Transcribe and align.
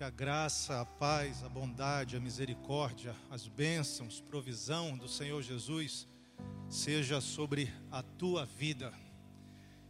Que 0.00 0.04
a 0.04 0.08
graça, 0.08 0.80
a 0.80 0.86
paz, 0.86 1.44
a 1.44 1.48
bondade, 1.50 2.16
a 2.16 2.20
misericórdia, 2.20 3.14
as 3.28 3.46
bênçãos, 3.46 4.18
provisão 4.18 4.96
do 4.96 5.06
Senhor 5.06 5.42
Jesus 5.42 6.08
seja 6.70 7.20
sobre 7.20 7.70
a 7.90 8.02
tua 8.02 8.46
vida. 8.46 8.94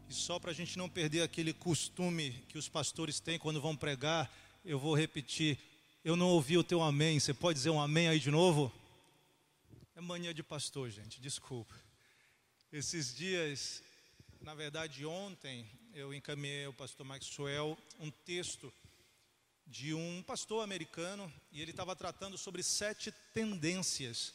E 0.08 0.12
só 0.12 0.40
para 0.40 0.50
a 0.50 0.52
gente 0.52 0.76
não 0.76 0.88
perder 0.88 1.22
aquele 1.22 1.52
costume 1.52 2.32
que 2.48 2.58
os 2.58 2.68
pastores 2.68 3.20
têm 3.20 3.38
quando 3.38 3.60
vão 3.60 3.76
pregar, 3.76 4.28
eu 4.64 4.80
vou 4.80 4.96
repetir. 4.96 5.56
Eu 6.04 6.16
não 6.16 6.30
ouvi 6.30 6.58
o 6.58 6.64
teu 6.64 6.82
amém. 6.82 7.20
Você 7.20 7.32
pode 7.32 7.58
dizer 7.58 7.70
um 7.70 7.80
amém 7.80 8.08
aí 8.08 8.18
de 8.18 8.32
novo? 8.32 8.72
É 9.94 10.00
mania 10.00 10.34
de 10.34 10.42
pastor, 10.42 10.90
gente, 10.90 11.20
desculpa. 11.20 11.76
Esses 12.72 13.14
dias, 13.14 13.80
na 14.40 14.56
verdade, 14.56 15.06
ontem, 15.06 15.64
eu 15.94 16.12
encaminhei 16.12 16.64
ao 16.64 16.72
pastor 16.72 17.06
Maxwell 17.06 17.78
um 18.00 18.10
texto 18.10 18.72
de 19.70 19.94
um 19.94 20.22
pastor 20.26 20.64
americano 20.64 21.32
e 21.52 21.62
ele 21.62 21.70
estava 21.70 21.94
tratando 21.94 22.36
sobre 22.36 22.60
sete 22.60 23.12
tendências 23.32 24.34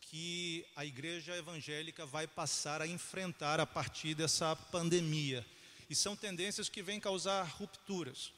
que 0.00 0.64
a 0.76 0.86
igreja 0.86 1.36
evangélica 1.36 2.06
vai 2.06 2.28
passar 2.28 2.80
a 2.80 2.86
enfrentar 2.86 3.58
a 3.58 3.66
partir 3.66 4.14
dessa 4.14 4.54
pandemia. 4.54 5.44
E 5.90 5.94
são 5.96 6.14
tendências 6.14 6.68
que 6.68 6.80
vêm 6.80 7.00
causar 7.00 7.42
rupturas. 7.42 8.32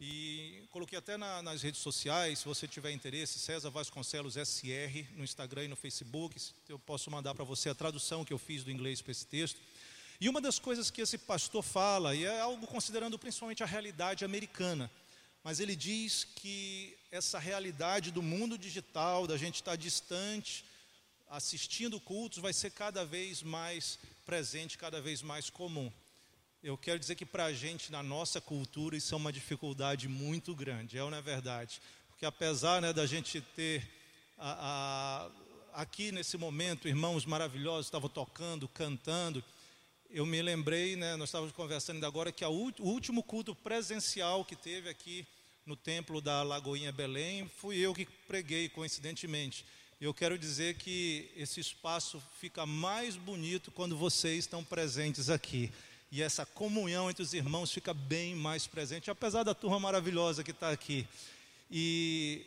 E 0.00 0.64
coloquei 0.70 0.98
até 0.98 1.16
na, 1.16 1.40
nas 1.42 1.62
redes 1.62 1.80
sociais, 1.80 2.40
se 2.40 2.44
você 2.44 2.66
tiver 2.66 2.90
interesse, 2.90 3.38
César 3.38 3.70
Vasconcelos 3.70 4.34
SR, 4.34 5.14
no 5.16 5.22
Instagram 5.22 5.64
e 5.64 5.68
no 5.68 5.76
Facebook, 5.76 6.36
eu 6.68 6.78
posso 6.78 7.08
mandar 7.08 7.34
para 7.34 7.44
você 7.44 7.68
a 7.68 7.74
tradução 7.74 8.24
que 8.24 8.32
eu 8.32 8.38
fiz 8.38 8.64
do 8.64 8.70
inglês 8.72 9.00
para 9.00 9.12
esse 9.12 9.26
texto. 9.26 9.60
E 10.20 10.28
uma 10.28 10.40
das 10.40 10.58
coisas 10.58 10.90
que 10.90 11.00
esse 11.00 11.18
pastor 11.18 11.62
fala, 11.62 12.16
e 12.16 12.24
é 12.24 12.40
algo 12.40 12.66
considerando 12.66 13.18
principalmente 13.18 13.62
a 13.62 13.66
realidade 13.66 14.24
americana, 14.24 14.90
mas 15.44 15.60
ele 15.60 15.76
diz 15.76 16.24
que 16.24 16.96
essa 17.10 17.38
realidade 17.38 18.10
do 18.10 18.22
mundo 18.22 18.56
digital, 18.56 19.26
da 19.26 19.36
gente 19.36 19.56
estar 19.56 19.76
distante, 19.76 20.64
assistindo 21.28 22.00
cultos, 22.00 22.38
vai 22.38 22.54
ser 22.54 22.70
cada 22.70 23.04
vez 23.04 23.42
mais 23.42 23.98
presente, 24.24 24.78
cada 24.78 25.02
vez 25.02 25.20
mais 25.20 25.50
comum. 25.50 25.92
Eu 26.62 26.78
quero 26.78 26.98
dizer 26.98 27.14
que 27.14 27.26
para 27.26 27.44
a 27.44 27.52
gente, 27.52 27.92
na 27.92 28.02
nossa 28.02 28.40
cultura, 28.40 28.96
isso 28.96 29.14
é 29.14 29.18
uma 29.18 29.30
dificuldade 29.30 30.08
muito 30.08 30.54
grande, 30.54 30.96
é 30.96 31.04
ou 31.04 31.10
não 31.10 31.18
é 31.18 31.22
verdade? 31.22 31.78
Porque 32.08 32.24
apesar 32.24 32.80
né, 32.80 32.90
da 32.90 33.04
gente 33.04 33.42
ter 33.42 33.86
a, 34.38 35.28
a, 35.74 35.82
aqui 35.82 36.10
nesse 36.10 36.38
momento, 36.38 36.88
irmãos 36.88 37.26
maravilhosos 37.26 37.86
estavam 37.86 38.08
tocando, 38.08 38.66
cantando, 38.66 39.44
eu 40.08 40.24
me 40.24 40.40
lembrei, 40.40 40.96
né, 40.96 41.16
nós 41.16 41.28
estávamos 41.28 41.52
conversando 41.52 41.96
ainda 41.96 42.06
agora, 42.06 42.32
que 42.32 42.44
a, 42.44 42.48
o 42.48 42.72
último 42.80 43.22
culto 43.22 43.54
presencial 43.54 44.42
que 44.42 44.56
teve 44.56 44.88
aqui 44.88 45.26
no 45.66 45.76
templo 45.76 46.20
da 46.20 46.42
Lagoinha 46.42 46.92
Belém, 46.92 47.50
fui 47.56 47.78
eu 47.78 47.94
que 47.94 48.04
preguei, 48.26 48.68
coincidentemente. 48.68 49.64
Eu 50.00 50.12
quero 50.12 50.38
dizer 50.38 50.76
que 50.76 51.30
esse 51.34 51.60
espaço 51.60 52.22
fica 52.38 52.66
mais 52.66 53.16
bonito 53.16 53.70
quando 53.70 53.96
vocês 53.96 54.40
estão 54.40 54.62
presentes 54.62 55.30
aqui 55.30 55.72
e 56.12 56.22
essa 56.22 56.44
comunhão 56.44 57.10
entre 57.10 57.22
os 57.22 57.32
irmãos 57.32 57.72
fica 57.72 57.94
bem 57.94 58.36
mais 58.36 58.66
presente, 58.66 59.10
apesar 59.10 59.42
da 59.42 59.54
turma 59.54 59.80
maravilhosa 59.80 60.44
que 60.44 60.50
está 60.52 60.70
aqui. 60.70 61.08
E 61.70 62.46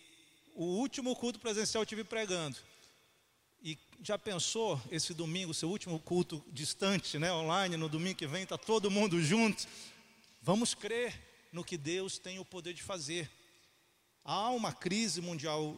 o 0.55 0.63
último 0.63 1.15
culto 1.15 1.39
presencial 1.39 1.81
eu 1.81 1.85
tive 1.85 2.03
pregando. 2.03 2.55
E 3.61 3.77
já 4.01 4.17
pensou 4.17 4.79
esse 4.91 5.13
domingo, 5.13 5.53
seu 5.53 5.69
último 5.69 5.99
culto 5.99 6.41
distante, 6.49 7.19
né, 7.19 7.33
online, 7.33 7.75
no 7.75 7.89
domingo 7.89 8.15
que 8.19 8.27
vem, 8.27 8.43
está 8.43 8.57
todo 8.57 8.91
mundo 8.91 9.21
junto? 9.21 9.67
Vamos 10.41 10.73
crer 10.73 11.26
no 11.57 11.65
que 11.65 11.75
Deus 11.75 12.19
tem 12.19 12.37
o 12.37 12.45
poder 12.45 12.71
de 12.71 12.83
fazer. 12.83 13.27
Há 14.23 14.51
uma 14.51 14.71
crise 14.71 15.21
mundial 15.21 15.75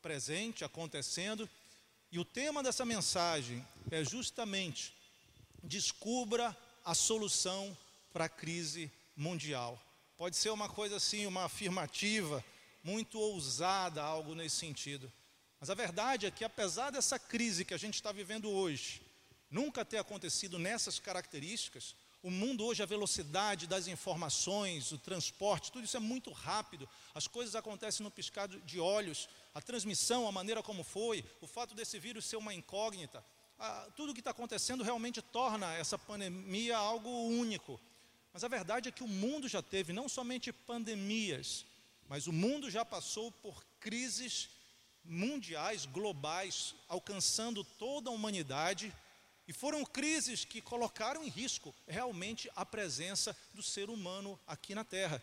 presente, 0.00 0.64
acontecendo, 0.64 1.46
e 2.10 2.18
o 2.18 2.24
tema 2.24 2.62
dessa 2.62 2.86
mensagem 2.86 3.62
é 3.90 4.02
justamente 4.02 4.94
descubra 5.62 6.56
a 6.82 6.94
solução 6.94 7.76
para 8.10 8.24
a 8.24 8.28
crise 8.28 8.90
mundial. 9.14 9.78
Pode 10.16 10.34
ser 10.34 10.48
uma 10.48 10.68
coisa 10.68 10.96
assim, 10.96 11.26
uma 11.26 11.44
afirmativa, 11.44 12.42
muito 12.82 13.20
ousada, 13.20 14.02
algo 14.02 14.34
nesse 14.34 14.56
sentido. 14.56 15.12
Mas 15.60 15.68
a 15.68 15.74
verdade 15.74 16.24
é 16.24 16.30
que, 16.30 16.42
apesar 16.42 16.88
dessa 16.88 17.18
crise 17.18 17.66
que 17.66 17.74
a 17.74 17.78
gente 17.78 17.96
está 17.96 18.12
vivendo 18.12 18.48
hoje, 18.48 19.02
nunca 19.50 19.84
ter 19.84 19.98
acontecido 19.98 20.58
nessas 20.58 20.98
características, 20.98 21.94
o 22.22 22.30
mundo 22.30 22.64
hoje, 22.64 22.82
a 22.82 22.86
velocidade 22.86 23.66
das 23.66 23.88
informações, 23.88 24.92
o 24.92 24.98
transporte, 24.98 25.72
tudo 25.72 25.84
isso 25.84 25.96
é 25.96 26.00
muito 26.00 26.30
rápido. 26.30 26.88
As 27.14 27.26
coisas 27.26 27.54
acontecem 27.54 28.04
no 28.04 28.10
piscado 28.10 28.60
de 28.60 28.78
olhos. 28.78 29.28
A 29.54 29.60
transmissão, 29.60 30.28
a 30.28 30.32
maneira 30.32 30.62
como 30.62 30.84
foi, 30.84 31.24
o 31.40 31.46
fato 31.46 31.74
desse 31.74 31.98
vírus 31.98 32.24
ser 32.24 32.36
uma 32.36 32.54
incógnita 32.54 33.24
tudo 33.94 34.10
o 34.10 34.14
que 34.14 34.20
está 34.20 34.30
acontecendo 34.30 34.82
realmente 34.82 35.22
torna 35.22 35.72
essa 35.74 35.98
pandemia 35.98 36.76
algo 36.76 37.08
único. 37.08 37.80
Mas 38.32 38.42
a 38.42 38.48
verdade 38.48 38.88
é 38.88 38.92
que 38.92 39.04
o 39.04 39.08
mundo 39.08 39.48
já 39.48 39.62
teve 39.62 39.92
não 39.92 40.08
somente 40.08 40.52
pandemias, 40.52 41.66
mas 42.08 42.26
o 42.26 42.32
mundo 42.32 42.70
já 42.70 42.84
passou 42.84 43.30
por 43.30 43.64
crises 43.78 44.48
mundiais, 45.04 45.84
globais, 45.84 46.74
alcançando 46.88 47.62
toda 47.62 48.10
a 48.10 48.12
humanidade. 48.12 48.92
E 49.52 49.54
foram 49.54 49.84
crises 49.84 50.46
que 50.46 50.62
colocaram 50.62 51.22
em 51.22 51.28
risco 51.28 51.74
realmente 51.86 52.50
a 52.56 52.64
presença 52.64 53.36
do 53.52 53.62
ser 53.62 53.90
humano 53.90 54.40
aqui 54.46 54.74
na 54.74 54.82
Terra. 54.82 55.22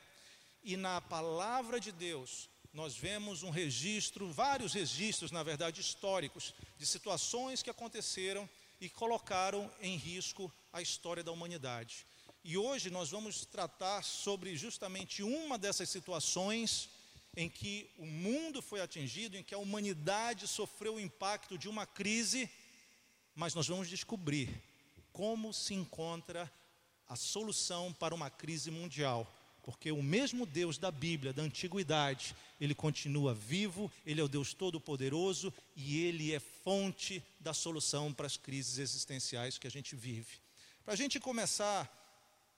E 0.64 0.78
na 0.78 1.02
palavra 1.02 1.80
de 1.80 1.92
Deus, 1.92 2.48
nós 2.72 2.96
vemos 2.96 3.42
um 3.42 3.50
registro, 3.50 4.32
vários 4.32 4.74
registros, 4.74 5.32
na 5.32 5.42
verdade, 5.42 5.82
históricos, 5.82 6.54
de 6.78 6.86
situações 6.86 7.64
que 7.64 7.72
aconteceram 7.72 8.48
e 8.80 8.88
colocaram 8.88 9.68
em 9.82 9.98
risco 9.98 10.54
a 10.72 10.80
história 10.80 11.24
da 11.24 11.32
humanidade. 11.32 12.06
E 12.44 12.56
hoje 12.56 12.92
nós 12.92 13.10
vamos 13.10 13.46
tratar 13.46 14.04
sobre 14.04 14.56
justamente 14.56 15.24
uma 15.24 15.58
dessas 15.58 15.90
situações 15.90 16.88
em 17.36 17.50
que 17.50 17.90
o 17.98 18.06
mundo 18.06 18.62
foi 18.62 18.80
atingido, 18.80 19.36
em 19.36 19.44
que 19.44 19.56
a 19.56 19.60
humanidade 19.60 20.48
sofreu 20.48 20.96
o 20.96 21.00
impacto 21.00 21.58
de 21.58 21.68
uma 21.68 21.88
crise, 21.88 22.48
mas 23.36 23.54
nós 23.54 23.68
vamos 23.68 23.90
descobrir 23.90 24.50
como 25.12 25.54
se 25.54 25.74
encontra 25.74 26.52
a 27.08 27.16
solução 27.16 27.94
para 27.94 28.14
uma 28.14 28.30
crise 28.30 28.70
mundial 28.70 29.28
porque 29.70 29.92
o 29.92 30.02
mesmo 30.02 30.48
Deus 30.48 30.80
da 30.80 30.90
Bíblia, 30.90 31.32
da 31.32 31.44
antiguidade, 31.44 32.36
ele 32.60 32.74
continua 32.74 33.36
vivo, 33.36 33.92
ele 34.04 34.20
é 34.20 34.24
o 34.24 34.28
Deus 34.28 34.52
todo-poderoso 34.52 35.54
e 35.76 36.04
ele 36.06 36.34
é 36.34 36.40
fonte 36.40 37.24
da 37.40 37.54
solução 37.54 38.12
para 38.12 38.26
as 38.26 38.36
crises 38.36 38.80
existenciais 38.80 39.60
que 39.60 39.68
a 39.68 39.70
gente 39.70 39.96
vive. 39.96 40.40
Para 40.84 40.96
a 40.96 40.98
gente 40.98 41.20
começar 41.20 41.88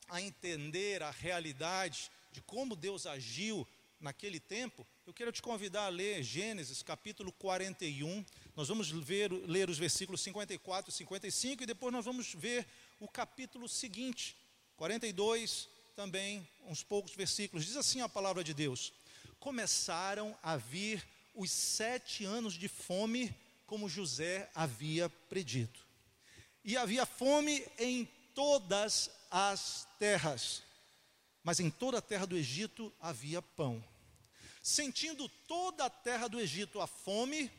a 0.07 0.21
entender 0.21 1.03
a 1.03 1.11
realidade 1.11 2.09
de 2.31 2.41
como 2.41 2.77
Deus 2.77 3.05
agiu 3.05 3.67
naquele 3.99 4.39
tempo, 4.39 4.87
eu 5.05 5.13
quero 5.13 5.33
te 5.33 5.41
convidar 5.41 5.87
a 5.87 5.89
ler 5.89 6.23
Gênesis 6.23 6.81
capítulo 6.81 7.31
41. 7.33 8.25
Nós 8.61 8.67
vamos 8.67 8.91
ver, 8.91 9.31
ler 9.31 9.71
os 9.71 9.79
versículos 9.79 10.21
54 10.21 10.91
e 10.91 10.93
55 10.93 11.63
e 11.63 11.65
depois 11.65 11.91
nós 11.91 12.05
vamos 12.05 12.31
ver 12.31 12.67
o 12.99 13.07
capítulo 13.07 13.67
seguinte, 13.67 14.37
42 14.77 15.67
também 15.95 16.47
uns 16.67 16.83
poucos 16.83 17.15
versículos. 17.15 17.65
Diz 17.65 17.75
assim 17.75 18.01
a 18.01 18.07
palavra 18.07 18.43
de 18.43 18.53
Deus: 18.53 18.93
Começaram 19.39 20.37
a 20.43 20.57
vir 20.57 21.03
os 21.33 21.49
sete 21.49 22.23
anos 22.23 22.53
de 22.53 22.67
fome, 22.67 23.35
como 23.65 23.89
José 23.89 24.47
havia 24.53 25.09
predito. 25.09 25.83
E 26.63 26.77
havia 26.77 27.03
fome 27.03 27.65
em 27.79 28.07
todas 28.35 29.09
as 29.31 29.87
terras, 29.97 30.61
mas 31.43 31.59
em 31.59 31.71
toda 31.71 31.97
a 31.97 32.01
terra 32.01 32.27
do 32.27 32.37
Egito 32.37 32.93
havia 33.01 33.41
pão. 33.41 33.83
Sentindo 34.61 35.27
toda 35.47 35.85
a 35.85 35.89
terra 35.89 36.27
do 36.27 36.39
Egito 36.39 36.79
a 36.79 36.85
fome, 36.85 37.49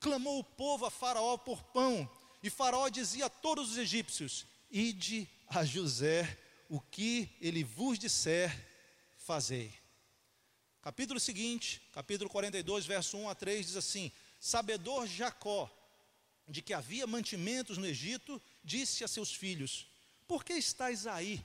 clamou 0.00 0.38
o 0.38 0.44
povo 0.44 0.86
a 0.86 0.90
Faraó 0.90 1.36
por 1.36 1.62
pão, 1.62 2.08
e 2.42 2.50
Faraó 2.50 2.88
dizia 2.88 3.26
a 3.26 3.30
todos 3.30 3.72
os 3.72 3.78
egípcios: 3.78 4.46
Ide 4.70 5.28
a 5.48 5.64
José 5.64 6.38
o 6.68 6.80
que 6.80 7.30
ele 7.40 7.64
vos 7.64 7.98
disser, 7.98 8.54
fazei. 9.16 9.72
Capítulo 10.82 11.18
seguinte, 11.18 11.82
capítulo 11.92 12.30
42, 12.30 12.86
verso 12.86 13.16
1 13.16 13.28
a 13.28 13.34
3, 13.34 13.66
diz 13.66 13.76
assim: 13.76 14.12
Sabedor 14.38 15.06
Jacó, 15.06 15.70
de 16.46 16.62
que 16.62 16.72
havia 16.72 17.06
mantimentos 17.06 17.76
no 17.76 17.86
Egito, 17.86 18.40
disse 18.62 19.02
a 19.02 19.08
seus 19.08 19.34
filhos: 19.34 19.88
Por 20.28 20.44
que 20.44 20.52
estáis 20.52 21.06
aí 21.06 21.44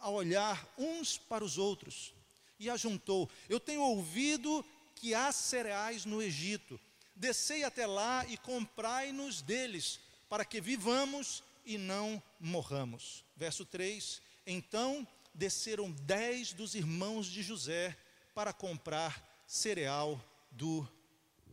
a 0.00 0.10
olhar 0.10 0.68
uns 0.76 1.16
para 1.16 1.44
os 1.44 1.58
outros? 1.58 2.12
E 2.58 2.68
ajuntou: 2.68 3.30
Eu 3.48 3.60
tenho 3.60 3.82
ouvido 3.82 4.64
que 4.96 5.14
há 5.14 5.30
cereais 5.30 6.04
no 6.04 6.20
Egito. 6.20 6.80
Descei 7.20 7.64
até 7.64 7.86
lá 7.86 8.24
e 8.28 8.38
comprai-nos 8.38 9.42
deles, 9.42 10.00
para 10.26 10.42
que 10.42 10.58
vivamos 10.58 11.42
e 11.66 11.76
não 11.76 12.20
morramos. 12.40 13.22
Verso 13.36 13.62
3: 13.66 14.22
então 14.46 15.06
desceram 15.34 15.92
dez 15.92 16.54
dos 16.54 16.74
irmãos 16.74 17.26
de 17.26 17.42
José, 17.42 17.94
para 18.34 18.54
comprar 18.54 19.44
cereal 19.46 20.18
do 20.50 20.88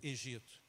Egito. 0.01 0.61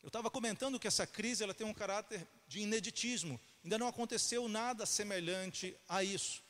Eu 0.00 0.06
estava 0.06 0.30
comentando 0.30 0.78
que 0.78 0.86
essa 0.86 1.08
crise 1.08 1.42
ela 1.42 1.52
tem 1.52 1.66
um 1.66 1.74
caráter 1.74 2.24
de 2.46 2.60
ineditismo. 2.60 3.40
Ainda 3.64 3.76
não 3.78 3.88
aconteceu 3.88 4.48
nada 4.48 4.86
semelhante 4.86 5.76
a 5.88 6.04
isso. 6.04 6.40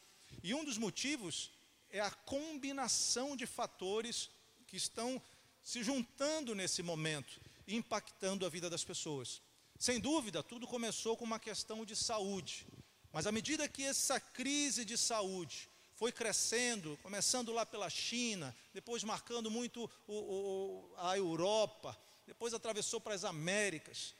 E 0.43 0.53
um 0.53 0.67
dos 0.67 0.77
motivos 0.77 1.51
é 1.89 2.01
a 2.01 2.11
combinação 2.11 3.35
de 3.35 3.47
fatores 3.47 4.29
que 4.67 4.77
estão 4.77 5.23
se 5.63 5.83
juntando 5.83 6.55
nesse 6.55 6.83
momento 6.83 7.46
impactando 7.67 8.47
a 8.47 8.49
vida 8.49 8.71
das 8.71 8.85
pessoas. 8.85 9.41
Sem 9.79 10.01
dúvida, 10.01 10.43
tudo 10.43 10.67
começou 10.67 11.17
com 11.17 11.25
uma 11.25 11.39
questão 11.39 11.85
de 11.85 11.95
saúde. 11.95 12.67
Mas 13.13 13.27
à 13.27 13.33
medida 13.33 13.69
que 13.69 13.83
essa 13.83 14.19
crise 14.21 14.85
de 14.85 14.97
saúde 14.97 15.69
foi 15.95 16.13
crescendo, 16.13 16.99
começando 17.03 17.53
lá 17.53 17.65
pela 17.65 17.89
China, 17.89 18.55
depois 18.73 19.03
marcando 19.03 19.51
muito 19.51 19.91
o, 20.07 20.15
o, 20.15 20.95
a 20.99 21.17
Europa, 21.17 21.97
depois 22.27 22.53
atravessou 22.53 23.01
para 23.01 23.15
as 23.15 23.25
Américas. 23.25 24.15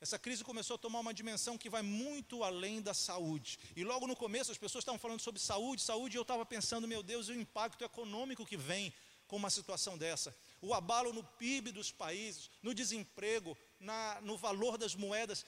Essa 0.00 0.18
crise 0.18 0.42
começou 0.42 0.74
a 0.74 0.78
tomar 0.78 1.00
uma 1.00 1.14
dimensão 1.14 1.56
que 1.56 1.70
vai 1.70 1.80
muito 1.80 2.42
além 2.42 2.82
da 2.82 2.92
saúde. 2.92 3.58
E 3.76 3.84
logo 3.84 4.06
no 4.06 4.16
começo 4.16 4.50
as 4.50 4.58
pessoas 4.58 4.82
estavam 4.82 4.98
falando 4.98 5.20
sobre 5.20 5.40
saúde, 5.40 5.80
saúde, 5.80 6.16
e 6.16 6.18
eu 6.18 6.22
estava 6.22 6.44
pensando, 6.44 6.88
meu 6.88 7.02
Deus, 7.02 7.28
o 7.28 7.34
impacto 7.34 7.84
econômico 7.84 8.44
que 8.44 8.56
vem 8.56 8.92
com 9.28 9.36
uma 9.36 9.48
situação 9.48 9.96
dessa. 9.96 10.36
O 10.62 10.72
abalo 10.72 11.12
no 11.12 11.22
PIB 11.22 11.72
dos 11.72 11.92
países, 11.92 12.50
no 12.62 12.72
desemprego, 12.72 13.58
na, 13.78 14.20
no 14.22 14.38
valor 14.38 14.78
das 14.78 14.94
moedas. 14.94 15.44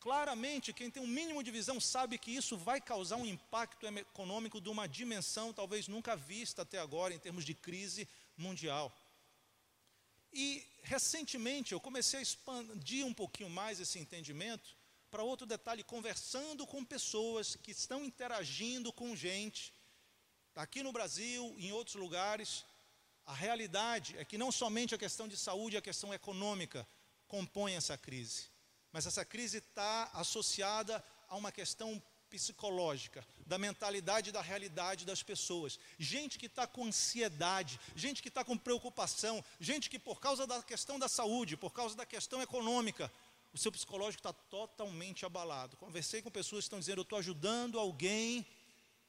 Claramente, 0.00 0.72
quem 0.72 0.90
tem 0.90 1.02
um 1.02 1.06
mínimo 1.06 1.42
de 1.42 1.50
visão 1.50 1.80
sabe 1.80 2.16
que 2.16 2.30
isso 2.30 2.56
vai 2.56 2.80
causar 2.80 3.16
um 3.16 3.26
impacto 3.26 3.84
econômico 3.86 4.60
de 4.60 4.68
uma 4.68 4.86
dimensão 4.86 5.52
talvez 5.52 5.88
nunca 5.88 6.16
vista 6.16 6.62
até 6.62 6.78
agora 6.78 7.12
em 7.12 7.18
termos 7.18 7.44
de 7.44 7.52
crise 7.52 8.08
mundial. 8.36 8.96
E 10.32 10.64
recentemente 10.82 11.72
eu 11.72 11.80
comecei 11.80 12.20
a 12.20 12.22
expandir 12.22 13.04
um 13.04 13.12
pouquinho 13.12 13.50
mais 13.50 13.80
esse 13.80 13.98
entendimento 13.98 14.76
para 15.10 15.22
outro 15.22 15.46
detalhe, 15.46 15.82
conversando 15.82 16.66
com 16.66 16.84
pessoas 16.84 17.56
que 17.56 17.70
estão 17.70 18.04
interagindo 18.04 18.92
com 18.92 19.16
gente, 19.16 19.72
aqui 20.54 20.82
no 20.82 20.92
Brasil, 20.92 21.54
em 21.58 21.72
outros 21.72 21.96
lugares. 21.96 22.64
A 23.28 23.34
realidade 23.34 24.16
é 24.16 24.24
que 24.24 24.38
não 24.38 24.50
somente 24.50 24.94
a 24.94 24.98
questão 24.98 25.28
de 25.28 25.36
saúde, 25.36 25.76
a 25.76 25.82
questão 25.82 26.14
econômica 26.14 26.88
compõe 27.26 27.74
essa 27.74 27.94
crise, 27.94 28.46
mas 28.90 29.04
essa 29.04 29.22
crise 29.22 29.58
está 29.58 30.04
associada 30.14 31.04
a 31.28 31.36
uma 31.36 31.52
questão 31.52 32.02
psicológica, 32.30 33.22
da 33.44 33.58
mentalidade 33.58 34.32
da 34.32 34.40
realidade 34.40 35.04
das 35.04 35.22
pessoas. 35.22 35.78
Gente 35.98 36.38
que 36.38 36.46
está 36.46 36.66
com 36.66 36.86
ansiedade, 36.86 37.78
gente 37.94 38.22
que 38.22 38.28
está 38.28 38.42
com 38.42 38.56
preocupação, 38.56 39.44
gente 39.60 39.90
que 39.90 39.98
por 39.98 40.20
causa 40.20 40.46
da 40.46 40.62
questão 40.62 40.98
da 40.98 41.06
saúde, 41.06 41.54
por 41.54 41.74
causa 41.74 41.94
da 41.94 42.06
questão 42.06 42.40
econômica, 42.40 43.12
o 43.52 43.58
seu 43.58 43.70
psicológico 43.70 44.20
está 44.20 44.32
totalmente 44.32 45.26
abalado. 45.26 45.76
Conversei 45.76 46.22
com 46.22 46.30
pessoas 46.30 46.64
que 46.64 46.68
estão 46.68 46.80
dizendo: 46.80 47.00
eu 47.00 47.02
estou 47.02 47.18
ajudando 47.18 47.78
alguém 47.78 48.46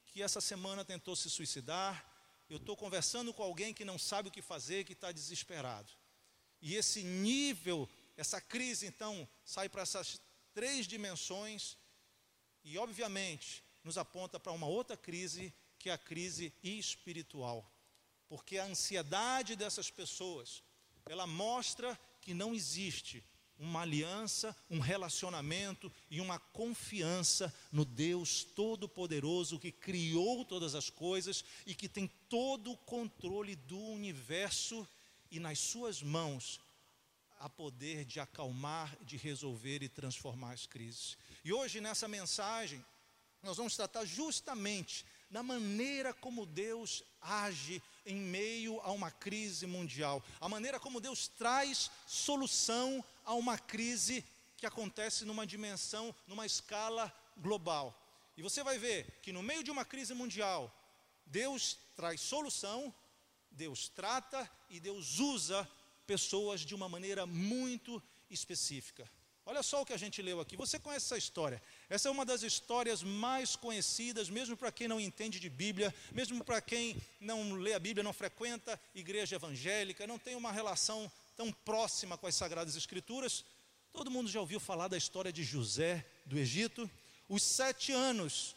que 0.08 0.22
essa 0.22 0.42
semana 0.42 0.84
tentou 0.84 1.16
se 1.16 1.30
suicidar, 1.30 2.04
eu 2.50 2.56
estou 2.56 2.76
conversando 2.76 3.32
com 3.32 3.44
alguém 3.44 3.72
que 3.72 3.84
não 3.84 3.96
sabe 3.96 4.28
o 4.28 4.32
que 4.32 4.42
fazer, 4.42 4.84
que 4.84 4.92
está 4.92 5.12
desesperado. 5.12 5.88
E 6.60 6.74
esse 6.74 7.04
nível, 7.04 7.88
essa 8.16 8.40
crise, 8.40 8.86
então, 8.86 9.26
sai 9.44 9.68
para 9.68 9.82
essas 9.82 10.20
três 10.52 10.86
dimensões 10.86 11.78
e, 12.64 12.76
obviamente, 12.76 13.64
nos 13.84 13.96
aponta 13.96 14.40
para 14.40 14.50
uma 14.50 14.66
outra 14.66 14.96
crise, 14.96 15.54
que 15.78 15.88
é 15.88 15.92
a 15.92 15.98
crise 15.98 16.52
espiritual. 16.60 17.72
Porque 18.28 18.58
a 18.58 18.64
ansiedade 18.64 19.54
dessas 19.54 19.88
pessoas, 19.88 20.62
ela 21.06 21.28
mostra 21.28 21.98
que 22.20 22.34
não 22.34 22.52
existe 22.52 23.24
uma 23.60 23.82
aliança, 23.82 24.56
um 24.70 24.80
relacionamento 24.80 25.92
e 26.10 26.18
uma 26.18 26.38
confiança 26.38 27.54
no 27.70 27.84
Deus 27.84 28.42
Todo-Poderoso 28.42 29.58
que 29.58 29.70
criou 29.70 30.46
todas 30.46 30.74
as 30.74 30.88
coisas 30.88 31.44
e 31.66 31.74
que 31.74 31.88
tem 31.88 32.10
todo 32.28 32.72
o 32.72 32.76
controle 32.78 33.54
do 33.54 33.78
universo 33.78 34.88
e 35.30 35.38
nas 35.38 35.58
suas 35.58 36.02
mãos 36.02 36.58
a 37.38 37.48
poder 37.48 38.04
de 38.04 38.18
acalmar, 38.18 38.96
de 39.02 39.16
resolver 39.16 39.82
e 39.82 39.88
transformar 39.88 40.52
as 40.52 40.66
crises. 40.66 41.16
E 41.44 41.52
hoje, 41.52 41.80
nessa 41.80 42.08
mensagem, 42.08 42.84
nós 43.42 43.56
vamos 43.56 43.76
tratar 43.76 44.04
justamente 44.04 45.04
da 45.30 45.42
maneira 45.42 46.12
como 46.12 46.44
Deus 46.44 47.02
age 47.20 47.82
em 48.04 48.16
meio 48.16 48.80
a 48.80 48.90
uma 48.90 49.10
crise 49.10 49.66
mundial, 49.66 50.22
a 50.40 50.48
maneira 50.48 50.80
como 50.80 51.00
Deus 51.00 51.28
traz 51.28 51.90
solução 52.06 53.04
a 53.24 53.34
uma 53.34 53.58
crise 53.58 54.24
que 54.56 54.66
acontece 54.66 55.24
numa 55.24 55.46
dimensão, 55.46 56.14
numa 56.26 56.44
escala 56.44 57.12
global. 57.36 57.96
E 58.36 58.42
você 58.42 58.62
vai 58.62 58.78
ver 58.78 59.20
que 59.22 59.32
no 59.32 59.42
meio 59.42 59.62
de 59.62 59.70
uma 59.70 59.84
crise 59.84 60.14
mundial, 60.14 60.74
Deus 61.26 61.78
traz 61.96 62.20
solução, 62.20 62.94
Deus 63.50 63.88
trata 63.88 64.50
e 64.68 64.80
Deus 64.80 65.18
usa 65.18 65.68
pessoas 66.06 66.60
de 66.60 66.74
uma 66.74 66.88
maneira 66.88 67.26
muito 67.26 68.02
específica. 68.30 69.08
Olha 69.46 69.62
só 69.62 69.82
o 69.82 69.86
que 69.86 69.92
a 69.92 69.96
gente 69.96 70.22
leu 70.22 70.38
aqui. 70.40 70.56
Você 70.56 70.78
conhece 70.78 71.06
essa 71.06 71.18
história? 71.18 71.60
Essa 71.88 72.08
é 72.08 72.10
uma 72.10 72.24
das 72.24 72.42
histórias 72.42 73.02
mais 73.02 73.56
conhecidas, 73.56 74.28
mesmo 74.28 74.56
para 74.56 74.70
quem 74.70 74.86
não 74.86 75.00
entende 75.00 75.40
de 75.40 75.48
Bíblia, 75.48 75.92
mesmo 76.12 76.44
para 76.44 76.60
quem 76.60 76.96
não 77.18 77.54
lê 77.54 77.72
a 77.72 77.78
Bíblia, 77.78 78.04
não 78.04 78.12
frequenta 78.12 78.80
igreja 78.94 79.36
evangélica, 79.36 80.06
não 80.06 80.18
tem 80.18 80.36
uma 80.36 80.52
relação 80.52 81.10
tão 81.40 81.50
próxima 81.50 82.18
com 82.18 82.26
as 82.26 82.34
Sagradas 82.34 82.76
Escrituras. 82.76 83.46
Todo 83.94 84.10
mundo 84.10 84.28
já 84.28 84.38
ouviu 84.38 84.60
falar 84.60 84.88
da 84.88 84.98
história 84.98 85.32
de 85.32 85.42
José 85.42 86.06
do 86.26 86.38
Egito? 86.38 86.88
Os 87.30 87.42
sete 87.42 87.92
anos 87.92 88.54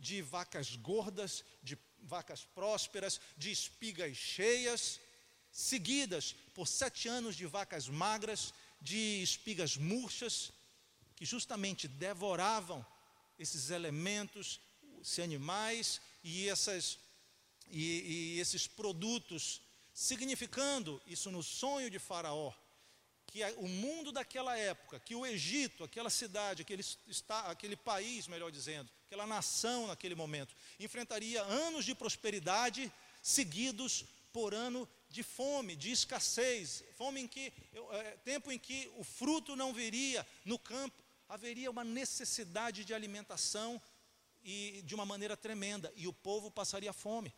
de 0.00 0.20
vacas 0.20 0.74
gordas, 0.74 1.44
de 1.62 1.78
vacas 2.02 2.44
prósperas, 2.44 3.20
de 3.36 3.52
espigas 3.52 4.16
cheias, 4.16 5.00
seguidas 5.52 6.34
por 6.52 6.66
sete 6.66 7.06
anos 7.06 7.36
de 7.36 7.46
vacas 7.46 7.88
magras, 7.88 8.52
de 8.80 9.22
espigas 9.22 9.76
murchas, 9.76 10.50
que 11.14 11.24
justamente 11.24 11.86
devoravam 11.86 12.84
esses 13.38 13.70
elementos, 13.70 14.60
esses 15.00 15.20
animais 15.20 16.00
e, 16.24 16.48
essas, 16.48 16.98
e, 17.70 18.34
e 18.34 18.40
esses 18.40 18.66
produtos, 18.66 19.62
significando 19.94 21.00
isso 21.06 21.30
no 21.30 21.42
sonho 21.42 21.88
de 21.88 22.00
Faraó, 22.00 22.52
que 23.26 23.42
o 23.56 23.68
mundo 23.68 24.12
daquela 24.12 24.58
época, 24.58 24.98
que 24.98 25.14
o 25.14 25.24
Egito, 25.24 25.84
aquela 25.84 26.10
cidade, 26.10 26.62
aquele, 26.62 26.84
está, 27.06 27.40
aquele 27.50 27.76
país, 27.76 28.26
melhor 28.26 28.50
dizendo, 28.50 28.90
aquela 29.06 29.26
nação 29.26 29.86
naquele 29.86 30.16
momento, 30.16 30.54
enfrentaria 30.78 31.42
anos 31.42 31.84
de 31.84 31.94
prosperidade 31.94 32.92
seguidos 33.22 34.04
por 34.32 34.52
ano 34.52 34.88
de 35.08 35.22
fome, 35.22 35.76
de 35.76 35.92
escassez, 35.92 36.82
fome 36.96 37.20
em 37.20 37.28
que, 37.28 37.52
é, 37.92 38.16
tempo 38.24 38.50
em 38.50 38.58
que 38.58 38.90
o 38.96 39.04
fruto 39.04 39.54
não 39.54 39.72
viria 39.72 40.26
no 40.44 40.58
campo, 40.58 41.02
haveria 41.28 41.70
uma 41.70 41.84
necessidade 41.84 42.84
de 42.84 42.92
alimentação 42.92 43.80
e 44.42 44.82
de 44.84 44.94
uma 44.94 45.06
maneira 45.06 45.36
tremenda, 45.36 45.92
e 45.96 46.08
o 46.08 46.12
povo 46.12 46.50
passaria 46.50 46.92
fome. 46.92 47.32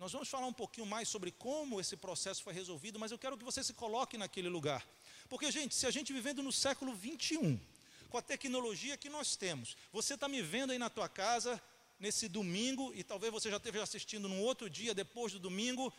Nós 0.00 0.12
vamos 0.12 0.30
falar 0.30 0.46
um 0.46 0.52
pouquinho 0.54 0.86
mais 0.86 1.10
sobre 1.10 1.30
como 1.30 1.78
esse 1.78 1.94
processo 1.94 2.42
foi 2.42 2.54
resolvido, 2.54 2.98
mas 2.98 3.12
eu 3.12 3.18
quero 3.18 3.36
que 3.36 3.44
você 3.44 3.62
se 3.62 3.74
coloque 3.74 4.16
naquele 4.16 4.48
lugar. 4.48 4.82
Porque, 5.28 5.50
gente, 5.52 5.74
se 5.74 5.86
a 5.86 5.90
gente 5.90 6.10
vivendo 6.10 6.42
no 6.42 6.50
século 6.50 6.94
21, 6.94 7.60
com 8.08 8.16
a 8.16 8.22
tecnologia 8.22 8.96
que 8.96 9.10
nós 9.10 9.36
temos, 9.36 9.76
você 9.92 10.14
está 10.14 10.26
me 10.26 10.40
vendo 10.40 10.70
aí 10.70 10.78
na 10.78 10.88
tua 10.88 11.06
casa 11.06 11.62
nesse 11.98 12.28
domingo, 12.28 12.90
e 12.94 13.04
talvez 13.04 13.30
você 13.30 13.50
já 13.50 13.58
esteja 13.58 13.82
assistindo 13.82 14.26
num 14.26 14.40
outro 14.40 14.70
dia, 14.70 14.94
depois 14.94 15.34
do 15.34 15.38
domingo, 15.38 15.92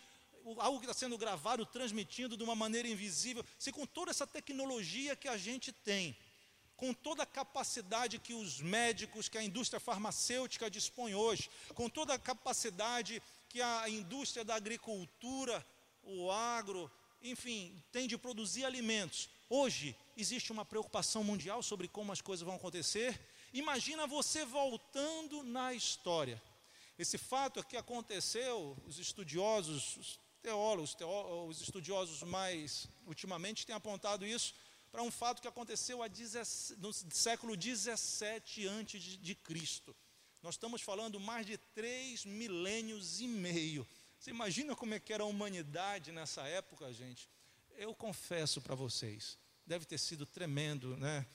algo 0.57 0.79
que 0.79 0.85
está 0.87 0.95
sendo 0.95 1.15
gravado, 1.15 1.63
transmitindo 1.63 2.35
de 2.35 2.43
uma 2.43 2.55
maneira 2.55 2.87
invisível, 2.87 3.45
se 3.59 3.71
com 3.71 3.85
toda 3.85 4.09
essa 4.09 4.25
tecnologia 4.25 5.15
que 5.15 5.27
a 5.27 5.37
gente 5.37 5.71
tem, 5.71 6.17
com 6.75 6.91
toda 6.91 7.21
a 7.21 7.27
capacidade 7.27 8.17
que 8.17 8.33
os 8.33 8.61
médicos, 8.61 9.29
que 9.29 9.37
a 9.37 9.43
indústria 9.43 9.79
farmacêutica 9.79 10.71
dispõe 10.71 11.13
hoje, 11.13 11.51
com 11.75 11.87
toda 11.87 12.15
a 12.15 12.17
capacidade 12.17 13.21
que 13.51 13.61
a 13.61 13.89
indústria 13.89 14.45
da 14.45 14.55
agricultura, 14.55 15.65
o 16.01 16.31
agro, 16.31 16.89
enfim, 17.21 17.83
tem 17.91 18.07
de 18.07 18.17
produzir 18.17 18.63
alimentos. 18.63 19.29
Hoje 19.49 19.95
existe 20.15 20.51
uma 20.51 20.63
preocupação 20.63 21.23
mundial 21.23 21.61
sobre 21.61 21.87
como 21.87 22.13
as 22.13 22.21
coisas 22.21 22.45
vão 22.45 22.55
acontecer. 22.55 23.19
Imagina 23.53 24.07
você 24.07 24.45
voltando 24.45 25.43
na 25.43 25.73
história. 25.73 26.41
Esse 26.97 27.17
fato 27.17 27.63
que 27.65 27.75
aconteceu, 27.75 28.77
os 28.87 28.97
estudiosos, 28.99 29.97
os 29.97 30.19
teólogos, 30.41 30.95
os 31.49 31.61
estudiosos 31.61 32.23
mais 32.23 32.87
ultimamente 33.05 33.65
têm 33.65 33.75
apontado 33.75 34.25
isso 34.25 34.53
para 34.91 35.03
um 35.03 35.11
fato 35.11 35.41
que 35.41 35.47
aconteceu 35.47 35.99
no 36.77 36.93
século 36.93 37.57
17 37.57 38.67
antes 38.67 39.01
de, 39.01 39.35
Cristo. 39.35 39.95
Nós 40.41 40.55
estamos 40.55 40.81
falando 40.81 41.19
mais 41.19 41.45
de 41.45 41.55
três 41.55 42.25
milênios 42.25 43.21
e 43.21 43.27
meio 43.27 43.87
Você 44.19 44.31
imagina 44.31 44.75
como 44.75 44.95
é 44.95 44.99
que 44.99 45.13
era 45.13 45.21
a 45.23 45.27
humanidade 45.27 46.11
nessa 46.11 46.41
época, 46.47 46.91
gente? 46.91 47.29
Eu 47.77 47.93
confesso 47.93 48.59
para 48.59 48.73
vocês, 48.73 49.37
deve 49.65 49.85
ter 49.85 49.99
sido 49.99 50.25
tremendo, 50.25 50.97
né? 50.97 51.25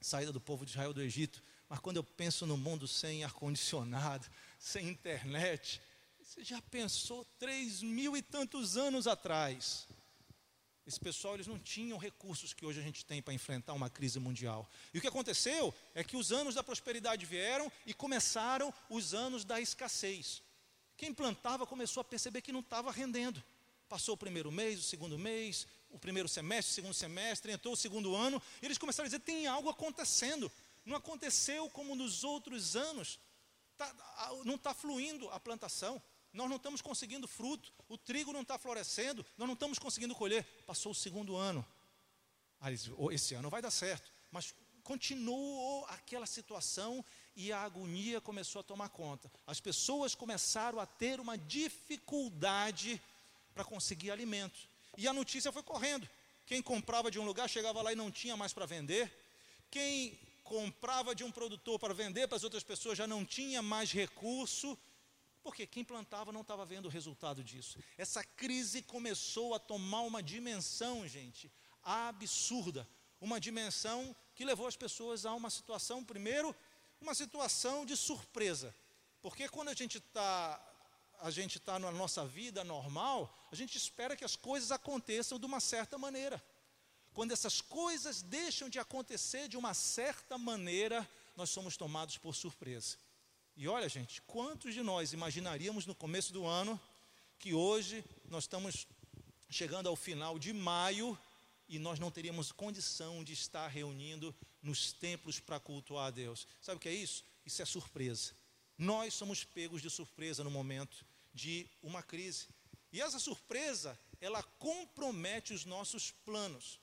Saída 0.00 0.32
do 0.32 0.40
povo 0.40 0.64
de 0.64 0.70
Israel 0.72 0.92
do 0.92 1.02
Egito. 1.02 1.42
Mas 1.68 1.80
quando 1.80 1.96
eu 1.96 2.04
penso 2.04 2.46
no 2.46 2.56
mundo 2.56 2.86
sem 2.86 3.24
ar-condicionado, 3.24 4.28
sem 4.58 4.88
internet, 4.88 5.80
você 6.20 6.44
já 6.44 6.62
pensou 6.62 7.24
três 7.38 7.82
mil 7.82 8.16
e 8.16 8.22
tantos 8.22 8.76
anos 8.76 9.06
atrás? 9.06 9.88
Esse 10.86 11.00
pessoal 11.00 11.34
eles 11.34 11.48
não 11.48 11.58
tinham 11.58 11.98
recursos 11.98 12.52
que 12.52 12.64
hoje 12.64 12.78
a 12.78 12.82
gente 12.82 13.04
tem 13.04 13.20
para 13.20 13.34
enfrentar 13.34 13.72
uma 13.72 13.90
crise 13.90 14.20
mundial. 14.20 14.70
E 14.94 14.98
o 14.98 15.00
que 15.00 15.08
aconteceu 15.08 15.74
é 15.94 16.04
que 16.04 16.16
os 16.16 16.30
anos 16.30 16.54
da 16.54 16.62
prosperidade 16.62 17.26
vieram 17.26 17.70
e 17.84 17.92
começaram 17.92 18.72
os 18.88 19.12
anos 19.12 19.44
da 19.44 19.60
escassez. 19.60 20.42
Quem 20.96 21.12
plantava 21.12 21.66
começou 21.66 22.00
a 22.00 22.04
perceber 22.04 22.40
que 22.40 22.52
não 22.52 22.60
estava 22.60 22.92
rendendo. 22.92 23.42
Passou 23.88 24.14
o 24.14 24.18
primeiro 24.18 24.52
mês, 24.52 24.78
o 24.78 24.82
segundo 24.82 25.18
mês, 25.18 25.66
o 25.90 25.98
primeiro 25.98 26.28
semestre, 26.28 26.72
o 26.72 26.74
segundo 26.74 26.94
semestre, 26.94 27.52
entrou 27.52 27.74
o 27.74 27.76
segundo 27.76 28.14
ano, 28.14 28.40
e 28.62 28.66
eles 28.66 28.78
começaram 28.78 29.06
a 29.06 29.08
dizer: 29.08 29.20
tem 29.20 29.46
algo 29.48 29.68
acontecendo. 29.68 30.50
Não 30.84 30.96
aconteceu 30.96 31.68
como 31.70 31.96
nos 31.96 32.22
outros 32.22 32.76
anos. 32.76 33.18
Tá, 33.76 33.92
não 34.44 34.54
está 34.54 34.72
fluindo 34.72 35.28
a 35.30 35.40
plantação 35.40 36.00
nós 36.36 36.48
não 36.48 36.56
estamos 36.56 36.82
conseguindo 36.82 37.26
fruto, 37.26 37.72
o 37.88 37.96
trigo 37.96 38.32
não 38.32 38.42
está 38.42 38.58
florescendo, 38.58 39.24
nós 39.38 39.48
não 39.48 39.54
estamos 39.54 39.78
conseguindo 39.78 40.14
colher. 40.14 40.44
Passou 40.66 40.92
o 40.92 40.94
segundo 40.94 41.34
ano. 41.34 41.66
Esse 43.10 43.34
ano 43.34 43.48
vai 43.48 43.62
dar 43.62 43.70
certo. 43.70 44.12
Mas 44.30 44.54
continuou 44.84 45.84
aquela 45.86 46.26
situação 46.26 47.04
e 47.34 47.52
a 47.52 47.62
agonia 47.62 48.20
começou 48.20 48.60
a 48.60 48.62
tomar 48.62 48.90
conta. 48.90 49.32
As 49.46 49.60
pessoas 49.60 50.14
começaram 50.14 50.78
a 50.78 50.86
ter 50.86 51.18
uma 51.20 51.38
dificuldade 51.38 53.00
para 53.54 53.64
conseguir 53.64 54.10
alimento. 54.10 54.68
E 54.96 55.08
a 55.08 55.14
notícia 55.14 55.50
foi 55.50 55.62
correndo. 55.62 56.08
Quem 56.44 56.60
comprava 56.62 57.10
de 57.10 57.18
um 57.18 57.24
lugar 57.24 57.48
chegava 57.48 57.80
lá 57.80 57.92
e 57.92 57.96
não 57.96 58.10
tinha 58.10 58.36
mais 58.36 58.52
para 58.52 58.66
vender. 58.66 59.10
Quem 59.70 60.18
comprava 60.44 61.14
de 61.14 61.24
um 61.24 61.32
produtor 61.32 61.78
para 61.78 61.94
vender 61.94 62.28
para 62.28 62.36
as 62.36 62.44
outras 62.44 62.62
pessoas 62.62 62.98
já 62.98 63.06
não 63.06 63.24
tinha 63.24 63.62
mais 63.62 63.90
recurso 63.90 64.78
porque 65.46 65.64
quem 65.64 65.84
plantava 65.84 66.32
não 66.32 66.40
estava 66.40 66.64
vendo 66.64 66.86
o 66.86 66.88
resultado 66.88 67.44
disso. 67.44 67.78
Essa 67.96 68.24
crise 68.24 68.82
começou 68.82 69.54
a 69.54 69.60
tomar 69.60 70.00
uma 70.00 70.20
dimensão, 70.20 71.06
gente, 71.06 71.48
absurda. 71.84 72.84
Uma 73.20 73.38
dimensão 73.38 74.14
que 74.34 74.44
levou 74.44 74.66
as 74.66 74.76
pessoas 74.76 75.24
a 75.24 75.32
uma 75.32 75.48
situação, 75.48 76.04
primeiro, 76.04 76.52
uma 77.00 77.14
situação 77.14 77.86
de 77.86 77.96
surpresa. 77.96 78.74
Porque 79.22 79.48
quando 79.48 79.68
a 79.68 79.74
gente 79.74 79.98
está 79.98 80.60
a 81.20 81.30
gente 81.30 81.58
está 81.58 81.78
na 81.78 81.92
nossa 81.92 82.26
vida 82.26 82.64
normal, 82.64 83.32
a 83.52 83.54
gente 83.54 83.78
espera 83.78 84.16
que 84.16 84.24
as 84.24 84.34
coisas 84.34 84.72
aconteçam 84.72 85.38
de 85.38 85.46
uma 85.46 85.60
certa 85.60 85.96
maneira. 85.96 86.42
Quando 87.14 87.30
essas 87.30 87.60
coisas 87.60 88.20
deixam 88.20 88.68
de 88.68 88.80
acontecer 88.80 89.46
de 89.46 89.56
uma 89.56 89.74
certa 89.74 90.36
maneira, 90.36 91.08
nós 91.36 91.50
somos 91.50 91.76
tomados 91.76 92.18
por 92.18 92.34
surpresa. 92.34 92.96
E 93.58 93.66
olha, 93.66 93.88
gente, 93.88 94.20
quantos 94.22 94.74
de 94.74 94.82
nós 94.82 95.14
imaginaríamos 95.14 95.86
no 95.86 95.94
começo 95.94 96.30
do 96.30 96.44
ano 96.44 96.78
que 97.38 97.54
hoje 97.54 98.04
nós 98.28 98.44
estamos 98.44 98.86
chegando 99.48 99.88
ao 99.88 99.96
final 99.96 100.38
de 100.38 100.52
maio 100.52 101.18
e 101.66 101.78
nós 101.78 101.98
não 101.98 102.10
teríamos 102.10 102.52
condição 102.52 103.24
de 103.24 103.32
estar 103.32 103.66
reunindo 103.68 104.34
nos 104.60 104.92
templos 104.92 105.40
para 105.40 105.58
cultuar 105.58 106.08
a 106.08 106.10
Deus? 106.10 106.46
Sabe 106.60 106.76
o 106.76 106.80
que 106.80 106.88
é 106.90 106.94
isso? 106.94 107.24
Isso 107.46 107.62
é 107.62 107.64
surpresa. 107.64 108.34
Nós 108.76 109.14
somos 109.14 109.42
pegos 109.42 109.80
de 109.80 109.88
surpresa 109.88 110.44
no 110.44 110.50
momento 110.50 111.06
de 111.32 111.66
uma 111.82 112.02
crise. 112.02 112.48
E 112.92 113.00
essa 113.00 113.18
surpresa, 113.18 113.98
ela 114.20 114.42
compromete 114.42 115.54
os 115.54 115.64
nossos 115.64 116.10
planos. 116.10 116.78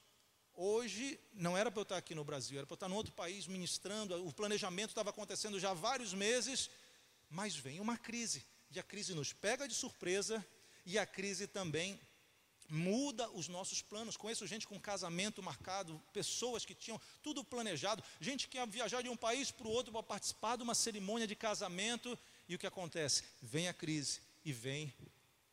Hoje 0.55 1.19
não 1.33 1.57
era 1.57 1.71
para 1.71 1.79
eu 1.79 1.83
estar 1.83 1.97
aqui 1.97 2.13
no 2.13 2.23
Brasil, 2.23 2.57
era 2.57 2.67
para 2.67 2.73
eu 2.73 2.75
estar 2.75 2.89
em 2.89 2.93
outro 2.93 3.13
país 3.13 3.47
ministrando. 3.47 4.25
O 4.25 4.31
planejamento 4.31 4.89
estava 4.89 5.09
acontecendo 5.09 5.59
já 5.59 5.71
há 5.71 5.73
vários 5.73 6.13
meses, 6.13 6.69
mas 7.29 7.55
vem 7.55 7.79
uma 7.79 7.97
crise. 7.97 8.45
E 8.71 8.79
a 8.79 8.83
crise 8.83 9.13
nos 9.15 9.33
pega 9.33 9.67
de 9.67 9.73
surpresa 9.73 10.45
e 10.85 10.97
a 10.97 11.05
crise 11.05 11.47
também 11.47 11.99
muda 12.69 13.29
os 13.31 13.47
nossos 13.47 13.81
planos. 13.81 14.17
Conheço 14.17 14.47
gente 14.47 14.67
com 14.67 14.79
casamento 14.79 15.41
marcado, 15.41 16.01
pessoas 16.11 16.65
que 16.65 16.73
tinham 16.73 16.99
tudo 17.21 17.43
planejado, 17.43 18.03
gente 18.19 18.47
que 18.47 18.57
ia 18.57 18.65
viajar 18.65 19.01
de 19.01 19.09
um 19.09 19.17
país 19.17 19.51
para 19.51 19.67
o 19.67 19.71
outro 19.71 19.91
para 19.91 20.03
participar 20.03 20.55
de 20.55 20.63
uma 20.63 20.75
cerimônia 20.75 21.27
de 21.27 21.35
casamento. 21.35 22.17
E 22.47 22.55
o 22.55 22.59
que 22.59 22.67
acontece? 22.67 23.23
Vem 23.41 23.67
a 23.67 23.73
crise 23.73 24.21
e 24.45 24.53
vem 24.53 24.93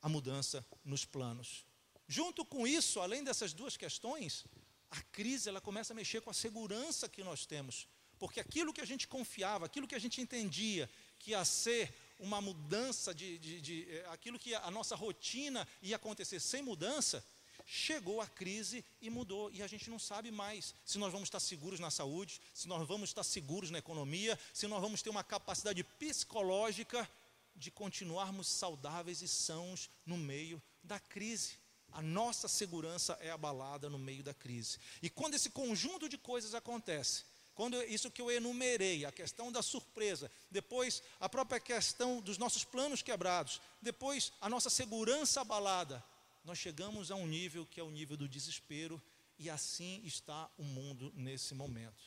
a 0.02 0.08
mudança 0.08 0.64
nos 0.84 1.04
planos. 1.04 1.64
Junto 2.08 2.44
com 2.44 2.66
isso, 2.66 3.00
além 3.00 3.22
dessas 3.22 3.52
duas 3.52 3.76
questões, 3.76 4.44
a 4.90 5.00
crise 5.02 5.48
ela 5.48 5.60
começa 5.60 5.92
a 5.92 5.96
mexer 5.96 6.20
com 6.20 6.30
a 6.30 6.34
segurança 6.34 7.08
que 7.08 7.22
nós 7.22 7.46
temos. 7.46 7.86
Porque 8.18 8.40
aquilo 8.40 8.72
que 8.72 8.80
a 8.80 8.86
gente 8.86 9.08
confiava, 9.08 9.64
aquilo 9.66 9.88
que 9.88 9.94
a 9.94 9.98
gente 9.98 10.20
entendia 10.20 10.90
que 11.18 11.30
ia 11.30 11.44
ser 11.44 11.94
uma 12.18 12.40
mudança 12.40 13.14
de, 13.14 13.38
de, 13.38 13.60
de, 13.60 13.86
eh, 13.88 14.06
aquilo 14.10 14.38
que 14.38 14.54
a 14.54 14.70
nossa 14.70 14.94
rotina 14.94 15.66
ia 15.80 15.96
acontecer 15.96 16.38
sem 16.38 16.60
mudança, 16.60 17.24
chegou 17.64 18.20
a 18.20 18.26
crise 18.26 18.84
e 19.00 19.08
mudou. 19.08 19.50
E 19.52 19.62
a 19.62 19.66
gente 19.66 19.88
não 19.88 19.98
sabe 19.98 20.30
mais 20.30 20.74
se 20.84 20.98
nós 20.98 21.12
vamos 21.12 21.28
estar 21.28 21.40
seguros 21.40 21.80
na 21.80 21.90
saúde, 21.90 22.40
se 22.52 22.68
nós 22.68 22.86
vamos 22.86 23.10
estar 23.10 23.22
seguros 23.22 23.70
na 23.70 23.78
economia, 23.78 24.38
se 24.52 24.66
nós 24.66 24.82
vamos 24.82 25.00
ter 25.00 25.08
uma 25.08 25.24
capacidade 25.24 25.82
psicológica 25.82 27.08
de 27.56 27.70
continuarmos 27.70 28.48
saudáveis 28.48 29.22
e 29.22 29.28
sãos 29.28 29.88
no 30.04 30.16
meio 30.16 30.62
da 30.82 30.98
crise 30.98 31.58
a 31.92 32.02
nossa 32.02 32.48
segurança 32.48 33.16
é 33.20 33.30
abalada 33.30 33.88
no 33.88 33.98
meio 33.98 34.22
da 34.22 34.34
crise. 34.34 34.78
E 35.02 35.10
quando 35.10 35.34
esse 35.34 35.50
conjunto 35.50 36.08
de 36.08 36.16
coisas 36.18 36.54
acontece, 36.54 37.24
quando 37.54 37.82
isso 37.82 38.10
que 38.10 38.22
eu 38.22 38.30
enumerei, 38.30 39.04
a 39.04 39.12
questão 39.12 39.52
da 39.52 39.62
surpresa, 39.62 40.30
depois 40.50 41.02
a 41.18 41.28
própria 41.28 41.60
questão 41.60 42.20
dos 42.20 42.38
nossos 42.38 42.64
planos 42.64 43.02
quebrados, 43.02 43.60
depois 43.82 44.32
a 44.40 44.48
nossa 44.48 44.70
segurança 44.70 45.40
abalada, 45.40 46.02
nós 46.44 46.58
chegamos 46.58 47.10
a 47.10 47.16
um 47.16 47.26
nível 47.26 47.66
que 47.66 47.78
é 47.78 47.82
o 47.82 47.90
nível 47.90 48.16
do 48.16 48.28
desespero, 48.28 49.00
e 49.38 49.48
assim 49.48 50.02
está 50.04 50.50
o 50.58 50.62
mundo 50.62 51.12
nesse 51.14 51.54
momento. 51.54 52.02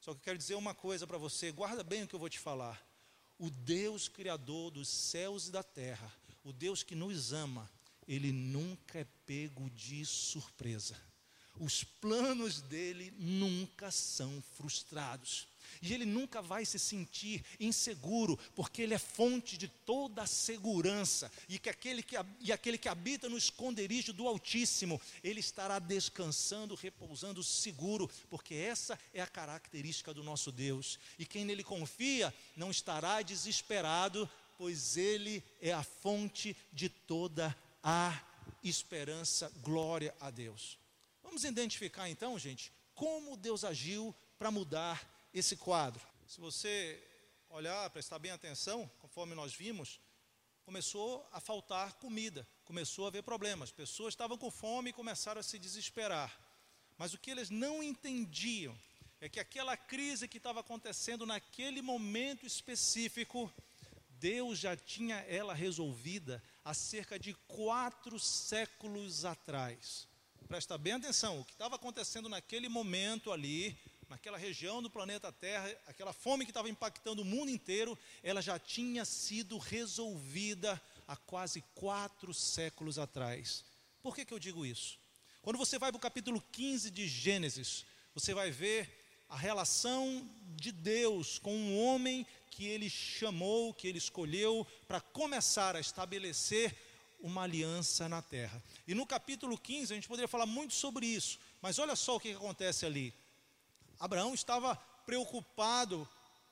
Só 0.00 0.12
que 0.12 0.18
eu 0.18 0.22
quero 0.22 0.38
dizer 0.38 0.54
uma 0.54 0.74
coisa 0.74 1.06
para 1.06 1.18
você, 1.18 1.50
guarda 1.50 1.82
bem 1.82 2.04
o 2.04 2.08
que 2.08 2.14
eu 2.14 2.20
vou 2.20 2.28
te 2.28 2.38
falar. 2.38 2.80
O 3.38 3.50
Deus 3.50 4.08
Criador 4.08 4.70
dos 4.70 4.88
céus 4.88 5.48
e 5.48 5.50
da 5.50 5.62
terra, 5.62 6.12
o 6.44 6.52
Deus 6.52 6.82
que 6.82 6.94
nos 6.94 7.32
ama, 7.32 7.70
ele 8.06 8.32
nunca 8.32 9.00
é 9.00 9.06
pego 9.26 9.68
de 9.70 10.04
surpresa. 10.04 10.96
Os 11.58 11.82
planos 11.82 12.60
dele 12.60 13.12
nunca 13.18 13.90
são 13.90 14.42
frustrados. 14.54 15.48
E 15.82 15.92
ele 15.92 16.04
nunca 16.04 16.40
vai 16.40 16.64
se 16.64 16.78
sentir 16.78 17.44
inseguro, 17.58 18.38
porque 18.54 18.82
ele 18.82 18.94
é 18.94 18.98
fonte 18.98 19.56
de 19.56 19.66
toda 19.66 20.22
a 20.22 20.26
segurança. 20.26 21.30
E, 21.48 21.58
que 21.58 21.68
aquele 21.68 22.02
que, 22.02 22.16
e 22.40 22.52
aquele 22.52 22.78
que 22.78 22.88
habita 22.88 23.28
no 23.28 23.36
esconderijo 23.36 24.12
do 24.12 24.28
Altíssimo, 24.28 25.00
ele 25.24 25.40
estará 25.40 25.78
descansando, 25.78 26.74
repousando 26.74 27.42
seguro, 27.42 28.08
porque 28.30 28.54
essa 28.54 28.98
é 29.12 29.20
a 29.20 29.26
característica 29.26 30.14
do 30.14 30.22
nosso 30.22 30.52
Deus. 30.52 30.98
E 31.18 31.26
quem 31.26 31.44
nele 31.44 31.64
confia 31.64 32.32
não 32.56 32.70
estará 32.70 33.22
desesperado, 33.22 34.28
pois 34.56 34.96
ele 34.96 35.42
é 35.60 35.72
a 35.72 35.82
fonte 35.82 36.56
de 36.72 36.88
toda 36.88 37.48
a 37.48 37.65
há 37.88 38.20
esperança, 38.64 39.48
glória 39.62 40.12
a 40.18 40.28
Deus. 40.28 40.76
Vamos 41.22 41.44
identificar 41.44 42.10
então, 42.10 42.36
gente, 42.36 42.72
como 42.96 43.36
Deus 43.36 43.62
agiu 43.62 44.12
para 44.36 44.50
mudar 44.50 45.08
esse 45.32 45.56
quadro. 45.56 46.04
Se 46.26 46.40
você 46.40 47.00
olhar, 47.48 47.88
prestar 47.90 48.18
bem 48.18 48.32
atenção, 48.32 48.90
conforme 48.98 49.36
nós 49.36 49.54
vimos, 49.54 50.00
começou 50.64 51.28
a 51.30 51.40
faltar 51.40 51.92
comida, 51.94 52.44
começou 52.64 53.04
a 53.04 53.08
haver 53.08 53.22
problemas. 53.22 53.70
Pessoas 53.70 54.14
estavam 54.14 54.36
com 54.36 54.50
fome 54.50 54.90
e 54.90 54.92
começaram 54.92 55.38
a 55.38 55.44
se 55.44 55.56
desesperar. 55.56 56.36
Mas 56.98 57.14
o 57.14 57.18
que 57.18 57.30
eles 57.30 57.50
não 57.50 57.84
entendiam 57.84 58.76
é 59.20 59.28
que 59.28 59.38
aquela 59.38 59.76
crise 59.76 60.26
que 60.26 60.38
estava 60.38 60.58
acontecendo 60.58 61.24
naquele 61.24 61.80
momento 61.80 62.44
específico, 62.44 63.52
Deus 64.08 64.58
já 64.58 64.76
tinha 64.76 65.18
ela 65.28 65.54
resolvida 65.54 66.42
há 66.66 66.74
cerca 66.74 67.16
de 67.16 67.32
quatro 67.46 68.18
séculos 68.18 69.24
atrás. 69.24 70.08
Presta 70.48 70.76
bem 70.76 70.94
atenção, 70.94 71.40
o 71.40 71.44
que 71.44 71.52
estava 71.52 71.76
acontecendo 71.76 72.28
naquele 72.28 72.68
momento 72.68 73.30
ali, 73.30 73.78
naquela 74.08 74.36
região 74.36 74.82
do 74.82 74.90
planeta 74.90 75.30
Terra, 75.30 75.72
aquela 75.86 76.12
fome 76.12 76.44
que 76.44 76.50
estava 76.50 76.68
impactando 76.68 77.22
o 77.22 77.24
mundo 77.24 77.52
inteiro, 77.52 77.96
ela 78.20 78.42
já 78.42 78.58
tinha 78.58 79.04
sido 79.04 79.58
resolvida 79.58 80.82
há 81.06 81.16
quase 81.16 81.62
quatro 81.72 82.34
séculos 82.34 82.98
atrás. 82.98 83.64
Por 84.02 84.12
que, 84.16 84.24
que 84.24 84.34
eu 84.34 84.38
digo 84.40 84.66
isso? 84.66 84.98
Quando 85.42 85.58
você 85.58 85.78
vai 85.78 85.92
para 85.92 85.98
o 85.98 86.00
capítulo 86.00 86.42
15 86.50 86.90
de 86.90 87.06
Gênesis, 87.06 87.86
você 88.12 88.34
vai 88.34 88.50
ver 88.50 88.95
a 89.28 89.36
relação 89.36 90.28
de 90.56 90.72
Deus 90.72 91.38
com 91.38 91.54
um 91.54 91.78
homem 91.78 92.26
que 92.50 92.66
ele 92.66 92.88
chamou, 92.88 93.74
que 93.74 93.86
ele 93.86 93.98
escolheu 93.98 94.66
para 94.88 95.00
começar 95.00 95.76
a 95.76 95.80
estabelecer 95.80 96.74
uma 97.20 97.42
aliança 97.42 98.08
na 98.08 98.22
terra. 98.22 98.62
E 98.86 98.94
no 98.94 99.06
capítulo 99.06 99.58
15, 99.58 99.92
a 99.92 99.96
gente 99.96 100.08
poderia 100.08 100.28
falar 100.28 100.46
muito 100.46 100.74
sobre 100.74 101.06
isso, 101.06 101.38
mas 101.60 101.78
olha 101.78 101.96
só 101.96 102.16
o 102.16 102.20
que 102.20 102.32
acontece 102.32 102.86
ali. 102.86 103.12
Abraão 103.98 104.34
estava 104.34 104.76
preocupado 105.04 106.08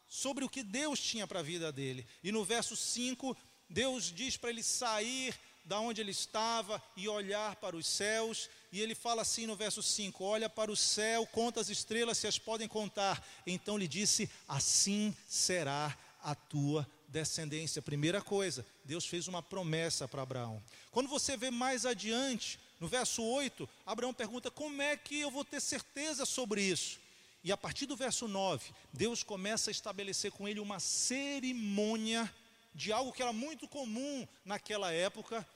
sobre 0.06 0.44
o 0.44 0.48
que 0.48 0.62
Deus 0.62 1.00
tinha 1.00 1.26
para 1.26 1.40
a 1.40 1.42
vida 1.42 1.72
dele. 1.72 2.06
E 2.22 2.30
no 2.30 2.44
verso 2.44 2.76
5, 2.76 3.36
Deus 3.68 4.12
diz 4.12 4.36
para 4.36 4.50
ele 4.50 4.62
sair 4.62 5.34
da 5.64 5.80
onde 5.80 6.00
ele 6.00 6.10
estava 6.10 6.82
e 6.96 7.08
olhar 7.08 7.56
para 7.56 7.76
os 7.76 7.86
céus, 7.86 8.50
e 8.70 8.80
ele 8.80 8.94
fala 8.94 9.22
assim 9.22 9.46
no 9.46 9.56
verso 9.56 9.82
5: 9.82 10.22
Olha 10.22 10.48
para 10.48 10.70
o 10.70 10.76
céu, 10.76 11.26
conta 11.26 11.60
as 11.60 11.68
estrelas 11.68 12.18
se 12.18 12.26
as 12.26 12.38
podem 12.38 12.68
contar. 12.68 13.24
Então 13.46 13.78
lhe 13.78 13.88
disse: 13.88 14.30
Assim 14.46 15.16
será 15.28 15.96
a 16.22 16.34
tua 16.34 16.86
descendência. 17.08 17.80
Primeira 17.80 18.20
coisa, 18.20 18.66
Deus 18.84 19.06
fez 19.06 19.28
uma 19.28 19.42
promessa 19.42 20.08
para 20.08 20.22
Abraão. 20.22 20.62
Quando 20.90 21.08
você 21.08 21.36
vê 21.36 21.50
mais 21.50 21.86
adiante, 21.86 22.58
no 22.80 22.88
verso 22.88 23.22
8, 23.22 23.68
Abraão 23.86 24.12
pergunta: 24.12 24.50
Como 24.50 24.82
é 24.82 24.96
que 24.96 25.20
eu 25.20 25.30
vou 25.30 25.44
ter 25.44 25.60
certeza 25.60 26.26
sobre 26.26 26.62
isso? 26.62 27.00
E 27.44 27.52
a 27.52 27.56
partir 27.56 27.86
do 27.86 27.94
verso 27.94 28.26
9, 28.26 28.72
Deus 28.92 29.22
começa 29.22 29.70
a 29.70 29.72
estabelecer 29.72 30.32
com 30.32 30.48
ele 30.48 30.60
uma 30.60 30.80
cerimônia 30.80 32.32
de 32.74 32.90
algo 32.90 33.12
que 33.12 33.22
era 33.22 33.32
muito 33.32 33.68
comum 33.68 34.26
naquela 34.44 34.90
época, 34.90 35.46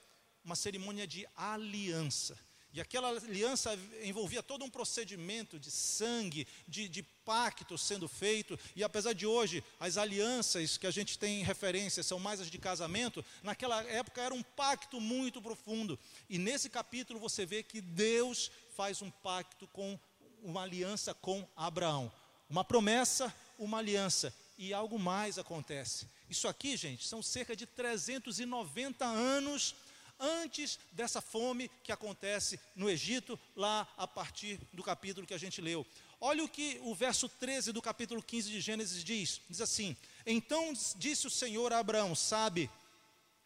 uma 0.43 0.55
cerimônia 0.55 1.05
de 1.05 1.27
aliança. 1.35 2.37
E 2.71 2.79
aquela 2.79 3.09
aliança 3.09 3.77
envolvia 4.03 4.43
todo 4.43 4.63
um 4.63 4.69
procedimento 4.69 5.59
de 5.59 5.71
sangue, 5.71 6.47
de, 6.67 6.87
de 6.87 7.01
pacto 7.01 7.77
sendo 7.79 8.07
feito. 8.07 8.59
E 8.75 8.83
apesar 8.83 9.13
de 9.13 9.25
hoje 9.25 9.63
as 9.79 9.97
alianças 9.97 10.77
que 10.77 10.85
a 10.85 10.91
gente 10.91 11.17
tem 11.17 11.41
em 11.41 11.43
referência 11.43 12.03
são 12.03 12.19
mais 12.19 12.39
as 12.39 12.49
de 12.49 12.59
casamento, 12.59 13.25
naquela 13.41 13.81
época 13.83 14.21
era 14.21 14.35
um 14.35 14.43
pacto 14.43 15.01
muito 15.01 15.41
profundo. 15.41 15.97
E 16.29 16.37
nesse 16.37 16.69
capítulo 16.69 17.19
você 17.19 17.43
vê 17.43 17.63
que 17.63 17.81
Deus 17.81 18.51
faz 18.75 19.01
um 19.01 19.09
pacto 19.09 19.67
com 19.67 19.99
uma 20.43 20.61
aliança 20.61 21.13
com 21.15 21.47
Abraão. 21.55 22.11
Uma 22.47 22.63
promessa, 22.63 23.33
uma 23.57 23.79
aliança. 23.79 24.33
E 24.59 24.73
algo 24.73 24.99
mais 24.99 25.39
acontece. 25.39 26.07
Isso 26.29 26.47
aqui, 26.47 26.77
gente, 26.77 27.07
são 27.07 27.23
cerca 27.23 27.55
de 27.55 27.65
390 27.65 29.05
anos 29.05 29.73
antes 30.19 30.77
dessa 30.91 31.21
fome 31.21 31.69
que 31.83 31.91
acontece 31.91 32.59
no 32.75 32.89
Egito, 32.89 33.39
lá 33.55 33.87
a 33.97 34.07
partir 34.07 34.59
do 34.73 34.83
capítulo 34.83 35.25
que 35.25 35.33
a 35.33 35.37
gente 35.39 35.61
leu. 35.61 35.85
Olha 36.19 36.43
o 36.43 36.49
que 36.49 36.79
o 36.83 36.93
verso 36.93 37.29
13 37.29 37.71
do 37.71 37.81
capítulo 37.81 38.21
15 38.21 38.49
de 38.49 38.59
Gênesis 38.59 39.03
diz: 39.03 39.41
diz 39.49 39.61
assim: 39.61 39.95
Então 40.25 40.73
disse 40.97 41.27
o 41.27 41.31
Senhor 41.31 41.71
a 41.71 41.79
Abraão: 41.79 42.13
Sabe, 42.13 42.69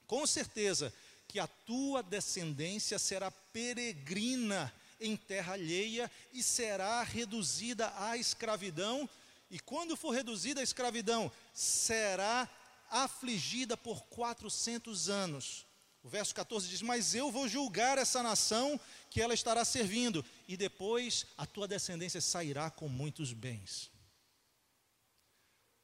com 0.08 0.25
certeza, 0.25 0.92
que 1.27 1.39
a 1.39 1.48
tua 1.48 2.01
descendência 2.01 2.98
será 2.98 3.30
peregrina 3.30 4.74
em 5.00 5.15
terra 5.15 5.53
alheia 5.53 6.10
e 6.32 6.42
será 6.42 7.03
reduzida 7.03 7.94
à 7.98 8.18
escravidão. 8.18 9.08
E 9.51 9.60
quando 9.60 9.96
for 9.96 10.12
reduzida 10.12 10.62
à 10.62 10.63
escravidão, 10.63 11.32
será 11.53 12.50
afligida 12.89 13.75
por 13.75 14.03
400 14.06 15.10
anos. 15.10 15.65
O 16.04 16.10
verso 16.10 16.36
14 16.36 16.68
diz: 16.68 16.82
Mas 16.82 17.16
eu 17.16 17.32
vou 17.32 17.48
julgar 17.48 17.98
essa 17.98 18.22
nação 18.22 18.80
que 19.10 19.22
ela 19.22 19.34
estará 19.34 19.64
servindo, 19.64 20.24
e 20.48 20.58
depois 20.58 21.26
a 21.38 21.46
tua 21.46 21.68
descendência 21.68 22.20
sairá 22.20 22.70
com 22.70 22.90
muitos 22.90 23.32
bens. 23.32 23.90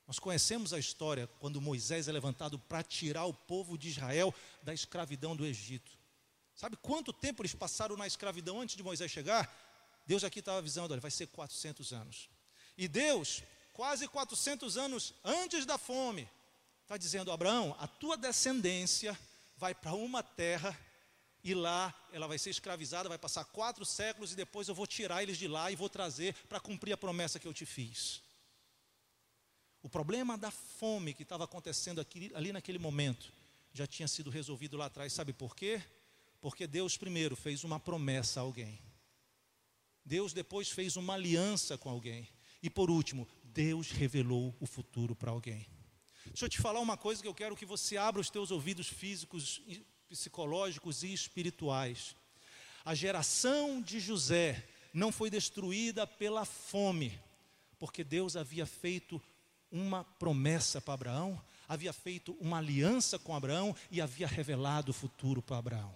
Nós 0.05 0.19
conhecemos 0.19 0.73
a 0.73 0.79
história 0.79 1.27
quando 1.39 1.61
Moisés 1.61 2.07
é 2.07 2.11
levantado 2.11 2.59
para 2.59 2.83
tirar 2.83 3.25
o 3.25 3.33
povo 3.33 3.77
de 3.77 3.89
Israel 3.89 4.33
da 4.61 4.73
escravidão 4.73 5.35
do 5.35 5.45
Egito. 5.45 5.91
Sabe 6.55 6.75
quanto 6.75 7.13
tempo 7.13 7.41
eles 7.41 7.53
passaram 7.53 7.95
na 7.95 8.07
escravidão 8.07 8.59
antes 8.59 8.75
de 8.75 8.83
Moisés 8.83 9.09
chegar? 9.09 9.49
Deus 10.05 10.23
aqui 10.25 10.39
estava 10.39 10.57
avisando: 10.57 10.93
olha, 10.93 10.99
vai 10.99 11.11
ser 11.11 11.27
400 11.27 11.93
anos. 11.93 12.29
E 12.77 12.89
Deus, 12.89 13.41
quase 13.71 14.05
400 14.05 14.75
anos 14.75 15.13
antes 15.23 15.65
da 15.65 15.77
fome, 15.77 16.27
está 16.81 16.97
dizendo: 16.97 17.31
Abraão, 17.31 17.73
a 17.79 17.87
tua 17.87 18.17
descendência 18.17 19.17
vai 19.59 19.75
para 19.75 19.93
uma 19.93 20.23
terra 20.23 20.75
e 21.43 21.53
lá 21.53 21.93
ela 22.13 22.27
vai 22.27 22.39
ser 22.39 22.49
escravizada, 22.49 23.09
vai 23.09 23.17
passar 23.17 23.43
quatro 23.43 23.85
séculos 23.85 24.31
e 24.31 24.35
depois 24.35 24.69
eu 24.69 24.73
vou 24.73 24.87
tirar 24.87 25.21
eles 25.21 25.37
de 25.37 25.47
lá 25.47 25.69
e 25.69 25.75
vou 25.75 25.89
trazer 25.89 26.33
para 26.47 26.61
cumprir 26.61 26.93
a 26.93 26.97
promessa 26.97 27.39
que 27.39 27.47
eu 27.47 27.53
te 27.53 27.65
fiz. 27.65 28.21
O 29.83 29.89
problema 29.89 30.37
da 30.37 30.49
fome 30.49 31.13
que 31.13 31.23
estava 31.23 31.43
acontecendo 31.43 31.99
aqui, 31.99 32.31
ali 32.33 32.53
naquele 32.53 32.79
momento 32.79 33.31
já 33.73 33.85
tinha 33.85 34.07
sido 34.07 34.29
resolvido 34.29 34.77
lá 34.77 34.85
atrás, 34.85 35.11
sabe 35.11 35.33
por 35.33 35.55
quê? 35.55 35.81
Porque 36.39 36.65
Deus 36.65 36.97
primeiro 36.97 37.35
fez 37.35 37.65
uma 37.65 37.79
promessa 37.79 38.39
a 38.39 38.43
alguém. 38.43 38.81
Deus 40.05 40.31
depois 40.33 40.69
fez 40.69 40.95
uma 40.95 41.15
aliança 41.15 41.77
com 41.77 41.89
alguém. 41.89 42.27
E 42.63 42.69
por 42.69 42.89
último, 42.89 43.27
Deus 43.43 43.91
revelou 43.91 44.55
o 44.59 44.65
futuro 44.65 45.15
para 45.15 45.31
alguém. 45.31 45.67
Deixa 46.29 46.45
eu 46.45 46.49
te 46.49 46.61
falar 46.61 46.79
uma 46.79 46.95
coisa 46.95 47.21
que 47.21 47.27
eu 47.27 47.33
quero 47.33 47.55
que 47.55 47.65
você 47.65 47.97
abra 47.97 48.21
os 48.21 48.29
teus 48.29 48.51
ouvidos 48.51 48.87
físicos, 48.87 49.61
psicológicos 50.07 51.03
e 51.03 51.13
espirituais. 51.13 52.15
A 52.85 52.95
geração 52.95 53.81
de 53.81 53.99
José 53.99 54.65
não 54.93 55.11
foi 55.11 55.29
destruída 55.29 56.07
pela 56.07 56.45
fome, 56.45 57.19
porque 57.77 58.03
Deus 58.03 58.35
havia 58.35 58.65
feito 58.65 59.21
uma 59.71 60.03
promessa 60.03 60.79
para 60.81 60.93
Abraão, 60.93 61.41
havia 61.67 61.93
feito 61.93 62.35
uma 62.39 62.57
aliança 62.57 63.19
com 63.19 63.35
Abraão 63.35 63.75
e 63.91 64.01
havia 64.01 64.27
revelado 64.27 64.91
o 64.91 64.93
futuro 64.93 65.41
para 65.41 65.57
Abraão. 65.57 65.95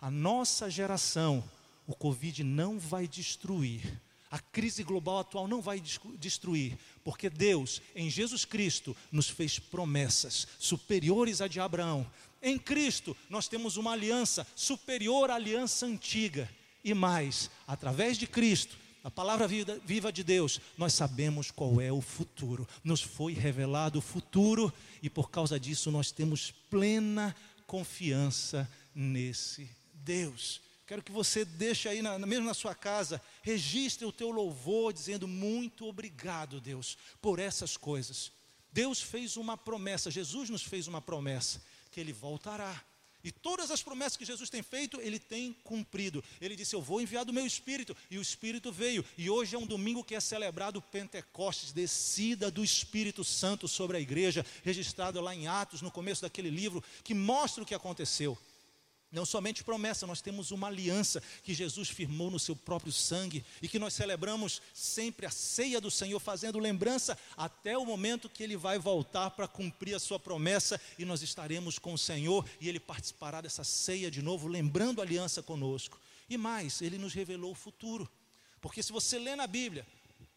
A 0.00 0.10
nossa 0.10 0.70
geração, 0.70 1.44
o 1.86 1.94
Covid 1.94 2.42
não 2.42 2.78
vai 2.78 3.06
destruir, 3.06 4.00
a 4.30 4.38
crise 4.38 4.84
global 4.84 5.18
atual 5.18 5.48
não 5.48 5.60
vai 5.60 5.82
destruir, 6.18 6.78
porque 7.02 7.28
Deus, 7.28 7.82
em 7.96 8.08
Jesus 8.08 8.44
Cristo, 8.44 8.96
nos 9.10 9.28
fez 9.28 9.58
promessas 9.58 10.46
superiores 10.58 11.40
à 11.40 11.48
de 11.48 11.58
Abraão. 11.58 12.06
Em 12.40 12.58
Cristo, 12.58 13.16
nós 13.28 13.48
temos 13.48 13.76
uma 13.76 13.92
aliança 13.92 14.46
superior 14.54 15.30
à 15.30 15.34
aliança 15.34 15.84
antiga. 15.84 16.48
E 16.82 16.94
mais, 16.94 17.50
através 17.66 18.16
de 18.16 18.26
Cristo, 18.26 18.78
a 19.02 19.10
palavra 19.10 19.48
viva 19.48 20.12
de 20.12 20.22
Deus, 20.22 20.60
nós 20.78 20.92
sabemos 20.92 21.50
qual 21.50 21.80
é 21.80 21.90
o 21.90 22.00
futuro. 22.00 22.68
Nos 22.84 23.02
foi 23.02 23.32
revelado 23.32 23.98
o 23.98 24.02
futuro 24.02 24.72
e 25.02 25.10
por 25.10 25.30
causa 25.30 25.58
disso 25.58 25.90
nós 25.90 26.12
temos 26.12 26.52
plena 26.70 27.34
confiança 27.66 28.70
nesse 28.94 29.68
Deus. 29.92 30.60
Quero 30.90 31.04
que 31.04 31.12
você 31.12 31.44
deixe 31.44 31.88
aí, 31.88 32.02
na, 32.02 32.18
mesmo 32.18 32.44
na 32.44 32.52
sua 32.52 32.74
casa, 32.74 33.22
registre 33.42 34.04
o 34.04 34.10
teu 34.10 34.28
louvor, 34.32 34.92
dizendo 34.92 35.28
muito 35.28 35.86
obrigado, 35.86 36.60
Deus, 36.60 36.98
por 37.22 37.38
essas 37.38 37.76
coisas. 37.76 38.32
Deus 38.72 39.00
fez 39.00 39.36
uma 39.36 39.56
promessa, 39.56 40.10
Jesus 40.10 40.50
nos 40.50 40.64
fez 40.64 40.88
uma 40.88 41.00
promessa, 41.00 41.62
que 41.92 42.00
Ele 42.00 42.12
voltará. 42.12 42.82
E 43.22 43.30
todas 43.30 43.70
as 43.70 43.80
promessas 43.80 44.16
que 44.16 44.24
Jesus 44.24 44.50
tem 44.50 44.64
feito, 44.64 45.00
Ele 45.00 45.20
tem 45.20 45.52
cumprido. 45.62 46.24
Ele 46.40 46.56
disse: 46.56 46.74
Eu 46.74 46.82
vou 46.82 47.00
enviar 47.00 47.24
do 47.24 47.32
meu 47.32 47.46
Espírito. 47.46 47.96
E 48.10 48.18
o 48.18 48.22
Espírito 48.22 48.72
veio. 48.72 49.04
E 49.16 49.30
hoje 49.30 49.54
é 49.54 49.58
um 49.60 49.66
domingo 49.66 50.02
que 50.02 50.16
é 50.16 50.20
celebrado 50.20 50.82
Pentecostes, 50.82 51.70
descida 51.70 52.50
do 52.50 52.64
Espírito 52.64 53.22
Santo 53.22 53.68
sobre 53.68 53.96
a 53.96 54.00
igreja, 54.00 54.44
registrado 54.64 55.20
lá 55.20 55.32
em 55.36 55.46
Atos, 55.46 55.82
no 55.82 55.90
começo 55.92 56.22
daquele 56.22 56.50
livro, 56.50 56.82
que 57.04 57.14
mostra 57.14 57.62
o 57.62 57.66
que 57.66 57.76
aconteceu. 57.76 58.36
Não 59.12 59.26
somente 59.26 59.64
promessa, 59.64 60.06
nós 60.06 60.20
temos 60.20 60.52
uma 60.52 60.68
aliança 60.68 61.20
que 61.42 61.52
Jesus 61.52 61.88
firmou 61.88 62.30
no 62.30 62.38
seu 62.38 62.54
próprio 62.54 62.92
sangue 62.92 63.44
e 63.60 63.66
que 63.66 63.78
nós 63.78 63.92
celebramos 63.92 64.62
sempre 64.72 65.26
a 65.26 65.30
ceia 65.30 65.80
do 65.80 65.90
Senhor, 65.90 66.20
fazendo 66.20 66.60
lembrança 66.60 67.18
até 67.36 67.76
o 67.76 67.84
momento 67.84 68.28
que 68.28 68.42
ele 68.42 68.56
vai 68.56 68.78
voltar 68.78 69.30
para 69.30 69.48
cumprir 69.48 69.94
a 69.94 69.98
sua 69.98 70.18
promessa 70.18 70.80
e 70.96 71.04
nós 71.04 71.22
estaremos 71.22 71.76
com 71.76 71.92
o 71.92 71.98
Senhor 71.98 72.48
e 72.60 72.68
ele 72.68 72.78
participará 72.78 73.40
dessa 73.40 73.64
ceia 73.64 74.10
de 74.10 74.22
novo, 74.22 74.46
lembrando 74.46 75.00
a 75.00 75.04
aliança 75.04 75.42
conosco. 75.42 75.98
E 76.28 76.38
mais, 76.38 76.80
ele 76.80 76.96
nos 76.96 77.12
revelou 77.12 77.50
o 77.50 77.56
futuro. 77.56 78.08
Porque 78.60 78.80
se 78.82 78.92
você 78.92 79.18
lê 79.18 79.34
na 79.34 79.48
Bíblia, 79.48 79.84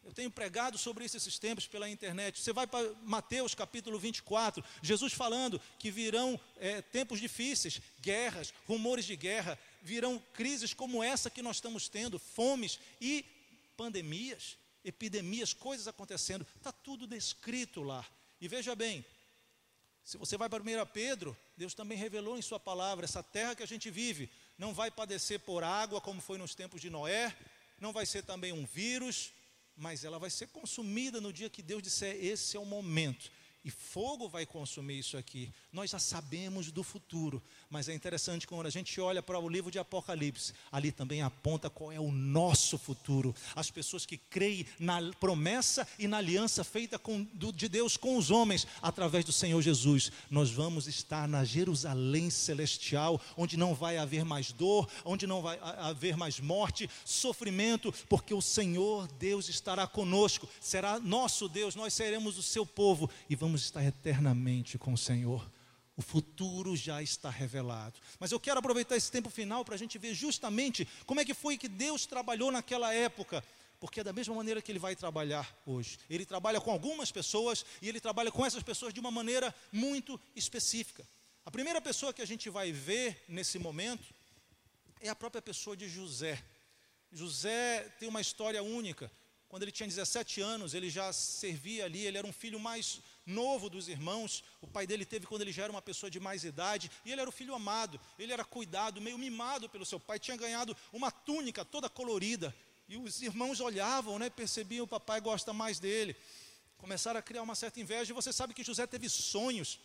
eu 0.04 0.12
tenho 0.12 0.30
pregado 0.30 0.76
sobre 0.76 1.04
isso 1.04 1.16
esses 1.16 1.38
tempos 1.38 1.66
pela 1.66 1.88
internet. 1.88 2.38
Você 2.38 2.52
vai 2.52 2.66
para 2.66 2.92
Mateus 3.02 3.54
capítulo 3.54 3.98
24, 3.98 4.62
Jesus 4.82 5.12
falando 5.12 5.60
que 5.78 5.90
virão 5.90 6.38
é, 6.58 6.82
tempos 6.82 7.20
difíceis, 7.20 7.80
guerras, 8.00 8.52
rumores 8.66 9.06
de 9.06 9.16
guerra, 9.16 9.58
virão 9.82 10.22
crises 10.34 10.74
como 10.74 11.02
essa 11.02 11.30
que 11.30 11.42
nós 11.42 11.56
estamos 11.56 11.88
tendo, 11.88 12.18
fomes 12.18 12.78
e 13.00 13.24
pandemias, 13.76 14.56
epidemias, 14.84 15.54
coisas 15.54 15.88
acontecendo. 15.88 16.46
Está 16.56 16.70
tudo 16.70 17.06
descrito 17.06 17.82
lá. 17.82 18.04
E 18.40 18.46
veja 18.46 18.74
bem, 18.74 19.04
se 20.04 20.18
você 20.18 20.36
vai 20.36 20.50
para 20.50 20.62
1 20.62 20.86
Pedro, 20.92 21.34
Deus 21.56 21.72
também 21.72 21.96
revelou 21.96 22.36
em 22.36 22.42
Sua 22.42 22.60
palavra: 22.60 23.06
essa 23.06 23.22
terra 23.22 23.54
que 23.54 23.62
a 23.62 23.66
gente 23.66 23.90
vive 23.90 24.30
não 24.58 24.74
vai 24.74 24.90
padecer 24.90 25.40
por 25.40 25.64
água, 25.64 26.00
como 26.00 26.20
foi 26.20 26.36
nos 26.36 26.54
tempos 26.54 26.80
de 26.80 26.90
Noé, 26.90 27.34
não 27.80 27.92
vai 27.92 28.04
ser 28.04 28.22
também 28.22 28.52
um 28.52 28.66
vírus, 28.66 29.32
mas 29.76 30.04
ela 30.04 30.18
vai 30.18 30.30
ser 30.30 30.48
consumida 30.48 31.20
no 31.20 31.32
dia 31.32 31.50
que 31.50 31.62
Deus 31.62 31.82
disser: 31.82 32.16
esse 32.24 32.56
é 32.56 32.60
o 32.60 32.64
momento. 32.64 33.30
e 33.64 33.70
fogo 33.70 34.28
vai 34.28 34.44
consumir 34.44 34.98
isso 34.98 35.16
aqui. 35.16 35.50
Nós 35.72 35.90
já 35.90 35.98
sabemos 35.98 36.70
do 36.70 36.82
futuro, 36.82 37.42
mas 37.74 37.88
é 37.88 37.92
interessante 37.92 38.46
quando 38.46 38.68
a 38.68 38.70
gente 38.70 39.00
olha 39.00 39.20
para 39.20 39.36
o 39.36 39.48
livro 39.48 39.68
de 39.68 39.80
Apocalipse, 39.80 40.52
ali 40.70 40.92
também 40.92 41.22
aponta 41.22 41.68
qual 41.68 41.90
é 41.90 41.98
o 41.98 42.12
nosso 42.12 42.78
futuro. 42.78 43.34
As 43.52 43.68
pessoas 43.68 44.06
que 44.06 44.16
creem 44.16 44.64
na 44.78 45.00
promessa 45.18 45.84
e 45.98 46.06
na 46.06 46.18
aliança 46.18 46.62
feita 46.62 47.00
com, 47.00 47.24
do, 47.34 47.52
de 47.52 47.68
Deus 47.68 47.96
com 47.96 48.16
os 48.16 48.30
homens 48.30 48.64
através 48.80 49.24
do 49.24 49.32
Senhor 49.32 49.60
Jesus. 49.60 50.12
Nós 50.30 50.52
vamos 50.52 50.86
estar 50.86 51.26
na 51.26 51.44
Jerusalém 51.44 52.30
celestial, 52.30 53.20
onde 53.36 53.56
não 53.56 53.74
vai 53.74 53.98
haver 53.98 54.24
mais 54.24 54.52
dor, 54.52 54.88
onde 55.04 55.26
não 55.26 55.42
vai 55.42 55.58
haver 55.60 56.16
mais 56.16 56.38
morte, 56.38 56.88
sofrimento, 57.04 57.92
porque 58.08 58.32
o 58.32 58.40
Senhor 58.40 59.08
Deus 59.18 59.48
estará 59.48 59.84
conosco, 59.84 60.48
será 60.60 61.00
nosso 61.00 61.48
Deus, 61.48 61.74
nós 61.74 61.92
seremos 61.92 62.38
o 62.38 62.42
seu 62.42 62.64
povo 62.64 63.10
e 63.28 63.34
vamos 63.34 63.62
estar 63.62 63.82
eternamente 63.82 64.78
com 64.78 64.92
o 64.92 64.98
Senhor. 64.98 65.44
O 65.96 66.02
futuro 66.02 66.76
já 66.76 67.02
está 67.02 67.30
revelado. 67.30 68.00
Mas 68.18 68.32
eu 68.32 68.40
quero 68.40 68.58
aproveitar 68.58 68.96
esse 68.96 69.10
tempo 69.10 69.30
final 69.30 69.64
para 69.64 69.76
a 69.76 69.78
gente 69.78 69.96
ver 69.96 70.12
justamente 70.14 70.88
como 71.06 71.20
é 71.20 71.24
que 71.24 71.34
foi 71.34 71.56
que 71.56 71.68
Deus 71.68 72.04
trabalhou 72.04 72.50
naquela 72.50 72.92
época. 72.92 73.44
Porque 73.78 74.00
é 74.00 74.04
da 74.04 74.12
mesma 74.12 74.34
maneira 74.34 74.62
que 74.62 74.72
ele 74.72 74.78
vai 74.78 74.96
trabalhar 74.96 75.56
hoje. 75.66 75.98
Ele 76.08 76.24
trabalha 76.24 76.60
com 76.60 76.70
algumas 76.70 77.12
pessoas 77.12 77.64
e 77.82 77.88
ele 77.88 78.00
trabalha 78.00 78.32
com 78.32 78.44
essas 78.44 78.62
pessoas 78.62 78.94
de 78.94 78.98
uma 78.98 79.10
maneira 79.10 79.54
muito 79.70 80.20
específica. 80.34 81.06
A 81.44 81.50
primeira 81.50 81.80
pessoa 81.80 82.12
que 82.12 82.22
a 82.22 82.26
gente 82.26 82.48
vai 82.48 82.72
ver 82.72 83.24
nesse 83.28 83.58
momento 83.58 84.14
é 85.00 85.08
a 85.10 85.14
própria 85.14 85.42
pessoa 85.42 85.76
de 85.76 85.88
José. 85.88 86.42
José 87.12 87.82
tem 88.00 88.08
uma 88.08 88.20
história 88.20 88.62
única. 88.62 89.10
Quando 89.48 89.62
ele 89.62 89.70
tinha 89.70 89.86
17 89.86 90.40
anos, 90.40 90.74
ele 90.74 90.90
já 90.90 91.12
servia 91.12 91.84
ali, 91.84 92.06
ele 92.06 92.18
era 92.18 92.26
um 92.26 92.32
filho 92.32 92.58
mais 92.58 93.00
novo 93.26 93.68
dos 93.68 93.88
irmãos. 93.88 94.42
O 94.60 94.66
pai 94.66 94.86
dele 94.86 95.04
teve 95.04 95.26
quando 95.26 95.42
ele 95.42 95.52
já 95.52 95.64
era 95.64 95.72
uma 95.72 95.82
pessoa 95.82 96.10
de 96.10 96.20
mais 96.20 96.44
idade, 96.44 96.90
e 97.04 97.12
ele 97.12 97.20
era 97.20 97.28
o 97.28 97.32
filho 97.32 97.54
amado. 97.54 98.00
Ele 98.18 98.32
era 98.32 98.44
cuidado, 98.44 99.00
meio 99.00 99.18
mimado 99.18 99.68
pelo 99.68 99.84
seu 99.84 100.00
pai, 100.00 100.18
tinha 100.18 100.36
ganhado 100.36 100.76
uma 100.92 101.10
túnica 101.10 101.64
toda 101.64 101.88
colorida. 101.88 102.54
E 102.88 102.96
os 102.96 103.22
irmãos 103.22 103.60
olhavam, 103.60 104.18
né, 104.18 104.28
percebiam 104.28 104.84
o 104.84 104.88
papai 104.88 105.20
gosta 105.20 105.52
mais 105.52 105.78
dele. 105.78 106.16
Começaram 106.76 107.18
a 107.18 107.22
criar 107.22 107.42
uma 107.42 107.54
certa 107.54 107.80
inveja, 107.80 108.12
e 108.12 108.14
você 108.14 108.32
sabe 108.32 108.52
que 108.52 108.62
José 108.62 108.86
teve 108.86 109.08
sonhos 109.08 109.80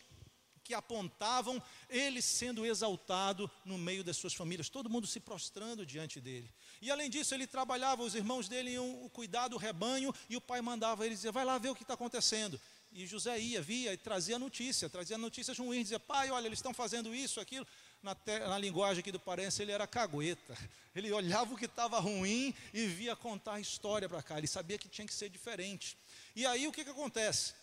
que 0.70 0.74
apontavam 0.76 1.60
ele 1.90 2.22
sendo 2.22 2.64
exaltado 2.64 3.50
no 3.66 3.76
meio 3.76 4.04
das 4.04 4.18
suas 4.18 4.36
famílias, 4.36 4.70
todo 4.70 4.88
mundo 4.88 5.08
se 5.08 5.20
prostrando 5.20 5.84
diante 5.84 6.22
dele. 6.22 6.48
E 6.80 6.92
além 6.92 7.10
disso, 7.10 7.34
ele 7.34 7.48
trabalhava, 7.48 8.04
os 8.04 8.14
irmãos 8.14 8.48
dele 8.48 8.74
iam 8.74 9.10
cuidar 9.12 9.48
do 9.48 9.58
rebanho, 9.58 10.14
e 10.30 10.38
o 10.38 10.42
pai 10.42 10.62
mandava 10.62 11.08
ele 11.08 11.16
dizer: 11.16 11.32
vai 11.32 11.44
lá 11.44 11.58
ver 11.58 11.70
o 11.70 11.76
que 11.76 11.82
está 11.82 11.96
acontecendo. 11.96 12.62
E 12.92 13.06
José 13.06 13.40
ia, 13.40 13.62
via 13.62 13.94
e 13.94 13.98
trazia 13.98 14.40
notícia, 14.40 14.90
trazia 14.90 15.18
notícias 15.18 15.58
ruins, 15.58 15.84
dizia: 15.84 16.00
pai, 16.00 16.32
olha, 16.32 16.48
eles 16.48 16.60
estão 16.60 16.74
fazendo 16.74 17.14
isso, 17.14 17.40
aquilo. 17.40 17.66
Na, 18.02 18.16
te, 18.16 18.40
na 18.40 18.58
linguagem 18.58 19.02
aqui 19.02 19.12
do 19.12 19.20
Parense, 19.20 19.62
ele 19.62 19.72
era 19.72 19.86
cagueta. 19.86 20.58
Ele 20.96 21.12
olhava 21.12 21.54
o 21.54 21.58
que 21.58 21.66
estava 21.66 22.00
ruim 22.00 22.54
e 22.74 22.88
via 22.88 23.16
contar 23.16 23.54
a 23.54 23.60
história 23.60 24.10
para 24.10 24.24
cá. 24.24 24.38
Ele 24.38 24.48
sabia 24.48 24.78
que 24.78 24.90
tinha 24.90 25.06
que 25.08 25.14
ser 25.14 25.30
diferente. 25.30 25.96
E 26.36 26.46
aí 26.46 26.68
o 26.68 26.72
que, 26.72 26.84
que 26.84 26.90
acontece? 26.90 27.54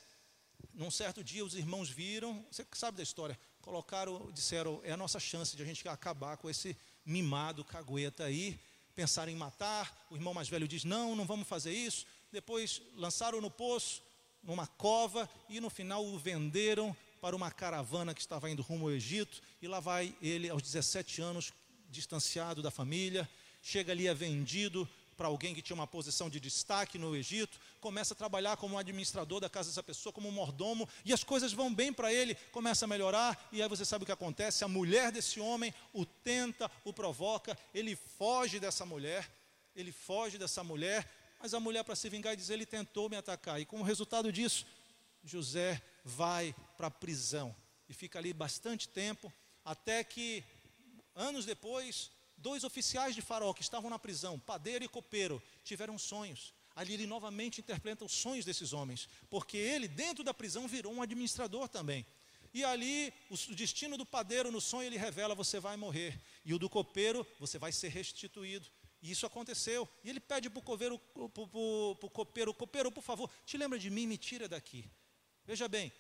Num 0.73 0.91
certo 0.91 1.25
dia, 1.25 1.45
os 1.45 1.55
irmãos 1.55 1.91
viram, 1.91 2.47
você 2.51 2.65
sabe 2.73 2.97
da 2.97 3.03
história, 3.03 3.39
colocaram, 3.61 4.31
disseram: 4.33 4.81
é 4.85 4.93
a 4.93 4.97
nossa 4.97 5.19
chance 5.19 5.57
de 5.57 5.63
a 5.63 5.67
gente 5.67 5.87
acabar 5.89 6.37
com 6.37 6.49
esse 6.49 6.77
mimado 7.05 7.65
cagueta 7.65 8.25
aí. 8.25 8.59
Pensaram 8.95 9.31
em 9.31 9.37
matar, 9.37 10.07
o 10.11 10.15
irmão 10.15 10.33
mais 10.33 10.49
velho 10.49 10.69
diz: 10.69 10.85
não, 10.85 11.17
não 11.17 11.27
vamos 11.27 11.49
fazer 11.49 11.73
isso. 11.73 12.07
Depois 12.33 12.81
lançaram 12.95 13.41
no 13.41 13.51
poço, 13.51 14.03
numa 14.47 14.67
cova, 14.67 15.29
e 15.49 15.61
no 15.61 15.69
final 15.69 16.07
o 16.07 16.19
venderam 16.19 16.97
para 17.21 17.35
uma 17.35 17.51
caravana 17.51 18.15
que 18.15 18.21
estava 18.21 18.49
indo 18.49 18.63
rumo 18.63 18.87
ao 18.87 18.93
Egito. 18.93 19.43
E 19.61 19.67
lá 19.67 19.81
vai 19.81 20.15
ele, 20.23 20.49
aos 20.49 20.63
17 20.63 21.21
anos, 21.21 21.53
distanciado 21.91 22.63
da 22.63 22.71
família. 22.71 23.29
Chega 23.61 23.93
ali, 23.93 24.07
é 24.07 24.15
vendido 24.15 24.89
para 25.17 25.29
alguém 25.29 25.55
que 25.55 25.63
tinha 25.63 25.75
uma 25.75 25.87
posição 25.87 26.29
de 26.29 26.39
destaque 26.39 26.99
no 26.99 27.17
Egito, 27.17 27.59
começa 27.81 28.13
a 28.13 28.17
trabalhar 28.17 28.57
como 28.59 28.79
administrador 28.79 29.41
da 29.41 29.49
casa 29.49 29.71
dessa 29.71 29.83
pessoa, 29.83 30.13
como 30.13 30.31
mordomo, 30.31 30.87
e 31.05 31.13
as 31.13 31.25
coisas 31.25 31.53
vão 31.53 31.75
bem 31.75 31.93
para 31.93 32.13
ele, 32.13 32.35
começa 32.53 32.85
a 32.85 32.89
melhorar, 32.89 33.49
e 33.51 33.63
aí 33.63 33.69
você 33.69 33.85
sabe 33.85 34.03
o 34.03 34.07
que 34.07 34.13
acontece: 34.13 34.63
a 34.63 34.69
mulher 34.69 35.11
desse 35.11 35.41
homem 35.41 35.73
o 35.93 36.05
tenta, 36.05 36.71
o 36.85 36.93
provoca, 36.93 37.59
ele 37.75 37.97
foge 37.97 38.61
dessa 38.61 38.85
mulher, 38.85 39.29
ele 39.75 39.91
foge 39.91 40.37
dessa 40.37 40.63
mulher, 40.63 41.09
mas 41.39 41.55
a 41.55 41.61
mulher, 41.61 41.85
para 41.85 41.97
se 41.97 42.09
vingar, 42.09 42.37
diz: 42.37 42.51
ele 42.51 42.67
tentou 42.67 43.09
me 43.09 43.17
atacar, 43.17 43.61
e 43.61 43.67
como 43.67 43.85
resultado 43.85 44.33
disso, 44.33 44.67
José 45.25 45.83
vai 46.05 46.55
para 46.77 46.87
a 46.87 46.91
prisão 46.91 47.55
e 47.89 47.95
fica 47.95 48.19
ali 48.19 48.33
bastante 48.33 48.89
tempo, 48.89 49.33
até 49.65 50.03
que, 50.03 50.45
anos 51.15 51.45
depois, 51.45 52.11
Dois 52.37 52.65
oficiais 52.65 53.15
de 53.15 53.23
Faraó 53.23 53.53
que 53.55 53.63
estavam 53.63 53.89
na 53.89 53.99
prisão, 53.99 54.39
padeiro 54.39 54.85
e 54.85 54.89
copeiro, 54.89 55.43
tiveram 55.65 55.99
sonhos. 55.99 56.53
Ali 56.75 56.93
ele 56.93 57.07
novamente 57.07 57.61
interpreta 57.61 58.05
os 58.05 58.13
sonhos 58.13 58.45
desses 58.45 58.75
homens, 58.75 59.09
porque 59.31 59.57
ele, 59.57 59.89
dentro 59.89 60.23
da 60.23 60.35
prisão, 60.35 60.69
virou 60.69 60.93
um 60.93 61.01
administrador 61.01 61.69
também. 61.69 62.05
E 62.53 62.63
ali, 62.63 63.13
o 63.31 63.55
destino 63.55 63.97
do 63.97 64.05
padeiro 64.05 64.53
no 64.53 64.61
sonho, 64.61 64.87
ele 64.87 64.99
revela: 64.99 65.35
você 65.35 65.59
vai 65.59 65.77
morrer. 65.77 66.21
E 66.45 66.53
o 66.53 66.59
do 66.59 66.69
copeiro, 66.69 67.27
você 67.41 67.59
vai 67.59 67.73
ser 67.73 67.89
restituído. 67.89 68.69
E 69.07 69.13
isso 69.13 69.25
aconteceu. 69.25 69.89
E 70.03 70.11
ele 70.11 70.19
pede 70.19 70.51
para 70.51 70.59
o 70.59 70.63
copeiro, 70.63 70.99
copeiro: 72.13 72.53
copeiro, 72.53 72.91
por 72.91 73.05
favor, 73.05 73.31
te 73.45 73.57
lembra 73.57 73.79
de 73.79 73.89
mim, 73.89 74.05
me 74.05 74.19
tira 74.19 74.49
daqui. 74.49 74.91
Veja 75.45 75.69
bem, 75.69 75.93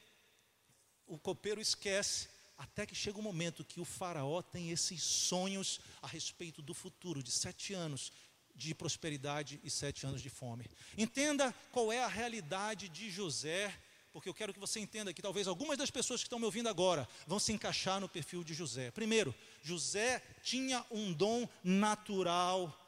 o 1.06 1.16
copeiro 1.16 1.60
esquece 1.60 2.28
até 2.58 2.84
que 2.84 2.96
chega 2.96 3.16
o 3.16 3.20
um 3.20 3.24
momento 3.24 3.64
que 3.64 3.80
o 3.80 3.84
faraó 3.84 4.42
tem 4.42 4.70
esses 4.72 5.04
sonhos 5.04 5.80
a 6.02 6.06
respeito 6.08 6.60
do 6.60 6.74
futuro, 6.74 7.22
de 7.22 7.30
sete 7.30 7.74
anos 7.74 8.12
de 8.56 8.74
prosperidade 8.74 9.60
e 9.62 9.70
sete 9.70 10.04
anos 10.04 10.20
de 10.20 10.30
fome. 10.30 10.66
Entenda 10.98 11.54
qual 11.70 11.92
é 11.92 12.02
a 12.02 12.08
realidade 12.08 12.88
de 12.88 13.08
José, 13.08 13.72
porque 14.12 14.28
eu 14.28 14.34
quero 14.34 14.52
que 14.52 14.58
você 14.58 14.80
entenda 14.80 15.14
que 15.14 15.22
talvez 15.22 15.46
algumas 15.46 15.78
das 15.78 15.92
pessoas 15.92 16.22
que 16.22 16.26
estão 16.26 16.40
me 16.40 16.46
ouvindo 16.46 16.68
agora 16.68 17.06
vão 17.24 17.38
se 17.38 17.52
encaixar 17.52 18.00
no 18.00 18.08
perfil 18.08 18.42
de 18.42 18.52
José. 18.52 18.90
Primeiro, 18.90 19.32
José 19.62 20.20
tinha 20.42 20.84
um 20.90 21.12
dom 21.12 21.48
natural 21.62 22.82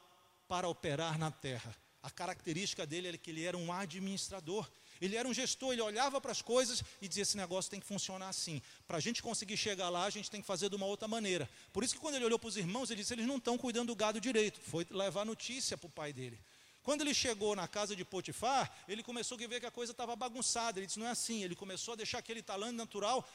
para 0.49 0.67
operar 0.67 1.17
na 1.19 1.29
terra. 1.31 1.73
A 2.01 2.09
característica 2.09 2.85
dele 2.85 3.09
era 3.09 3.17
que 3.17 3.29
ele 3.29 3.45
era 3.45 3.57
um 3.57 3.71
administrador. 3.71 4.67
Ele 4.99 5.15
era 5.15 5.27
um 5.27 5.33
gestor, 5.33 5.71
ele 5.71 5.81
olhava 5.81 6.19
para 6.19 6.31
as 6.31 6.41
coisas 6.41 6.83
e 7.01 7.07
dizia: 7.07 7.21
esse 7.21 7.37
negócio 7.37 7.71
tem 7.71 7.79
que 7.79 7.85
funcionar 7.85 8.27
assim. 8.27 8.61
Para 8.87 8.97
a 8.97 8.99
gente 8.99 9.21
conseguir 9.21 9.55
chegar 9.55 9.89
lá, 9.89 10.03
a 10.05 10.09
gente 10.09 10.29
tem 10.29 10.41
que 10.41 10.47
fazer 10.47 10.69
de 10.69 10.75
uma 10.75 10.85
outra 10.85 11.07
maneira. 11.07 11.47
Por 11.71 11.83
isso 11.83 11.93
que 11.93 12.01
quando 12.01 12.15
ele 12.15 12.25
olhou 12.25 12.39
para 12.39 12.49
os 12.49 12.57
irmãos, 12.57 12.89
ele 12.89 13.01
disse: 13.01 13.13
eles 13.13 13.27
não 13.27 13.37
estão 13.37 13.57
cuidando 13.57 13.87
do 13.87 13.95
gado 13.95 14.19
direito. 14.19 14.59
Foi 14.59 14.85
levar 14.89 15.25
notícia 15.25 15.77
para 15.77 15.87
o 15.87 15.91
pai 15.91 16.11
dele. 16.11 16.37
Quando 16.83 17.01
ele 17.01 17.13
chegou 17.13 17.55
na 17.55 17.67
casa 17.67 17.95
de 17.95 18.03
Potifar, 18.03 18.73
ele 18.87 19.03
começou 19.03 19.37
a 19.37 19.47
ver 19.47 19.59
que 19.59 19.65
a 19.65 19.71
coisa 19.71 19.91
estava 19.91 20.15
bagunçada. 20.15 20.79
Ele 20.79 20.87
disse: 20.87 20.99
não 20.99 21.07
é 21.07 21.11
assim. 21.11 21.43
Ele 21.43 21.55
começou 21.55 21.93
a 21.93 21.97
deixar 21.97 22.17
aquele 22.17 22.41
talento 22.41 22.75
natural 22.75 23.25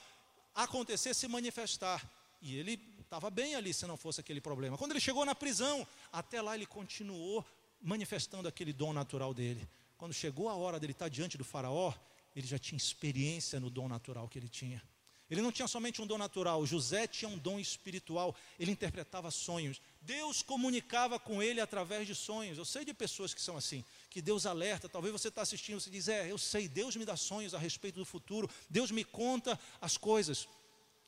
acontecer, 0.54 1.14
se 1.14 1.28
manifestar. 1.28 2.04
E 2.42 2.56
ele 2.56 2.76
estava 3.04 3.30
bem 3.30 3.54
ali 3.54 3.72
se 3.72 3.86
não 3.86 3.96
fosse 3.96 4.20
aquele 4.20 4.40
problema. 4.40 4.76
Quando 4.76 4.90
ele 4.90 5.00
chegou 5.00 5.24
na 5.24 5.34
prisão, 5.34 5.86
até 6.12 6.42
lá 6.42 6.54
ele 6.54 6.66
continuou 6.66 7.44
manifestando 7.80 8.48
aquele 8.48 8.72
dom 8.72 8.92
natural 8.92 9.32
dele 9.32 9.68
quando 9.96 10.12
chegou 10.12 10.50
a 10.50 10.54
hora 10.54 10.78
dele 10.78 10.92
estar 10.92 11.08
diante 11.08 11.38
do 11.38 11.44
Faraó, 11.44 11.94
ele 12.34 12.46
já 12.46 12.58
tinha 12.58 12.76
experiência 12.76 13.60
no 13.60 13.70
dom 13.70 13.88
natural 13.88 14.28
que 14.28 14.38
ele 14.38 14.50
tinha. 14.50 14.82
Ele 15.30 15.40
não 15.40 15.50
tinha 15.50 15.66
somente 15.66 16.02
um 16.02 16.06
dom 16.06 16.18
natural, 16.18 16.66
José 16.66 17.06
tinha 17.06 17.28
um 17.28 17.38
dom 17.38 17.58
espiritual, 17.58 18.36
ele 18.60 18.70
interpretava 18.70 19.30
sonhos. 19.30 19.80
Deus 20.02 20.42
comunicava 20.42 21.18
com 21.18 21.42
ele 21.42 21.58
através 21.58 22.06
de 22.06 22.14
sonhos. 22.14 22.58
Eu 22.58 22.66
sei 22.66 22.84
de 22.84 22.92
pessoas 22.92 23.32
que 23.32 23.40
são 23.40 23.56
assim, 23.56 23.82
que 24.10 24.20
Deus 24.20 24.44
alerta. 24.44 24.90
Talvez 24.90 25.12
você 25.12 25.28
está 25.28 25.40
assistindo 25.40 25.82
e 25.86 25.90
diz: 25.90 26.08
É, 26.08 26.30
eu 26.30 26.36
sei, 26.36 26.68
Deus 26.68 26.94
me 26.96 27.06
dá 27.06 27.16
sonhos 27.16 27.54
a 27.54 27.58
respeito 27.58 27.98
do 27.98 28.04
futuro, 28.04 28.50
Deus 28.68 28.90
me 28.90 29.04
conta 29.04 29.58
as 29.80 29.96
coisas. 29.96 30.46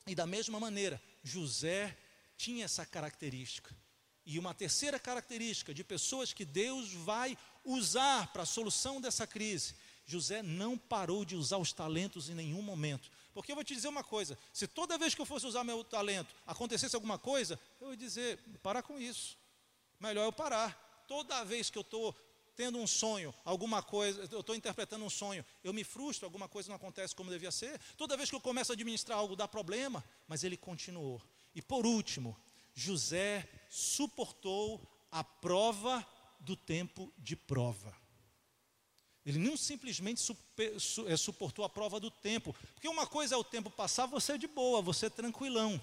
E 0.06 0.14
da 0.14 0.26
mesma 0.26 0.58
maneira, 0.58 1.02
José 1.26 1.96
tinha 2.36 2.64
essa 2.64 2.86
característica. 2.86 3.74
E 4.24 4.38
uma 4.38 4.54
terceira 4.54 4.98
característica 4.98 5.74
de 5.74 5.82
pessoas 5.84 6.32
que 6.32 6.44
Deus 6.44 6.92
vai 6.92 7.36
usar 7.64 8.28
para 8.32 8.42
a 8.42 8.46
solução 8.46 9.00
dessa 9.00 9.26
crise. 9.26 9.74
José 10.04 10.42
não 10.42 10.78
parou 10.78 11.24
de 11.24 11.34
usar 11.34 11.58
os 11.58 11.72
talentos 11.72 12.28
em 12.28 12.34
nenhum 12.34 12.62
momento. 12.62 13.10
Porque 13.34 13.50
eu 13.50 13.56
vou 13.56 13.64
te 13.64 13.74
dizer 13.74 13.88
uma 13.88 14.04
coisa: 14.04 14.38
se 14.52 14.66
toda 14.66 14.98
vez 14.98 15.14
que 15.14 15.20
eu 15.20 15.26
fosse 15.26 15.46
usar 15.46 15.64
meu 15.64 15.82
talento 15.82 16.34
acontecesse 16.46 16.94
alguma 16.94 17.18
coisa, 17.18 17.58
eu 17.80 17.90
ia 17.90 17.96
dizer, 17.96 18.38
para 18.62 18.82
com 18.82 18.98
isso. 18.98 19.36
Melhor 19.98 20.24
eu 20.24 20.32
parar. 20.32 21.04
Toda 21.08 21.44
vez 21.44 21.70
que 21.70 21.78
eu 21.78 21.82
estou 21.82 22.14
tendo 22.56 22.78
um 22.78 22.86
sonho, 22.86 23.34
alguma 23.44 23.82
coisa, 23.82 24.26
eu 24.32 24.40
estou 24.40 24.54
interpretando 24.54 25.04
um 25.04 25.10
sonho, 25.10 25.44
eu 25.62 25.72
me 25.72 25.84
frustro, 25.84 26.26
alguma 26.26 26.48
coisa 26.48 26.68
não 26.70 26.76
acontece 26.76 27.14
como 27.14 27.30
devia 27.30 27.52
ser. 27.52 27.78
Toda 27.96 28.16
vez 28.16 28.30
que 28.30 28.36
eu 28.36 28.40
começo 28.40 28.72
a 28.72 28.74
administrar 28.74 29.18
algo, 29.18 29.36
dá 29.36 29.46
problema, 29.46 30.02
mas 30.26 30.42
ele 30.42 30.56
continuou. 30.56 31.20
E 31.54 31.60
por 31.60 31.86
último, 31.86 32.36
José 32.74 33.48
suportou 33.68 34.80
a 35.10 35.22
prova 35.22 36.04
do 36.40 36.56
tempo 36.56 37.12
de 37.18 37.36
prova. 37.36 37.94
Ele 39.24 39.38
não 39.38 39.56
simplesmente 39.56 40.22
é, 41.06 41.16
suportou 41.16 41.64
a 41.64 41.68
prova 41.68 41.98
do 41.98 42.10
tempo. 42.10 42.54
Porque 42.74 42.88
uma 42.88 43.06
coisa 43.06 43.34
é 43.34 43.38
o 43.38 43.42
tempo 43.42 43.68
passar, 43.68 44.06
você 44.06 44.32
é 44.34 44.38
de 44.38 44.46
boa, 44.46 44.80
você 44.80 45.06
é 45.06 45.10
tranquilão. 45.10 45.80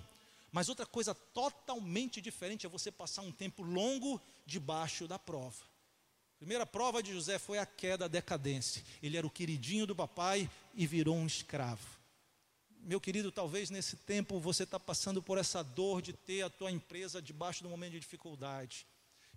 Mas 0.49 0.69
outra 0.69 0.85
coisa 0.85 1.13
totalmente 1.13 2.21
diferente 2.21 2.65
é 2.65 2.69
você 2.69 2.91
passar 2.91 3.21
um 3.21 3.31
tempo 3.31 3.61
longo 3.61 4.21
debaixo 4.45 5.07
da 5.07 5.19
prova. 5.19 5.72
Primeira 6.43 6.65
prova 6.65 7.01
de 7.01 7.13
José 7.13 7.39
foi 7.39 7.57
a 7.57 7.65
queda, 7.65 8.03
a 8.03 8.09
decadência. 8.09 8.83
Ele 9.01 9.15
era 9.15 9.25
o 9.25 9.29
queridinho 9.29 9.87
do 9.87 9.95
papai 9.95 10.49
e 10.75 10.85
virou 10.85 11.15
um 11.15 11.25
escravo. 11.25 11.87
Meu 12.81 12.99
querido, 12.99 13.31
talvez 13.31 13.69
nesse 13.69 13.95
tempo 13.95 14.41
você 14.41 14.63
está 14.63 14.77
passando 14.77 15.23
por 15.23 15.37
essa 15.37 15.63
dor 15.63 16.01
de 16.01 16.11
ter 16.11 16.41
a 16.41 16.49
tua 16.49 16.69
empresa 16.69 17.21
debaixo 17.21 17.61
de 17.61 17.67
um 17.67 17.69
momento 17.69 17.93
de 17.93 18.01
dificuldade. 18.01 18.85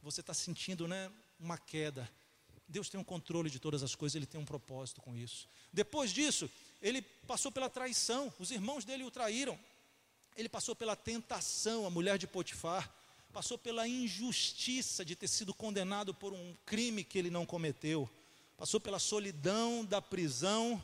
Você 0.03 0.21
está 0.21 0.35
sentindo 0.35 0.89
né, 0.89 1.09
uma 1.39 1.57
queda 1.57 2.11
Deus 2.69 2.89
tem 2.89 2.99
um 2.99 3.05
controle 3.05 3.49
de 3.49 3.61
todas 3.61 3.85
as 3.85 3.95
coisas, 3.95 4.17
ele 4.17 4.27
tem 4.27 4.41
um 4.41 4.45
propósito 4.45 5.01
com 5.01 5.15
isso. 5.15 5.49
Depois 5.73 6.11
disso, 6.11 6.51
ele 6.83 7.01
passou 7.01 7.53
pela 7.53 7.71
traição, 7.71 8.35
os 8.41 8.51
irmãos 8.51 8.85
dele 8.85 9.05
o 9.05 9.11
traíram. 9.13 9.57
Ele 10.37 10.49
passou 10.49 10.75
pela 10.75 10.97
tentação, 10.97 11.87
a 11.87 11.91
mulher 11.91 12.19
de 12.19 12.27
Potifar, 12.27 12.93
passou 13.33 13.59
pela 13.59 13.87
injustiça 13.87 15.05
de 15.05 15.15
ter 15.15 15.29
sido 15.29 15.53
condenado 15.55 16.15
por 16.15 16.33
um 16.33 16.55
crime 16.65 17.05
que 17.05 17.19
ele 17.19 17.31
não 17.31 17.45
cometeu, 17.45 18.09
passou 18.57 18.81
pela 18.81 18.99
solidão 18.99 19.85
da 19.85 20.01
prisão 20.01 20.83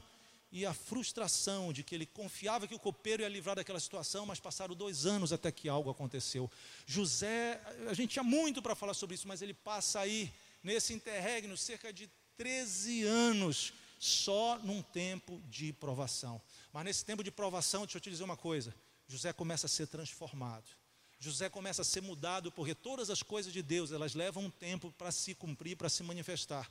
e 0.52 0.66
a 0.66 0.74
frustração 0.74 1.72
de 1.72 1.83
que 1.83 1.94
ele 1.94 2.05
confiava 2.05 2.68
que 2.68 2.74
o 2.74 2.78
copeiro 2.78 3.22
ia 3.22 3.28
livrar 3.28 3.57
daquela 3.57 3.81
situação, 3.81 4.26
mas 4.26 4.38
passaram 4.38 4.74
dois 4.74 5.07
anos 5.07 5.33
até 5.33 5.50
que 5.50 5.66
algo 5.66 5.88
aconteceu. 5.88 6.50
José, 6.87 7.59
a 7.88 7.94
gente 7.94 8.11
tinha 8.11 8.22
muito 8.22 8.61
para 8.61 8.74
falar 8.74 8.92
sobre 8.92 9.14
isso, 9.14 9.26
mas 9.26 9.40
ele 9.40 9.55
passa 9.55 10.00
aí 10.00 10.31
nesse 10.62 10.92
interregno 10.92 11.57
cerca 11.57 11.90
de 11.90 12.11
13 12.37 13.05
anos 13.05 13.72
só 13.98 14.59
num 14.59 14.83
tempo 14.83 15.40
de 15.48 15.72
provação. 15.72 16.40
Mas 16.70 16.85
nesse 16.85 17.05
tempo 17.05 17.24
de 17.24 17.31
provação, 17.31 17.83
deixa 17.83 17.96
eu 17.96 18.02
te 18.02 18.11
dizer 18.11 18.24
uma 18.24 18.37
coisa: 18.37 18.74
José 19.09 19.33
começa 19.33 19.66
a 19.66 19.70
ser 19.70 19.87
transformado. 19.87 20.82
José 21.22 21.48
começa 21.48 21.82
a 21.82 21.85
ser 21.85 22.02
mudado, 22.02 22.50
porque 22.50 22.74
todas 22.74 23.08
as 23.08 23.22
coisas 23.22 23.52
de 23.52 23.62
Deus, 23.62 23.92
elas 23.92 24.12
levam 24.12 24.46
um 24.46 24.50
tempo 24.50 24.92
para 24.98 25.12
se 25.12 25.37
cumprir, 25.37 25.76
para 25.76 25.88
se 25.88 26.02
manifestar. 26.02 26.68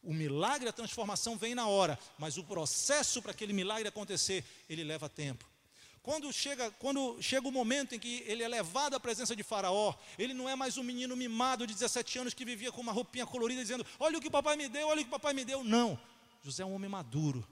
O 0.00 0.14
milagre, 0.14 0.68
a 0.68 0.72
transformação 0.72 1.36
vem 1.36 1.56
na 1.56 1.66
hora, 1.66 1.98
mas 2.16 2.38
o 2.38 2.44
processo 2.44 3.20
para 3.20 3.32
aquele 3.32 3.52
milagre 3.52 3.88
acontecer, 3.88 4.44
ele 4.68 4.84
leva 4.84 5.08
tempo. 5.08 5.44
Quando 6.04 6.32
chega, 6.32 6.70
quando 6.70 7.20
chega 7.20 7.48
o 7.48 7.50
momento 7.50 7.92
em 7.92 7.98
que 7.98 8.22
ele 8.28 8.44
é 8.44 8.48
levado 8.48 8.94
à 8.94 9.00
presença 9.00 9.34
de 9.34 9.42
Faraó, 9.42 9.92
ele 10.16 10.32
não 10.32 10.48
é 10.48 10.54
mais 10.54 10.78
um 10.78 10.84
menino 10.84 11.16
mimado 11.16 11.66
de 11.66 11.74
17 11.74 12.20
anos 12.20 12.32
que 12.32 12.44
vivia 12.44 12.70
com 12.70 12.80
uma 12.80 12.92
roupinha 12.92 13.26
colorida 13.26 13.60
dizendo: 13.60 13.84
Olha 13.98 14.16
o 14.18 14.20
que 14.20 14.30
papai 14.30 14.56
me 14.56 14.68
deu, 14.68 14.86
olha 14.86 15.00
o 15.00 15.04
que 15.04 15.10
papai 15.10 15.34
me 15.34 15.44
deu. 15.44 15.64
Não. 15.64 16.00
José 16.44 16.62
é 16.62 16.66
um 16.66 16.74
homem 16.74 16.88
maduro. 16.88 17.44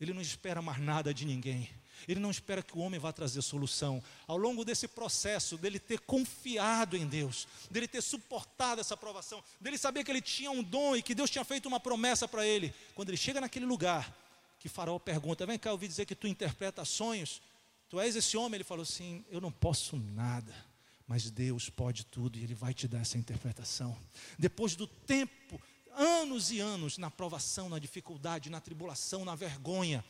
Ele 0.00 0.14
não 0.14 0.22
espera 0.22 0.62
mais 0.62 0.80
nada 0.80 1.12
de 1.12 1.26
ninguém. 1.26 1.70
Ele 2.06 2.20
não 2.20 2.30
espera 2.30 2.62
que 2.62 2.76
o 2.76 2.80
homem 2.80 3.00
vá 3.00 3.12
trazer 3.12 3.42
solução. 3.42 4.02
Ao 4.26 4.36
longo 4.36 4.64
desse 4.64 4.86
processo, 4.86 5.56
dele 5.56 5.78
ter 5.78 6.00
confiado 6.00 6.96
em 6.96 7.06
Deus, 7.06 7.46
dele 7.70 7.88
ter 7.88 8.02
suportado 8.02 8.80
essa 8.80 8.94
aprovação, 8.94 9.42
dele 9.60 9.78
saber 9.78 10.04
que 10.04 10.10
ele 10.10 10.22
tinha 10.22 10.50
um 10.50 10.62
dom 10.62 10.96
e 10.96 11.02
que 11.02 11.14
Deus 11.14 11.30
tinha 11.30 11.44
feito 11.44 11.66
uma 11.66 11.80
promessa 11.80 12.28
para 12.28 12.46
ele, 12.46 12.74
quando 12.94 13.08
ele 13.10 13.16
chega 13.16 13.40
naquele 13.40 13.66
lugar, 13.66 14.14
que 14.58 14.68
Faraó 14.68 14.98
pergunta: 14.98 15.46
Vem 15.46 15.58
cá, 15.58 15.70
eu 15.70 15.74
ouvi 15.74 15.88
dizer 15.88 16.06
que 16.06 16.14
tu 16.14 16.26
interpreta 16.26 16.84
sonhos. 16.84 17.40
Tu 17.88 18.00
és 18.00 18.16
esse 18.16 18.36
homem? 18.36 18.56
Ele 18.56 18.64
falou 18.64 18.82
assim: 18.82 19.24
Eu 19.30 19.40
não 19.40 19.52
posso 19.52 19.96
nada, 19.96 20.54
mas 21.06 21.30
Deus 21.30 21.70
pode 21.70 22.04
tudo 22.04 22.38
e 22.38 22.42
Ele 22.42 22.54
vai 22.54 22.74
te 22.74 22.88
dar 22.88 23.00
essa 23.00 23.16
interpretação. 23.16 23.96
Depois 24.38 24.74
do 24.74 24.86
tempo, 24.86 25.60
anos 25.96 26.50
e 26.50 26.60
anos 26.60 26.98
na 26.98 27.10
provação, 27.10 27.68
na 27.68 27.78
dificuldade, 27.78 28.50
na 28.50 28.60
tribulação, 28.60 29.24
na 29.24 29.34
vergonha, 29.34 30.04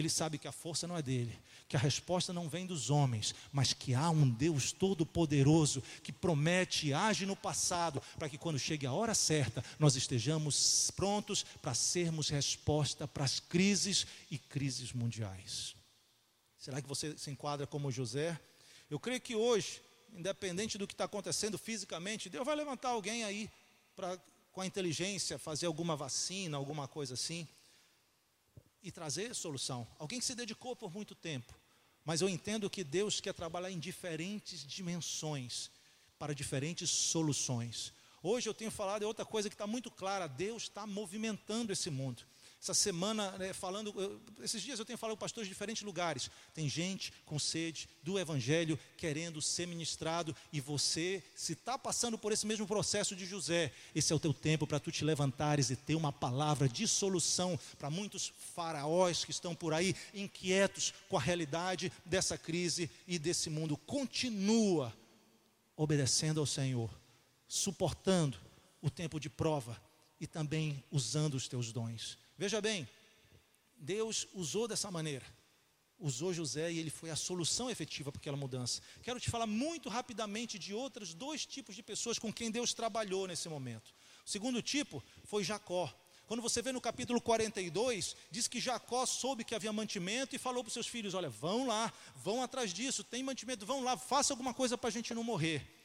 ele 0.00 0.08
sabe 0.08 0.38
que 0.38 0.46
a 0.46 0.52
força 0.52 0.86
não 0.86 0.96
é 0.96 1.02
dele, 1.02 1.36
que 1.68 1.76
a 1.76 1.80
resposta 1.80 2.32
não 2.32 2.48
vem 2.48 2.64
dos 2.64 2.88
homens, 2.88 3.34
mas 3.52 3.72
que 3.72 3.94
há 3.94 4.08
um 4.10 4.28
Deus 4.28 4.70
todo-poderoso 4.70 5.82
que 6.02 6.12
promete 6.12 6.88
e 6.88 6.94
age 6.94 7.26
no 7.26 7.34
passado, 7.34 8.00
para 8.16 8.28
que 8.28 8.38
quando 8.38 8.58
chegue 8.58 8.86
a 8.86 8.92
hora 8.92 9.14
certa, 9.14 9.64
nós 9.78 9.96
estejamos 9.96 10.90
prontos 10.92 11.42
para 11.60 11.74
sermos 11.74 12.28
resposta 12.28 13.08
para 13.08 13.24
as 13.24 13.40
crises 13.40 14.06
e 14.30 14.38
crises 14.38 14.92
mundiais. 14.92 15.74
Será 16.56 16.80
que 16.80 16.88
você 16.88 17.18
se 17.18 17.30
enquadra 17.30 17.66
como 17.66 17.90
José? 17.90 18.38
Eu 18.88 19.00
creio 19.00 19.20
que 19.20 19.34
hoje, 19.34 19.82
independente 20.12 20.78
do 20.78 20.86
que 20.86 20.94
está 20.94 21.04
acontecendo 21.04 21.58
fisicamente, 21.58 22.28
Deus 22.28 22.46
vai 22.46 22.54
levantar 22.54 22.90
alguém 22.90 23.24
aí 23.24 23.50
para, 23.96 24.16
com 24.52 24.60
a 24.60 24.66
inteligência, 24.66 25.38
fazer 25.38 25.66
alguma 25.66 25.96
vacina, 25.96 26.56
alguma 26.56 26.86
coisa 26.86 27.14
assim, 27.14 27.48
e 28.82 28.90
trazer 28.90 29.34
solução. 29.34 29.86
Alguém 29.98 30.18
que 30.18 30.24
se 30.24 30.34
dedicou 30.34 30.74
por 30.76 30.92
muito 30.92 31.14
tempo. 31.14 31.54
Mas 32.04 32.20
eu 32.20 32.28
entendo 32.28 32.70
que 32.70 32.82
Deus 32.82 33.20
quer 33.20 33.34
trabalhar 33.34 33.70
em 33.70 33.78
diferentes 33.78 34.64
dimensões, 34.64 35.70
para 36.18 36.34
diferentes 36.34 36.90
soluções. 36.90 37.92
Hoje 38.22 38.48
eu 38.48 38.54
tenho 38.54 38.70
falado, 38.70 39.02
é 39.02 39.06
outra 39.06 39.24
coisa 39.24 39.48
que 39.48 39.54
está 39.54 39.66
muito 39.66 39.90
clara: 39.90 40.26
Deus 40.26 40.64
está 40.64 40.86
movimentando 40.86 41.72
esse 41.72 41.90
mundo. 41.90 42.22
Essa 42.60 42.74
semana, 42.74 43.30
né, 43.38 43.52
falando, 43.52 43.94
eu, 43.96 44.20
esses 44.42 44.60
dias 44.60 44.80
eu 44.80 44.84
tenho 44.84 44.98
falado 44.98 45.16
com 45.16 45.20
pastores 45.20 45.46
de 45.46 45.54
diferentes 45.54 45.82
lugares. 45.84 46.28
Tem 46.52 46.68
gente 46.68 47.12
com 47.24 47.38
sede 47.38 47.88
do 48.02 48.18
Evangelho 48.18 48.78
querendo 48.96 49.40
ser 49.40 49.66
ministrado, 49.66 50.34
e 50.52 50.60
você, 50.60 51.22
se 51.36 51.52
está 51.52 51.78
passando 51.78 52.18
por 52.18 52.32
esse 52.32 52.46
mesmo 52.46 52.66
processo 52.66 53.14
de 53.14 53.24
José, 53.24 53.72
esse 53.94 54.12
é 54.12 54.16
o 54.16 54.18
teu 54.18 54.34
tempo 54.34 54.66
para 54.66 54.80
tu 54.80 54.90
te 54.90 55.04
levantares 55.04 55.70
e 55.70 55.76
ter 55.76 55.94
uma 55.94 56.12
palavra 56.12 56.68
de 56.68 56.88
solução 56.88 57.58
para 57.78 57.90
muitos 57.90 58.32
faraós 58.54 59.24
que 59.24 59.30
estão 59.30 59.54
por 59.54 59.72
aí 59.72 59.94
inquietos 60.12 60.92
com 61.08 61.16
a 61.16 61.20
realidade 61.20 61.92
dessa 62.04 62.36
crise 62.36 62.90
e 63.06 63.20
desse 63.20 63.48
mundo. 63.48 63.76
Continua 63.76 64.92
obedecendo 65.76 66.40
ao 66.40 66.46
Senhor, 66.46 66.90
suportando 67.46 68.36
o 68.82 68.90
tempo 68.90 69.20
de 69.20 69.30
prova 69.30 69.80
e 70.20 70.26
também 70.26 70.82
usando 70.90 71.34
os 71.34 71.46
teus 71.46 71.70
dons. 71.70 72.18
Veja 72.38 72.60
bem, 72.60 72.88
Deus 73.76 74.28
usou 74.32 74.68
dessa 74.68 74.90
maneira. 74.92 75.26
Usou 75.98 76.32
José 76.32 76.70
e 76.70 76.78
ele 76.78 76.90
foi 76.90 77.10
a 77.10 77.16
solução 77.16 77.68
efetiva 77.68 78.12
para 78.12 78.20
aquela 78.20 78.36
mudança. 78.36 78.80
Quero 79.02 79.18
te 79.18 79.28
falar 79.28 79.48
muito 79.48 79.88
rapidamente 79.88 80.56
de 80.56 80.72
outros 80.72 81.12
dois 81.12 81.44
tipos 81.44 81.74
de 81.74 81.82
pessoas 81.82 82.16
com 82.16 82.32
quem 82.32 82.52
Deus 82.52 82.72
trabalhou 82.72 83.26
nesse 83.26 83.48
momento. 83.48 83.92
O 84.24 84.30
segundo 84.30 84.62
tipo 84.62 85.02
foi 85.24 85.42
Jacó. 85.42 85.92
Quando 86.28 86.40
você 86.40 86.62
vê 86.62 86.70
no 86.70 86.80
capítulo 86.80 87.20
42, 87.20 88.14
diz 88.30 88.46
que 88.46 88.60
Jacó 88.60 89.04
soube 89.04 89.42
que 89.42 89.54
havia 89.56 89.72
mantimento 89.72 90.36
e 90.36 90.38
falou 90.38 90.62
para 90.62 90.68
os 90.68 90.74
seus 90.74 90.86
filhos: 90.86 91.14
Olha, 91.14 91.28
vão 91.28 91.66
lá, 91.66 91.92
vão 92.14 92.40
atrás 92.40 92.72
disso, 92.72 93.02
tem 93.02 93.24
mantimento, 93.24 93.66
vão 93.66 93.82
lá, 93.82 93.96
faça 93.96 94.32
alguma 94.32 94.54
coisa 94.54 94.78
para 94.78 94.88
a 94.88 94.92
gente 94.92 95.12
não 95.12 95.24
morrer. 95.24 95.77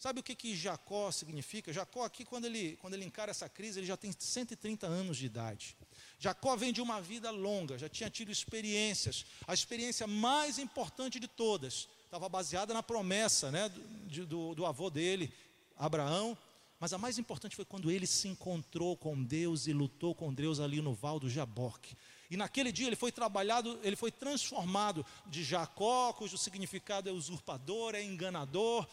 Sabe 0.00 0.20
o 0.20 0.22
que, 0.22 0.34
que 0.34 0.56
Jacó 0.56 1.10
significa? 1.10 1.74
Jacó, 1.74 2.04
aqui, 2.04 2.24
quando 2.24 2.46
ele, 2.46 2.78
quando 2.80 2.94
ele 2.94 3.04
encara 3.04 3.30
essa 3.30 3.50
crise, 3.50 3.80
ele 3.80 3.86
já 3.86 3.98
tem 3.98 4.10
130 4.18 4.86
anos 4.86 5.18
de 5.18 5.26
idade. 5.26 5.76
Jacó 6.18 6.56
vem 6.56 6.72
de 6.72 6.80
uma 6.80 7.02
vida 7.02 7.30
longa, 7.30 7.76
já 7.76 7.86
tinha 7.86 8.08
tido 8.08 8.32
experiências. 8.32 9.26
A 9.46 9.52
experiência 9.52 10.06
mais 10.06 10.58
importante 10.58 11.20
de 11.20 11.28
todas 11.28 11.86
estava 12.02 12.30
baseada 12.30 12.72
na 12.72 12.82
promessa 12.82 13.50
né, 13.50 13.68
do, 13.68 14.26
do, 14.26 14.54
do 14.54 14.64
avô 14.64 14.88
dele, 14.88 15.30
Abraão. 15.76 16.36
Mas 16.78 16.94
a 16.94 16.98
mais 16.98 17.18
importante 17.18 17.54
foi 17.54 17.66
quando 17.66 17.90
ele 17.90 18.06
se 18.06 18.26
encontrou 18.26 18.96
com 18.96 19.22
Deus 19.22 19.66
e 19.66 19.74
lutou 19.74 20.14
com 20.14 20.32
Deus 20.32 20.60
ali 20.60 20.80
no 20.80 20.94
Val 20.94 21.20
do 21.20 21.28
Jaboque. 21.28 21.94
E 22.30 22.38
naquele 22.38 22.72
dia 22.72 22.86
ele 22.86 22.96
foi 22.96 23.12
trabalhado, 23.12 23.78
ele 23.82 23.96
foi 23.96 24.10
transformado 24.10 25.04
de 25.26 25.44
Jacó, 25.44 26.14
cujo 26.14 26.38
significado 26.38 27.06
é 27.06 27.12
usurpador, 27.12 27.94
é 27.94 28.02
enganador, 28.02 28.88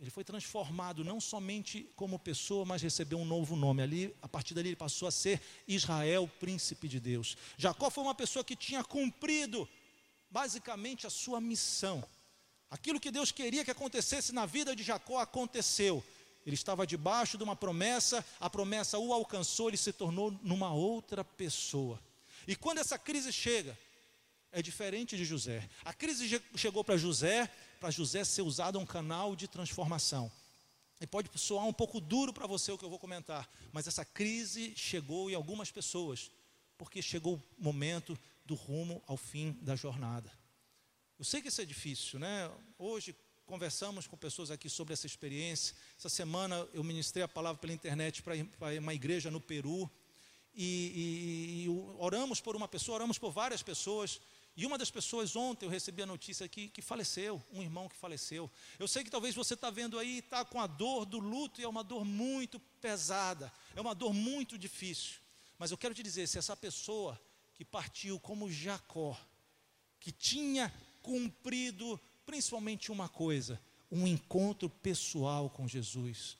ele 0.00 0.08
foi 0.08 0.24
transformado 0.24 1.04
não 1.04 1.20
somente 1.20 1.86
como 1.94 2.18
pessoa, 2.18 2.64
mas 2.64 2.80
recebeu 2.80 3.18
um 3.18 3.24
novo 3.24 3.54
nome. 3.54 3.82
Ali, 3.82 4.16
a 4.22 4.28
partir 4.28 4.54
dali, 4.54 4.70
ele 4.70 4.76
passou 4.76 5.06
a 5.06 5.10
ser 5.10 5.42
Israel, 5.68 6.28
príncipe 6.40 6.88
de 6.88 6.98
Deus. 6.98 7.36
Jacó 7.58 7.90
foi 7.90 8.02
uma 8.04 8.14
pessoa 8.14 8.42
que 8.42 8.56
tinha 8.56 8.82
cumprido 8.82 9.68
basicamente 10.30 11.06
a 11.06 11.10
sua 11.10 11.38
missão. 11.38 12.02
Aquilo 12.70 12.98
que 12.98 13.10
Deus 13.10 13.30
queria 13.30 13.62
que 13.62 13.70
acontecesse 13.70 14.32
na 14.32 14.46
vida 14.46 14.74
de 14.74 14.82
Jacó 14.82 15.18
aconteceu. 15.18 16.02
Ele 16.46 16.54
estava 16.54 16.86
debaixo 16.86 17.36
de 17.36 17.44
uma 17.44 17.54
promessa, 17.54 18.24
a 18.40 18.48
promessa 18.48 18.98
o 18.98 19.12
alcançou, 19.12 19.68
ele 19.68 19.76
se 19.76 19.92
tornou 19.92 20.30
numa 20.42 20.72
outra 20.72 21.22
pessoa. 21.22 22.00
E 22.48 22.56
quando 22.56 22.78
essa 22.78 22.98
crise 22.98 23.30
chega, 23.30 23.78
é 24.50 24.62
diferente 24.62 25.14
de 25.14 25.26
José. 25.26 25.68
A 25.84 25.92
crise 25.92 26.42
chegou 26.56 26.82
para 26.82 26.96
José, 26.96 27.50
para 27.80 27.90
José 27.90 28.22
ser 28.24 28.42
usado 28.42 28.78
um 28.78 28.84
canal 28.84 29.34
de 29.34 29.48
transformação. 29.48 30.30
E 31.00 31.06
pode 31.06 31.30
soar 31.36 31.66
um 31.66 31.72
pouco 31.72 31.98
duro 31.98 32.30
para 32.30 32.46
você 32.46 32.70
o 32.70 32.76
que 32.76 32.84
eu 32.84 32.90
vou 32.90 32.98
comentar, 32.98 33.48
mas 33.72 33.86
essa 33.86 34.04
crise 34.04 34.74
chegou 34.76 35.30
em 35.30 35.34
algumas 35.34 35.70
pessoas, 35.70 36.30
porque 36.76 37.00
chegou 37.00 37.36
o 37.36 37.42
momento 37.64 38.18
do 38.44 38.54
rumo 38.54 39.02
ao 39.06 39.16
fim 39.16 39.56
da 39.62 39.74
jornada. 39.74 40.30
Eu 41.18 41.24
sei 41.24 41.40
que 41.40 41.48
isso 41.48 41.62
é 41.62 41.64
difícil, 41.64 42.18
né? 42.18 42.50
Hoje 42.78 43.16
conversamos 43.46 44.06
com 44.06 44.16
pessoas 44.16 44.50
aqui 44.50 44.68
sobre 44.68 44.92
essa 44.92 45.06
experiência. 45.06 45.74
Essa 45.98 46.10
semana 46.10 46.68
eu 46.74 46.84
ministrei 46.84 47.22
a 47.22 47.28
palavra 47.28 47.60
pela 47.60 47.72
internet 47.72 48.22
para 48.22 48.34
uma 48.78 48.94
igreja 48.94 49.30
no 49.30 49.40
Peru. 49.40 49.90
e, 50.54 50.64
e, 50.64 51.64
e, 51.64 51.68
oramos 51.98 52.40
por 52.40 52.54
uma 52.54 52.68
pessoa, 52.68 52.96
oramos 52.96 53.18
por 53.18 53.32
várias 53.32 53.62
pessoas. 53.62 54.20
E 54.60 54.66
uma 54.66 54.76
das 54.76 54.90
pessoas 54.90 55.34
ontem 55.36 55.64
eu 55.64 55.70
recebi 55.70 56.02
a 56.02 56.06
notícia 56.06 56.44
aqui 56.44 56.68
que 56.68 56.82
faleceu, 56.82 57.42
um 57.50 57.62
irmão 57.62 57.88
que 57.88 57.96
faleceu. 57.96 58.50
Eu 58.78 58.86
sei 58.86 59.02
que 59.02 59.10
talvez 59.10 59.34
você 59.34 59.54
está 59.54 59.70
vendo 59.70 59.98
aí, 59.98 60.18
está 60.18 60.44
com 60.44 60.60
a 60.60 60.66
dor 60.66 61.06
do 61.06 61.18
luto 61.18 61.62
e 61.62 61.64
é 61.64 61.66
uma 61.68 61.82
dor 61.82 62.04
muito 62.04 62.60
pesada, 62.78 63.50
é 63.74 63.80
uma 63.80 63.94
dor 63.94 64.12
muito 64.12 64.58
difícil. 64.58 65.14
Mas 65.58 65.70
eu 65.70 65.78
quero 65.78 65.94
te 65.94 66.02
dizer, 66.02 66.28
se 66.28 66.36
essa 66.36 66.54
pessoa 66.54 67.18
que 67.54 67.64
partiu 67.64 68.20
como 68.20 68.50
Jacó, 68.50 69.18
que 69.98 70.12
tinha 70.12 70.70
cumprido 71.00 71.98
principalmente 72.26 72.92
uma 72.92 73.08
coisa, 73.08 73.58
um 73.90 74.06
encontro 74.06 74.68
pessoal 74.68 75.48
com 75.48 75.66
Jesus, 75.66 76.36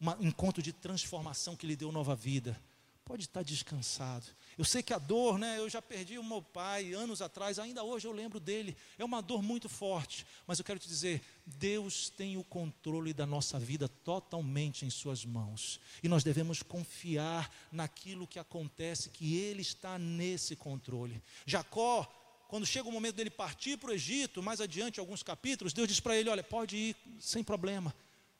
um 0.00 0.28
encontro 0.28 0.62
de 0.62 0.72
transformação 0.72 1.56
que 1.56 1.66
lhe 1.66 1.74
deu 1.74 1.90
nova 1.90 2.14
vida 2.14 2.56
pode 3.04 3.24
estar 3.24 3.42
descansado. 3.42 4.26
Eu 4.56 4.64
sei 4.64 4.82
que 4.82 4.92
a 4.92 4.98
dor, 4.98 5.38
né? 5.38 5.58
Eu 5.58 5.68
já 5.68 5.82
perdi 5.82 6.18
o 6.18 6.24
meu 6.24 6.40
pai 6.40 6.92
anos 6.92 7.20
atrás, 7.20 7.58
ainda 7.58 7.82
hoje 7.82 8.06
eu 8.06 8.12
lembro 8.12 8.38
dele. 8.38 8.76
É 8.98 9.04
uma 9.04 9.20
dor 9.20 9.42
muito 9.42 9.68
forte, 9.68 10.24
mas 10.46 10.58
eu 10.58 10.64
quero 10.64 10.78
te 10.78 10.86
dizer, 10.86 11.22
Deus 11.44 12.08
tem 12.08 12.36
o 12.36 12.44
controle 12.44 13.12
da 13.12 13.26
nossa 13.26 13.58
vida 13.58 13.88
totalmente 13.88 14.86
em 14.86 14.90
suas 14.90 15.24
mãos. 15.24 15.80
E 16.02 16.08
nós 16.08 16.22
devemos 16.22 16.62
confiar 16.62 17.52
naquilo 17.72 18.26
que 18.26 18.38
acontece, 18.38 19.10
que 19.10 19.36
ele 19.36 19.62
está 19.62 19.98
nesse 19.98 20.54
controle. 20.54 21.20
Jacó, 21.44 22.04
quando 22.48 22.64
chega 22.64 22.88
o 22.88 22.92
momento 22.92 23.16
dele 23.16 23.30
partir 23.30 23.76
para 23.76 23.90
o 23.90 23.94
Egito, 23.94 24.42
mais 24.42 24.60
adiante 24.60 25.00
alguns 25.00 25.22
capítulos, 25.22 25.72
Deus 25.72 25.88
diz 25.88 25.98
para 25.98 26.16
ele: 26.16 26.30
"Olha, 26.30 26.44
pode 26.44 26.76
ir 26.76 26.96
sem 27.18 27.42
problema. 27.42 27.92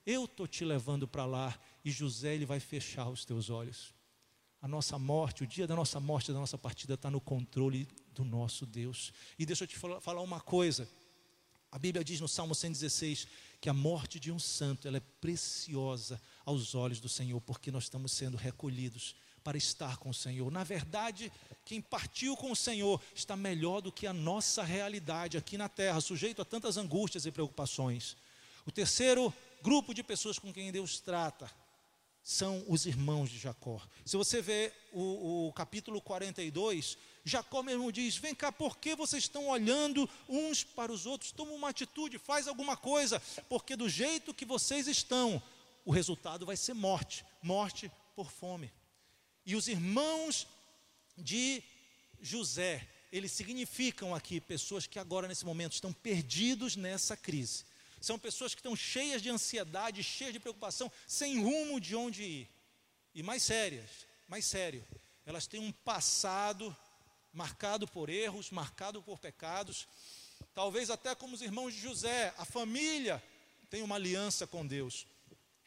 Eu 0.06 0.28
tô 0.28 0.46
te 0.46 0.64
levando 0.64 1.08
para 1.08 1.24
lá." 1.26 1.58
E 1.84 1.90
José 1.90 2.34
ele 2.34 2.46
vai 2.46 2.60
fechar 2.60 3.08
os 3.08 3.24
teus 3.24 3.50
olhos 3.50 3.92
a 4.64 4.68
nossa 4.68 4.98
morte, 4.98 5.42
o 5.42 5.46
dia 5.46 5.66
da 5.66 5.76
nossa 5.76 6.00
morte, 6.00 6.32
da 6.32 6.38
nossa 6.38 6.56
partida, 6.56 6.94
está 6.94 7.10
no 7.10 7.20
controle 7.20 7.86
do 8.14 8.24
nosso 8.24 8.64
Deus. 8.64 9.12
E 9.38 9.44
deixa 9.44 9.64
eu 9.64 9.68
te 9.68 9.76
falar 9.76 10.22
uma 10.22 10.40
coisa. 10.40 10.88
A 11.70 11.78
Bíblia 11.78 12.02
diz 12.02 12.18
no 12.18 12.26
Salmo 12.26 12.54
116 12.54 13.28
que 13.60 13.68
a 13.68 13.74
morte 13.74 14.18
de 14.18 14.32
um 14.32 14.38
santo 14.38 14.88
ela 14.88 14.96
é 14.96 15.02
preciosa 15.20 16.18
aos 16.46 16.74
olhos 16.74 16.98
do 16.98 17.10
Senhor, 17.10 17.38
porque 17.42 17.70
nós 17.70 17.82
estamos 17.82 18.12
sendo 18.12 18.38
recolhidos 18.38 19.14
para 19.42 19.58
estar 19.58 19.98
com 19.98 20.08
o 20.08 20.14
Senhor. 20.14 20.50
Na 20.50 20.64
verdade, 20.64 21.30
quem 21.66 21.82
partiu 21.82 22.34
com 22.34 22.50
o 22.50 22.56
Senhor 22.56 22.98
está 23.14 23.36
melhor 23.36 23.82
do 23.82 23.92
que 23.92 24.06
a 24.06 24.14
nossa 24.14 24.62
realidade 24.62 25.36
aqui 25.36 25.58
na 25.58 25.68
terra, 25.68 26.00
sujeito 26.00 26.40
a 26.40 26.44
tantas 26.44 26.78
angústias 26.78 27.26
e 27.26 27.30
preocupações. 27.30 28.16
O 28.64 28.72
terceiro 28.72 29.30
grupo 29.62 29.92
de 29.92 30.02
pessoas 30.02 30.38
com 30.38 30.50
quem 30.50 30.72
Deus 30.72 31.00
trata 31.00 31.50
são 32.24 32.64
os 32.66 32.86
irmãos 32.86 33.28
de 33.28 33.38
Jacó. 33.38 33.78
Se 34.02 34.16
você 34.16 34.40
vê 34.40 34.72
o, 34.92 35.48
o, 35.48 35.52
capítulo 35.52 36.00
42, 36.00 36.96
Jacó 37.22 37.62
mesmo 37.62 37.92
diz: 37.92 38.16
Vem 38.16 38.34
cá, 38.34 38.50
por 38.50 38.78
que 38.78 38.96
vocês 38.96 39.24
estão 39.24 39.48
olhando 39.48 40.08
uns 40.26 40.64
para 40.64 40.90
os 40.90 41.04
outros? 41.04 41.30
Toma 41.30 41.52
uma 41.52 41.68
atitude, 41.68 42.18
faz 42.18 42.48
alguma 42.48 42.78
coisa, 42.78 43.20
porque 43.46 43.76
do 43.76 43.90
jeito 43.90 44.32
que 44.32 44.46
vocês 44.46 44.88
estão, 44.88 45.40
o 45.84 45.92
resultado 45.92 46.46
vai 46.46 46.56
ser 46.56 46.72
morte 46.72 47.22
morte 47.42 47.92
por 48.16 48.30
fome. 48.30 48.72
E 49.44 49.54
os 49.54 49.68
irmãos 49.68 50.46
de 51.18 51.62
José, 52.22 52.88
eles 53.12 53.32
significam 53.32 54.14
aqui 54.14 54.40
pessoas 54.40 54.86
que 54.86 54.98
agora, 54.98 55.28
nesse 55.28 55.44
momento, 55.44 55.74
estão 55.74 55.92
perdidos 55.92 56.74
nessa 56.74 57.18
crise 57.18 57.66
são 58.04 58.18
pessoas 58.18 58.54
que 58.54 58.60
estão 58.60 58.76
cheias 58.76 59.22
de 59.22 59.30
ansiedade, 59.30 60.02
cheias 60.02 60.32
de 60.32 60.40
preocupação, 60.40 60.90
sem 61.06 61.42
rumo 61.42 61.80
de 61.80 61.96
onde 61.96 62.22
ir. 62.22 62.50
E 63.14 63.22
mais 63.22 63.42
sérias, 63.42 64.06
mais 64.28 64.44
sério, 64.44 64.84
elas 65.24 65.46
têm 65.46 65.60
um 65.60 65.72
passado 65.72 66.74
marcado 67.32 67.86
por 67.88 68.08
erros, 68.08 68.50
marcado 68.50 69.02
por 69.02 69.18
pecados. 69.18 69.88
Talvez 70.54 70.90
até 70.90 71.14
como 71.14 71.34
os 71.34 71.42
irmãos 71.42 71.74
de 71.74 71.80
José, 71.80 72.34
a 72.38 72.44
família 72.44 73.22
tem 73.70 73.82
uma 73.82 73.96
aliança 73.96 74.46
com 74.46 74.66
Deus. 74.66 75.06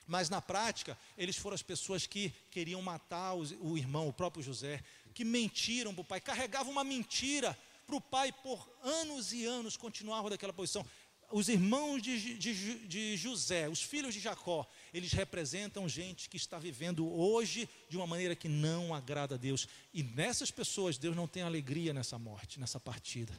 Mas 0.05 0.29
na 0.29 0.41
prática, 0.41 0.97
eles 1.17 1.35
foram 1.35 1.55
as 1.55 1.61
pessoas 1.61 2.07
que 2.07 2.29
queriam 2.49 2.81
matar 2.81 3.33
o 3.33 3.77
irmão, 3.77 4.07
o 4.07 4.13
próprio 4.13 4.41
José, 4.41 4.81
que 5.13 5.25
mentiram 5.25 5.93
para 5.93 6.01
o 6.01 6.05
pai, 6.05 6.21
carregavam 6.21 6.71
uma 6.71 6.83
mentira 6.83 7.57
para 7.85 7.95
o 7.95 8.01
pai 8.01 8.31
por 8.31 8.69
anos 8.81 9.33
e 9.33 9.45
anos, 9.45 9.75
continuavam 9.75 10.29
daquela 10.29 10.53
posição 10.53 10.85
os 11.31 11.49
irmãos 11.49 12.01
de, 12.01 12.37
de, 12.37 12.87
de, 12.87 13.17
José, 13.17 13.67
os 13.67 13.81
filhos 13.81 14.13
de 14.13 14.19
Jacó, 14.19 14.65
eles 14.93 15.11
representam 15.11 15.87
gente 15.87 16.29
que 16.29 16.37
está 16.37 16.57
vivendo 16.57 17.07
hoje 17.11 17.67
de 17.89 17.97
uma 17.97 18.07
maneira 18.07 18.35
que 18.35 18.47
não 18.47 18.93
agrada 18.93 19.35
a 19.35 19.37
Deus. 19.37 19.67
E 19.93 20.03
nessas 20.03 20.51
pessoas, 20.51 20.97
Deus 20.97 21.15
não 21.15 21.27
tem 21.27 21.43
alegria 21.43 21.93
nessa 21.93 22.17
morte, 22.17 22.59
nessa 22.59 22.79
partida. 22.79 23.33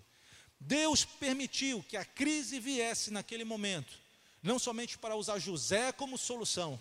Deus 0.61 1.05
permitiu 1.05 1.83
que 1.89 1.97
a 1.97 2.05
crise 2.05 2.61
viesse 2.61 3.11
naquele 3.11 3.45
momento, 3.45 3.99
não 4.43 4.59
somente 4.59 4.99
para 4.99 5.17
usar 5.17 5.39
José 5.39 5.91
como 5.93 6.19
solução, 6.19 6.79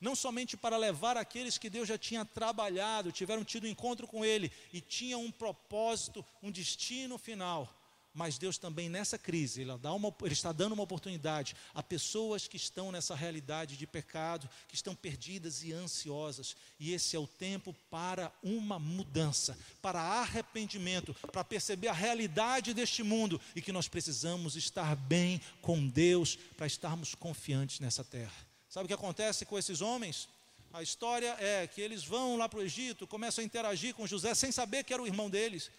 não 0.00 0.16
somente 0.16 0.56
para 0.56 0.76
levar 0.76 1.16
aqueles 1.16 1.56
que 1.56 1.70
Deus 1.70 1.88
já 1.88 1.98
tinha 1.98 2.24
trabalhado, 2.24 3.12
tiveram 3.12 3.44
tido 3.44 3.68
encontro 3.68 4.06
com 4.08 4.24
Ele 4.24 4.50
e 4.72 4.80
tinham 4.80 5.22
um 5.22 5.30
propósito, 5.30 6.24
um 6.42 6.50
destino 6.50 7.16
final 7.16 7.77
mas 8.14 8.38
Deus 8.38 8.58
também 8.58 8.88
nessa 8.88 9.16
crise, 9.16 9.60
ele, 9.60 9.70
uma, 9.70 10.14
ele, 10.22 10.32
está 10.32 10.50
dando 10.52 10.72
uma 10.72 10.82
oportunidade 10.82 11.54
a 11.74 11.82
pessoas 11.82 12.48
que 12.48 12.56
estão 12.56 12.90
nessa 12.90 13.14
realidade 13.14 13.76
de 13.76 13.86
pecado, 13.86 14.48
que 14.66 14.74
estão 14.74 14.94
perdidas 14.94 15.62
e 15.62 15.72
ansiosas. 15.72 16.56
E 16.80 16.92
esse 16.92 17.14
é 17.14 17.18
o 17.18 17.26
tempo 17.26 17.74
para 17.90 18.32
uma 18.42 18.78
mudança, 18.78 19.56
para 19.80 20.00
arrependimento, 20.00 21.14
para 21.32 21.44
perceber 21.44 21.88
a 21.88 21.92
realidade 21.92 22.74
deste 22.74 23.02
mundo 23.02 23.40
e 23.54 23.62
que 23.62 23.72
nós 23.72 23.88
precisamos 23.88 24.56
estar 24.56 24.96
bem 24.96 25.40
com 25.62 25.86
Deus 25.86 26.36
para 26.56 26.66
estarmos 26.66 27.14
confiantes 27.14 27.80
nessa 27.80 28.02
terra. 28.02 28.46
Sabe 28.68 28.84
o 28.84 28.88
que 28.88 28.94
acontece 28.94 29.46
com 29.46 29.58
esses 29.58 29.80
homens? 29.80 30.28
A 30.72 30.82
história 30.82 31.34
é 31.40 31.66
que 31.66 31.80
eles 31.80 32.04
vão 32.04 32.36
lá 32.36 32.48
para 32.48 32.58
o 32.58 32.62
Egito, 32.62 33.06
começam 33.06 33.42
a 33.42 33.44
interagir 33.44 33.94
com 33.94 34.06
José 34.06 34.34
sem 34.34 34.52
saber 34.52 34.84
que 34.84 34.92
era 34.92 35.02
o 35.02 35.06
irmão 35.06 35.30
deles. 35.30 35.70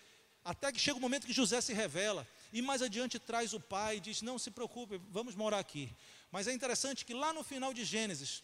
Até 0.44 0.72
que 0.72 0.80
chega 0.80 0.98
o 0.98 1.02
momento 1.02 1.28
que 1.28 1.34
José 1.34 1.62
se 1.62 1.74
revela. 1.74 2.28
E 2.52 2.62
mais 2.62 2.82
adiante 2.82 3.20
traz 3.20 3.54
o 3.54 3.60
pai 3.60 3.98
e 3.98 4.00
diz: 4.00 4.22
Não 4.22 4.40
se 4.40 4.52
preocupe, 4.52 5.00
vamos 5.10 5.36
morar 5.36 5.60
aqui. 5.60 5.94
Mas 6.32 6.48
é 6.48 6.54
interessante 6.54 7.06
que 7.06 7.14
lá 7.14 7.34
no 7.34 7.44
final 7.44 7.74
de 7.74 7.84
Gênesis, 7.86 8.44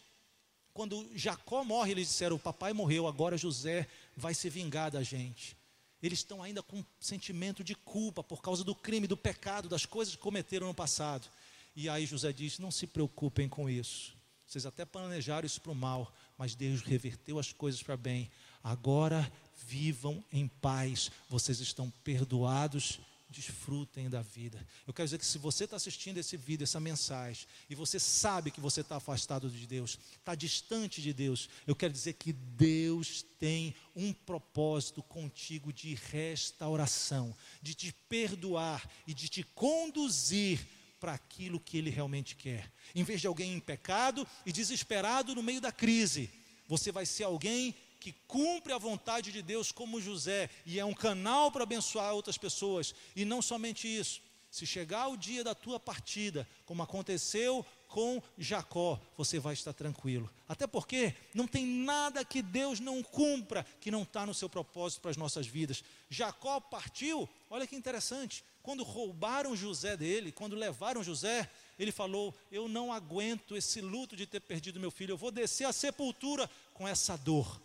quando 0.72 1.08
Jacó 1.14 1.64
morre, 1.64 1.92
eles 1.92 2.08
disseram: 2.08 2.36
O 2.36 2.40
papai 2.40 2.72
morreu, 2.72 3.06
agora 3.06 3.36
José 3.36 3.88
vai 4.16 4.34
se 4.34 4.48
vingar 4.48 4.90
da 4.90 5.02
gente. 5.02 5.56
Eles 6.02 6.20
estão 6.20 6.42
ainda 6.42 6.62
com 6.62 6.78
um 6.78 6.84
sentimento 7.00 7.64
de 7.64 7.74
culpa 7.74 8.22
por 8.22 8.42
causa 8.42 8.62
do 8.62 8.74
crime, 8.74 9.06
do 9.06 9.16
pecado, 9.16 9.68
das 9.68 9.86
coisas 9.86 10.14
que 10.14 10.20
cometeram 10.20 10.66
no 10.66 10.74
passado. 10.74 11.28
E 11.74 11.88
aí 11.88 12.06
José 12.06 12.32
diz: 12.32 12.58
Não 12.58 12.70
se 12.70 12.86
preocupem 12.86 13.48
com 13.48 13.68
isso. 13.68 14.14
Vocês 14.46 14.64
até 14.64 14.84
planejaram 14.84 15.44
isso 15.44 15.60
para 15.60 15.72
o 15.72 15.74
mal, 15.74 16.14
mas 16.38 16.54
Deus 16.54 16.80
reverteu 16.82 17.38
as 17.38 17.52
coisas 17.52 17.82
para 17.82 17.96
bem. 17.96 18.30
Agora 18.62 19.30
vivam 19.56 20.24
em 20.32 20.48
paz, 20.48 21.10
vocês 21.28 21.60
estão 21.60 21.90
perdoados, 22.04 23.00
desfrutem 23.28 24.08
da 24.08 24.22
vida. 24.22 24.64
Eu 24.86 24.94
quero 24.94 25.06
dizer 25.06 25.18
que 25.18 25.26
se 25.26 25.38
você 25.38 25.64
está 25.64 25.76
assistindo 25.76 26.18
esse 26.18 26.36
vídeo, 26.36 26.64
essa 26.64 26.80
mensagem, 26.80 27.46
e 27.68 27.74
você 27.74 27.98
sabe 27.98 28.50
que 28.50 28.60
você 28.60 28.80
está 28.80 28.96
afastado 28.96 29.50
de 29.50 29.66
Deus, 29.66 29.98
está 30.18 30.34
distante 30.34 31.02
de 31.02 31.12
Deus, 31.12 31.48
eu 31.66 31.74
quero 31.74 31.92
dizer 31.92 32.14
que 32.14 32.32
Deus 32.32 33.24
tem 33.38 33.74
um 33.94 34.12
propósito 34.12 35.02
contigo 35.02 35.72
de 35.72 35.94
restauração, 35.94 37.34
de 37.60 37.74
te 37.74 37.92
perdoar 38.08 38.88
e 39.06 39.12
de 39.12 39.28
te 39.28 39.42
conduzir 39.42 40.66
para 41.00 41.12
aquilo 41.12 41.60
que 41.60 41.76
Ele 41.76 41.90
realmente 41.90 42.34
quer. 42.34 42.72
Em 42.94 43.04
vez 43.04 43.20
de 43.20 43.26
alguém 43.26 43.52
em 43.52 43.60
pecado 43.60 44.26
e 44.46 44.52
desesperado 44.52 45.34
no 45.34 45.42
meio 45.42 45.60
da 45.60 45.72
crise, 45.72 46.30
você 46.66 46.90
vai 46.90 47.06
ser 47.06 47.24
alguém 47.24 47.74
que 48.00 48.12
cumpre 48.26 48.72
a 48.72 48.78
vontade 48.78 49.32
de 49.32 49.42
Deus 49.42 49.72
como 49.72 50.00
José 50.00 50.50
e 50.64 50.78
é 50.78 50.84
um 50.84 50.94
canal 50.94 51.50
para 51.50 51.62
abençoar 51.62 52.14
outras 52.14 52.38
pessoas. 52.38 52.94
E 53.14 53.24
não 53.24 53.42
somente 53.42 53.88
isso, 53.88 54.20
se 54.50 54.64
chegar 54.64 55.08
o 55.08 55.16
dia 55.16 55.44
da 55.44 55.54
tua 55.54 55.78
partida, 55.78 56.48
como 56.64 56.82
aconteceu 56.82 57.64
com 57.88 58.22
Jacó, 58.38 59.00
você 59.16 59.38
vai 59.38 59.54
estar 59.54 59.72
tranquilo. 59.72 60.30
Até 60.48 60.66
porque 60.66 61.14
não 61.34 61.46
tem 61.46 61.66
nada 61.66 62.24
que 62.24 62.40
Deus 62.40 62.80
não 62.80 63.02
cumpra 63.02 63.66
que 63.80 63.90
não 63.90 64.02
está 64.02 64.24
no 64.24 64.32
seu 64.32 64.48
propósito 64.48 65.02
para 65.02 65.10
as 65.10 65.16
nossas 65.16 65.46
vidas. 65.46 65.84
Jacó 66.08 66.58
partiu, 66.58 67.28
olha 67.50 67.66
que 67.66 67.76
interessante. 67.76 68.44
Quando 68.62 68.82
roubaram 68.82 69.54
José 69.54 69.96
dele, 69.96 70.32
quando 70.32 70.56
levaram 70.56 71.04
José, 71.04 71.50
ele 71.78 71.92
falou: 71.92 72.34
Eu 72.50 72.66
não 72.68 72.92
aguento 72.92 73.56
esse 73.56 73.80
luto 73.80 74.16
de 74.16 74.26
ter 74.26 74.40
perdido 74.40 74.80
meu 74.80 74.90
filho, 74.90 75.12
eu 75.12 75.18
vou 75.18 75.30
descer 75.30 75.64
à 75.64 75.72
sepultura 75.72 76.50
com 76.72 76.88
essa 76.88 77.16
dor 77.16 77.60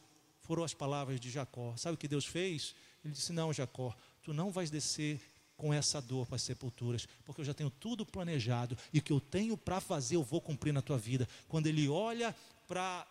foram 0.52 0.66
as 0.66 0.74
palavras 0.74 1.18
de 1.18 1.30
Jacó. 1.30 1.74
Sabe 1.78 1.96
o 1.96 1.98
que 1.98 2.10
Deus 2.10 2.26
fez? 2.26 2.76
Ele 3.06 3.14
disse: 3.14 3.32
Não, 3.32 3.54
Jacó, 3.54 3.96
tu 4.22 4.34
não 4.34 4.52
vais 4.52 4.70
descer 4.70 5.22
com 5.56 5.74
essa 5.74 6.02
dor 6.02 6.26
para 6.26 6.36
as 6.36 6.42
sepulturas, 6.42 7.08
porque 7.24 7.40
eu 7.40 7.46
já 7.46 7.54
tenho 7.54 7.70
tudo 7.70 8.06
planejado 8.06 8.78
e 8.92 9.00
o 9.00 9.02
que 9.02 9.14
eu 9.14 9.22
tenho 9.22 9.56
para 9.56 9.80
fazer 9.80 10.18
eu 10.18 10.24
vou 10.24 10.42
cumprir 10.42 10.74
na 10.74 10.82
tua 10.82 10.98
vida. 10.98 11.26
Quando 11.48 11.68
ele 11.68 11.88
olha 11.88 12.36
para 12.68 13.08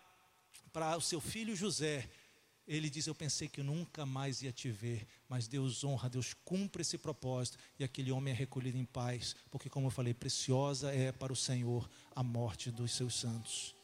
o 0.99 1.01
seu 1.01 1.19
filho 1.19 1.57
José, 1.57 2.11
Ele 2.69 2.91
diz: 2.91 3.07
Eu 3.07 3.15
pensei 3.15 3.49
que 3.49 3.63
nunca 3.63 4.05
mais 4.05 4.43
ia 4.43 4.53
te 4.53 4.71
ver, 4.71 5.07
mas 5.27 5.49
Deus 5.49 5.83
honra, 5.83 6.11
Deus 6.11 6.35
cumpre 6.45 6.83
esse 6.83 6.99
propósito, 6.99 7.57
e 7.79 7.85
aquele 7.85 8.13
homem 8.13 8.35
é 8.35 8.37
recolhido 8.37 8.77
em 8.77 8.85
paz, 8.85 9.35
porque, 9.51 9.71
como 9.71 9.87
eu 9.87 9.91
falei, 9.91 10.13
preciosa 10.13 10.93
é 10.93 11.11
para 11.11 11.33
o 11.33 11.37
Senhor 11.37 11.89
a 12.15 12.23
morte 12.23 12.71
dos 12.71 12.93
seus 12.93 13.15
santos. 13.15 13.75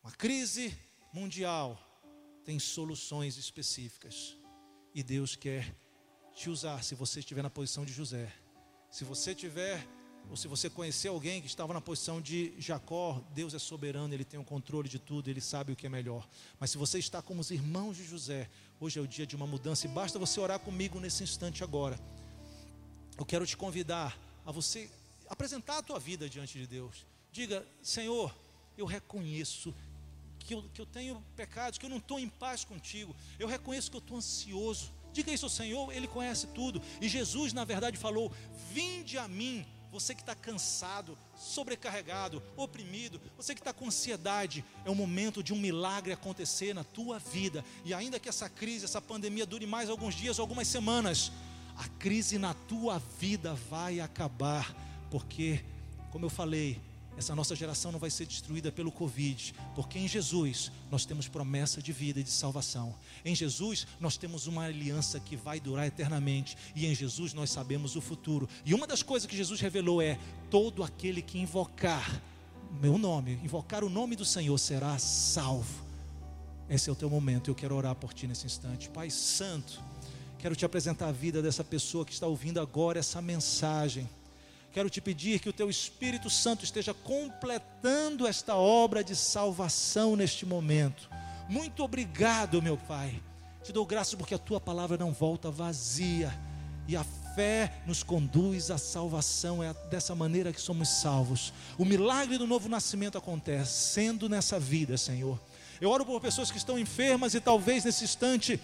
Uma 0.00 0.12
crise 0.12 0.78
mundial 1.12 1.82
tem 2.46 2.60
soluções 2.60 3.36
específicas, 3.36 4.36
e 4.94 5.02
Deus 5.02 5.34
quer 5.34 5.74
te 6.32 6.48
usar 6.48 6.84
se 6.84 6.94
você 6.94 7.18
estiver 7.18 7.42
na 7.42 7.50
posição 7.50 7.84
de 7.84 7.92
José. 7.92 8.32
Se 8.88 9.04
você 9.04 9.34
tiver 9.34 9.84
ou 10.30 10.36
se 10.36 10.46
você 10.46 10.70
conhecer 10.70 11.08
alguém 11.08 11.40
que 11.40 11.48
estava 11.48 11.74
na 11.74 11.80
posição 11.80 12.20
de 12.20 12.54
Jacó, 12.58 13.20
Deus 13.34 13.52
é 13.52 13.58
soberano, 13.58 14.14
ele 14.14 14.24
tem 14.24 14.38
o 14.38 14.44
controle 14.44 14.88
de 14.88 14.98
tudo, 14.98 15.28
ele 15.28 15.40
sabe 15.40 15.72
o 15.72 15.76
que 15.76 15.86
é 15.86 15.88
melhor. 15.88 16.26
Mas 16.60 16.70
se 16.70 16.78
você 16.78 17.00
está 17.00 17.20
como 17.20 17.40
os 17.40 17.50
irmãos 17.50 17.96
de 17.96 18.04
José, 18.04 18.48
hoje 18.80 18.98
é 18.98 19.02
o 19.02 19.08
dia 19.08 19.26
de 19.26 19.34
uma 19.34 19.46
mudança 19.46 19.86
e 19.86 19.90
basta 19.90 20.18
você 20.18 20.38
orar 20.38 20.60
comigo 20.60 21.00
nesse 21.00 21.24
instante 21.24 21.64
agora. 21.64 21.98
Eu 23.18 23.26
quero 23.26 23.44
te 23.44 23.56
convidar 23.56 24.16
a 24.44 24.52
você 24.52 24.88
apresentar 25.28 25.78
a 25.78 25.82
tua 25.82 25.98
vida 25.98 26.28
diante 26.28 26.58
de 26.58 26.66
Deus. 26.66 27.04
Diga, 27.32 27.66
Senhor, 27.82 28.32
eu 28.78 28.86
reconheço 28.86 29.74
que 30.46 30.54
eu, 30.54 30.62
que 30.72 30.80
eu 30.80 30.86
tenho 30.86 31.22
pecados, 31.34 31.78
que 31.78 31.84
eu 31.84 31.90
não 31.90 31.96
estou 31.96 32.20
em 32.20 32.28
paz 32.28 32.64
contigo. 32.64 33.14
Eu 33.38 33.48
reconheço 33.48 33.90
que 33.90 33.96
eu 33.96 34.00
estou 34.00 34.16
ansioso. 34.16 34.92
Diga 35.12 35.32
isso 35.32 35.46
ao 35.46 35.50
Senhor, 35.50 35.92
Ele 35.92 36.06
conhece 36.06 36.46
tudo. 36.48 36.80
E 37.00 37.08
Jesus, 37.08 37.52
na 37.52 37.64
verdade, 37.64 37.96
falou: 37.96 38.32
Vinde 38.72 39.18
a 39.18 39.26
mim, 39.26 39.66
você 39.90 40.14
que 40.14 40.20
está 40.20 40.34
cansado, 40.34 41.18
sobrecarregado, 41.36 42.42
oprimido, 42.56 43.20
você 43.36 43.54
que 43.54 43.60
está 43.60 43.72
com 43.72 43.86
ansiedade, 43.86 44.64
é 44.84 44.90
o 44.90 44.94
momento 44.94 45.42
de 45.42 45.52
um 45.52 45.58
milagre 45.58 46.12
acontecer 46.12 46.72
na 46.74 46.84
tua 46.84 47.18
vida. 47.18 47.64
E 47.84 47.92
ainda 47.92 48.20
que 48.20 48.28
essa 48.28 48.48
crise, 48.48 48.84
essa 48.84 49.02
pandemia 49.02 49.46
dure 49.46 49.66
mais 49.66 49.90
alguns 49.90 50.14
dias, 50.14 50.38
algumas 50.38 50.68
semanas, 50.68 51.32
a 51.76 51.88
crise 51.98 52.38
na 52.38 52.54
tua 52.54 52.98
vida 53.18 53.54
vai 53.54 53.98
acabar, 53.98 54.74
porque, 55.10 55.64
como 56.10 56.24
eu 56.24 56.30
falei, 56.30 56.80
essa 57.16 57.34
nossa 57.34 57.56
geração 57.56 57.90
não 57.90 57.98
vai 57.98 58.10
ser 58.10 58.26
destruída 58.26 58.70
pelo 58.70 58.92
Covid, 58.92 59.54
porque 59.74 59.98
em 59.98 60.06
Jesus 60.06 60.70
nós 60.90 61.06
temos 61.06 61.26
promessa 61.28 61.80
de 61.80 61.92
vida 61.92 62.20
e 62.20 62.22
de 62.22 62.30
salvação. 62.30 62.94
Em 63.24 63.34
Jesus 63.34 63.86
nós 63.98 64.16
temos 64.16 64.46
uma 64.46 64.64
aliança 64.64 65.18
que 65.18 65.34
vai 65.34 65.58
durar 65.58 65.86
eternamente, 65.86 66.56
e 66.74 66.86
em 66.86 66.94
Jesus 66.94 67.32
nós 67.32 67.50
sabemos 67.50 67.96
o 67.96 68.00
futuro. 68.00 68.48
E 68.64 68.74
uma 68.74 68.86
das 68.86 69.02
coisas 69.02 69.26
que 69.26 69.36
Jesus 69.36 69.60
revelou 69.60 70.02
é: 70.02 70.18
todo 70.50 70.82
aquele 70.82 71.22
que 71.22 71.38
invocar 71.38 72.22
meu 72.80 72.98
nome, 72.98 73.40
invocar 73.42 73.82
o 73.82 73.88
nome 73.88 74.14
do 74.14 74.24
Senhor 74.24 74.58
será 74.58 74.98
salvo. 74.98 75.84
Esse 76.68 76.90
é 76.90 76.92
o 76.92 76.96
teu 76.96 77.08
momento, 77.08 77.50
eu 77.50 77.54
quero 77.54 77.74
orar 77.76 77.94
por 77.94 78.12
ti 78.12 78.26
nesse 78.26 78.44
instante. 78.44 78.90
Pai 78.90 79.08
Santo, 79.08 79.80
quero 80.38 80.54
te 80.54 80.64
apresentar 80.64 81.08
a 81.08 81.12
vida 81.12 81.40
dessa 81.40 81.64
pessoa 81.64 82.04
que 82.04 82.12
está 82.12 82.26
ouvindo 82.26 82.60
agora 82.60 82.98
essa 82.98 83.22
mensagem 83.22 84.06
quero 84.76 84.90
te 84.90 85.00
pedir 85.00 85.40
que 85.40 85.48
o 85.48 85.54
teu 85.54 85.70
Espírito 85.70 86.28
Santo 86.28 86.62
esteja 86.62 86.92
completando 86.92 88.26
esta 88.26 88.56
obra 88.56 89.02
de 89.02 89.16
salvação 89.16 90.14
neste 90.14 90.44
momento. 90.44 91.08
Muito 91.48 91.82
obrigado, 91.82 92.60
meu 92.60 92.76
Pai. 92.76 93.18
Te 93.64 93.72
dou 93.72 93.86
graças 93.86 94.14
porque 94.14 94.34
a 94.34 94.38
tua 94.38 94.60
palavra 94.60 94.98
não 94.98 95.14
volta 95.14 95.50
vazia 95.50 96.30
e 96.86 96.94
a 96.94 97.02
fé 97.34 97.72
nos 97.86 98.02
conduz 98.02 98.70
à 98.70 98.76
salvação. 98.76 99.64
É 99.64 99.72
dessa 99.88 100.14
maneira 100.14 100.52
que 100.52 100.60
somos 100.60 100.90
salvos. 100.90 101.54
O 101.78 101.84
milagre 101.86 102.36
do 102.36 102.46
novo 102.46 102.68
nascimento 102.68 103.16
acontece 103.16 103.94
sendo 103.94 104.28
nessa 104.28 104.60
vida, 104.60 104.98
Senhor. 104.98 105.40
Eu 105.80 105.88
oro 105.88 106.04
por 106.04 106.20
pessoas 106.20 106.50
que 106.50 106.58
estão 106.58 106.78
enfermas 106.78 107.32
e 107.32 107.40
talvez 107.40 107.82
nesse 107.82 108.04
instante 108.04 108.60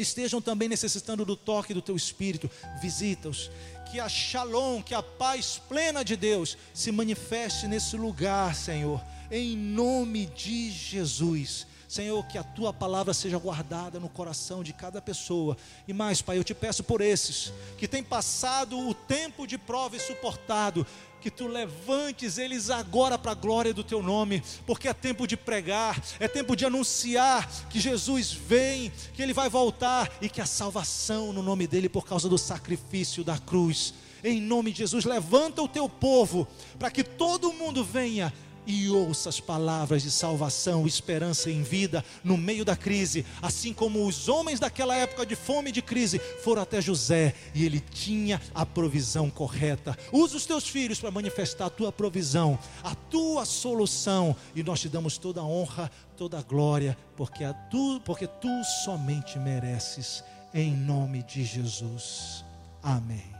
estejam 0.00 0.40
também 0.40 0.68
necessitando 0.68 1.24
do 1.24 1.36
toque 1.36 1.74
do 1.74 1.82
teu 1.82 1.96
espírito. 1.96 2.50
Visita-os 2.80 3.50
que 3.90 3.98
a 3.98 4.08
shalom, 4.08 4.82
que 4.82 4.94
a 4.94 5.02
paz 5.02 5.60
plena 5.68 6.04
de 6.04 6.16
Deus 6.16 6.56
se 6.72 6.92
manifeste 6.92 7.66
nesse 7.66 7.96
lugar, 7.96 8.54
Senhor, 8.54 9.02
em 9.30 9.56
nome 9.56 10.26
de 10.26 10.70
Jesus. 10.70 11.66
Senhor, 11.90 12.24
que 12.24 12.38
a 12.38 12.44
tua 12.44 12.72
palavra 12.72 13.12
seja 13.12 13.36
guardada 13.36 13.98
no 13.98 14.08
coração 14.08 14.62
de 14.62 14.72
cada 14.72 15.02
pessoa. 15.02 15.56
E 15.88 15.92
mais, 15.92 16.22
Pai, 16.22 16.38
eu 16.38 16.44
te 16.44 16.54
peço 16.54 16.84
por 16.84 17.00
esses 17.00 17.52
que 17.76 17.88
têm 17.88 18.00
passado 18.00 18.78
o 18.78 18.94
tempo 18.94 19.44
de 19.44 19.58
prova 19.58 19.96
e 19.96 20.00
suportado, 20.00 20.86
que 21.20 21.32
tu 21.32 21.48
levantes 21.48 22.38
eles 22.38 22.70
agora 22.70 23.18
para 23.18 23.32
a 23.32 23.34
glória 23.34 23.74
do 23.74 23.82
teu 23.82 24.04
nome, 24.04 24.40
porque 24.64 24.86
é 24.86 24.94
tempo 24.94 25.26
de 25.26 25.36
pregar, 25.36 26.00
é 26.20 26.28
tempo 26.28 26.54
de 26.54 26.64
anunciar 26.64 27.50
que 27.68 27.80
Jesus 27.80 28.32
vem, 28.32 28.92
que 29.12 29.20
ele 29.20 29.32
vai 29.34 29.48
voltar 29.48 30.08
e 30.22 30.28
que 30.28 30.40
a 30.40 30.46
salvação 30.46 31.32
no 31.32 31.42
nome 31.42 31.66
dele 31.66 31.88
por 31.88 32.06
causa 32.06 32.28
do 32.28 32.38
sacrifício 32.38 33.24
da 33.24 33.36
cruz. 33.36 33.94
Em 34.22 34.40
nome 34.40 34.70
de 34.70 34.78
Jesus, 34.78 35.04
levanta 35.04 35.60
o 35.60 35.66
teu 35.66 35.88
povo 35.88 36.46
para 36.78 36.88
que 36.88 37.02
todo 37.02 37.52
mundo 37.52 37.82
venha 37.82 38.32
e 38.66 38.88
ouça 38.88 39.28
as 39.28 39.40
palavras 39.40 40.02
de 40.02 40.10
salvação, 40.10 40.86
esperança 40.86 41.50
em 41.50 41.62
vida 41.62 42.04
no 42.22 42.36
meio 42.36 42.64
da 42.64 42.76
crise, 42.76 43.24
assim 43.42 43.72
como 43.72 44.06
os 44.06 44.28
homens 44.28 44.60
daquela 44.60 44.94
época 44.94 45.24
de 45.26 45.34
fome 45.34 45.70
e 45.70 45.72
de 45.72 45.82
crise 45.82 46.20
foram 46.42 46.62
até 46.62 46.80
José 46.80 47.34
e 47.54 47.64
ele 47.64 47.80
tinha 47.80 48.40
a 48.54 48.64
provisão 48.64 49.30
correta. 49.30 49.96
Usa 50.12 50.36
os 50.36 50.46
teus 50.46 50.68
filhos 50.68 51.00
para 51.00 51.10
manifestar 51.10 51.66
a 51.66 51.70
tua 51.70 51.90
provisão, 51.92 52.58
a 52.82 52.94
tua 52.94 53.44
solução, 53.44 54.36
e 54.54 54.62
nós 54.62 54.80
te 54.80 54.88
damos 54.88 55.18
toda 55.18 55.40
a 55.40 55.44
honra, 55.44 55.90
toda 56.16 56.38
a 56.38 56.42
glória, 56.42 56.96
porque, 57.16 57.44
a 57.44 57.52
tu, 57.52 58.00
porque 58.04 58.26
tu 58.26 58.62
somente 58.84 59.38
mereces, 59.38 60.22
em 60.52 60.72
nome 60.72 61.22
de 61.22 61.44
Jesus. 61.44 62.44
Amém. 62.82 63.39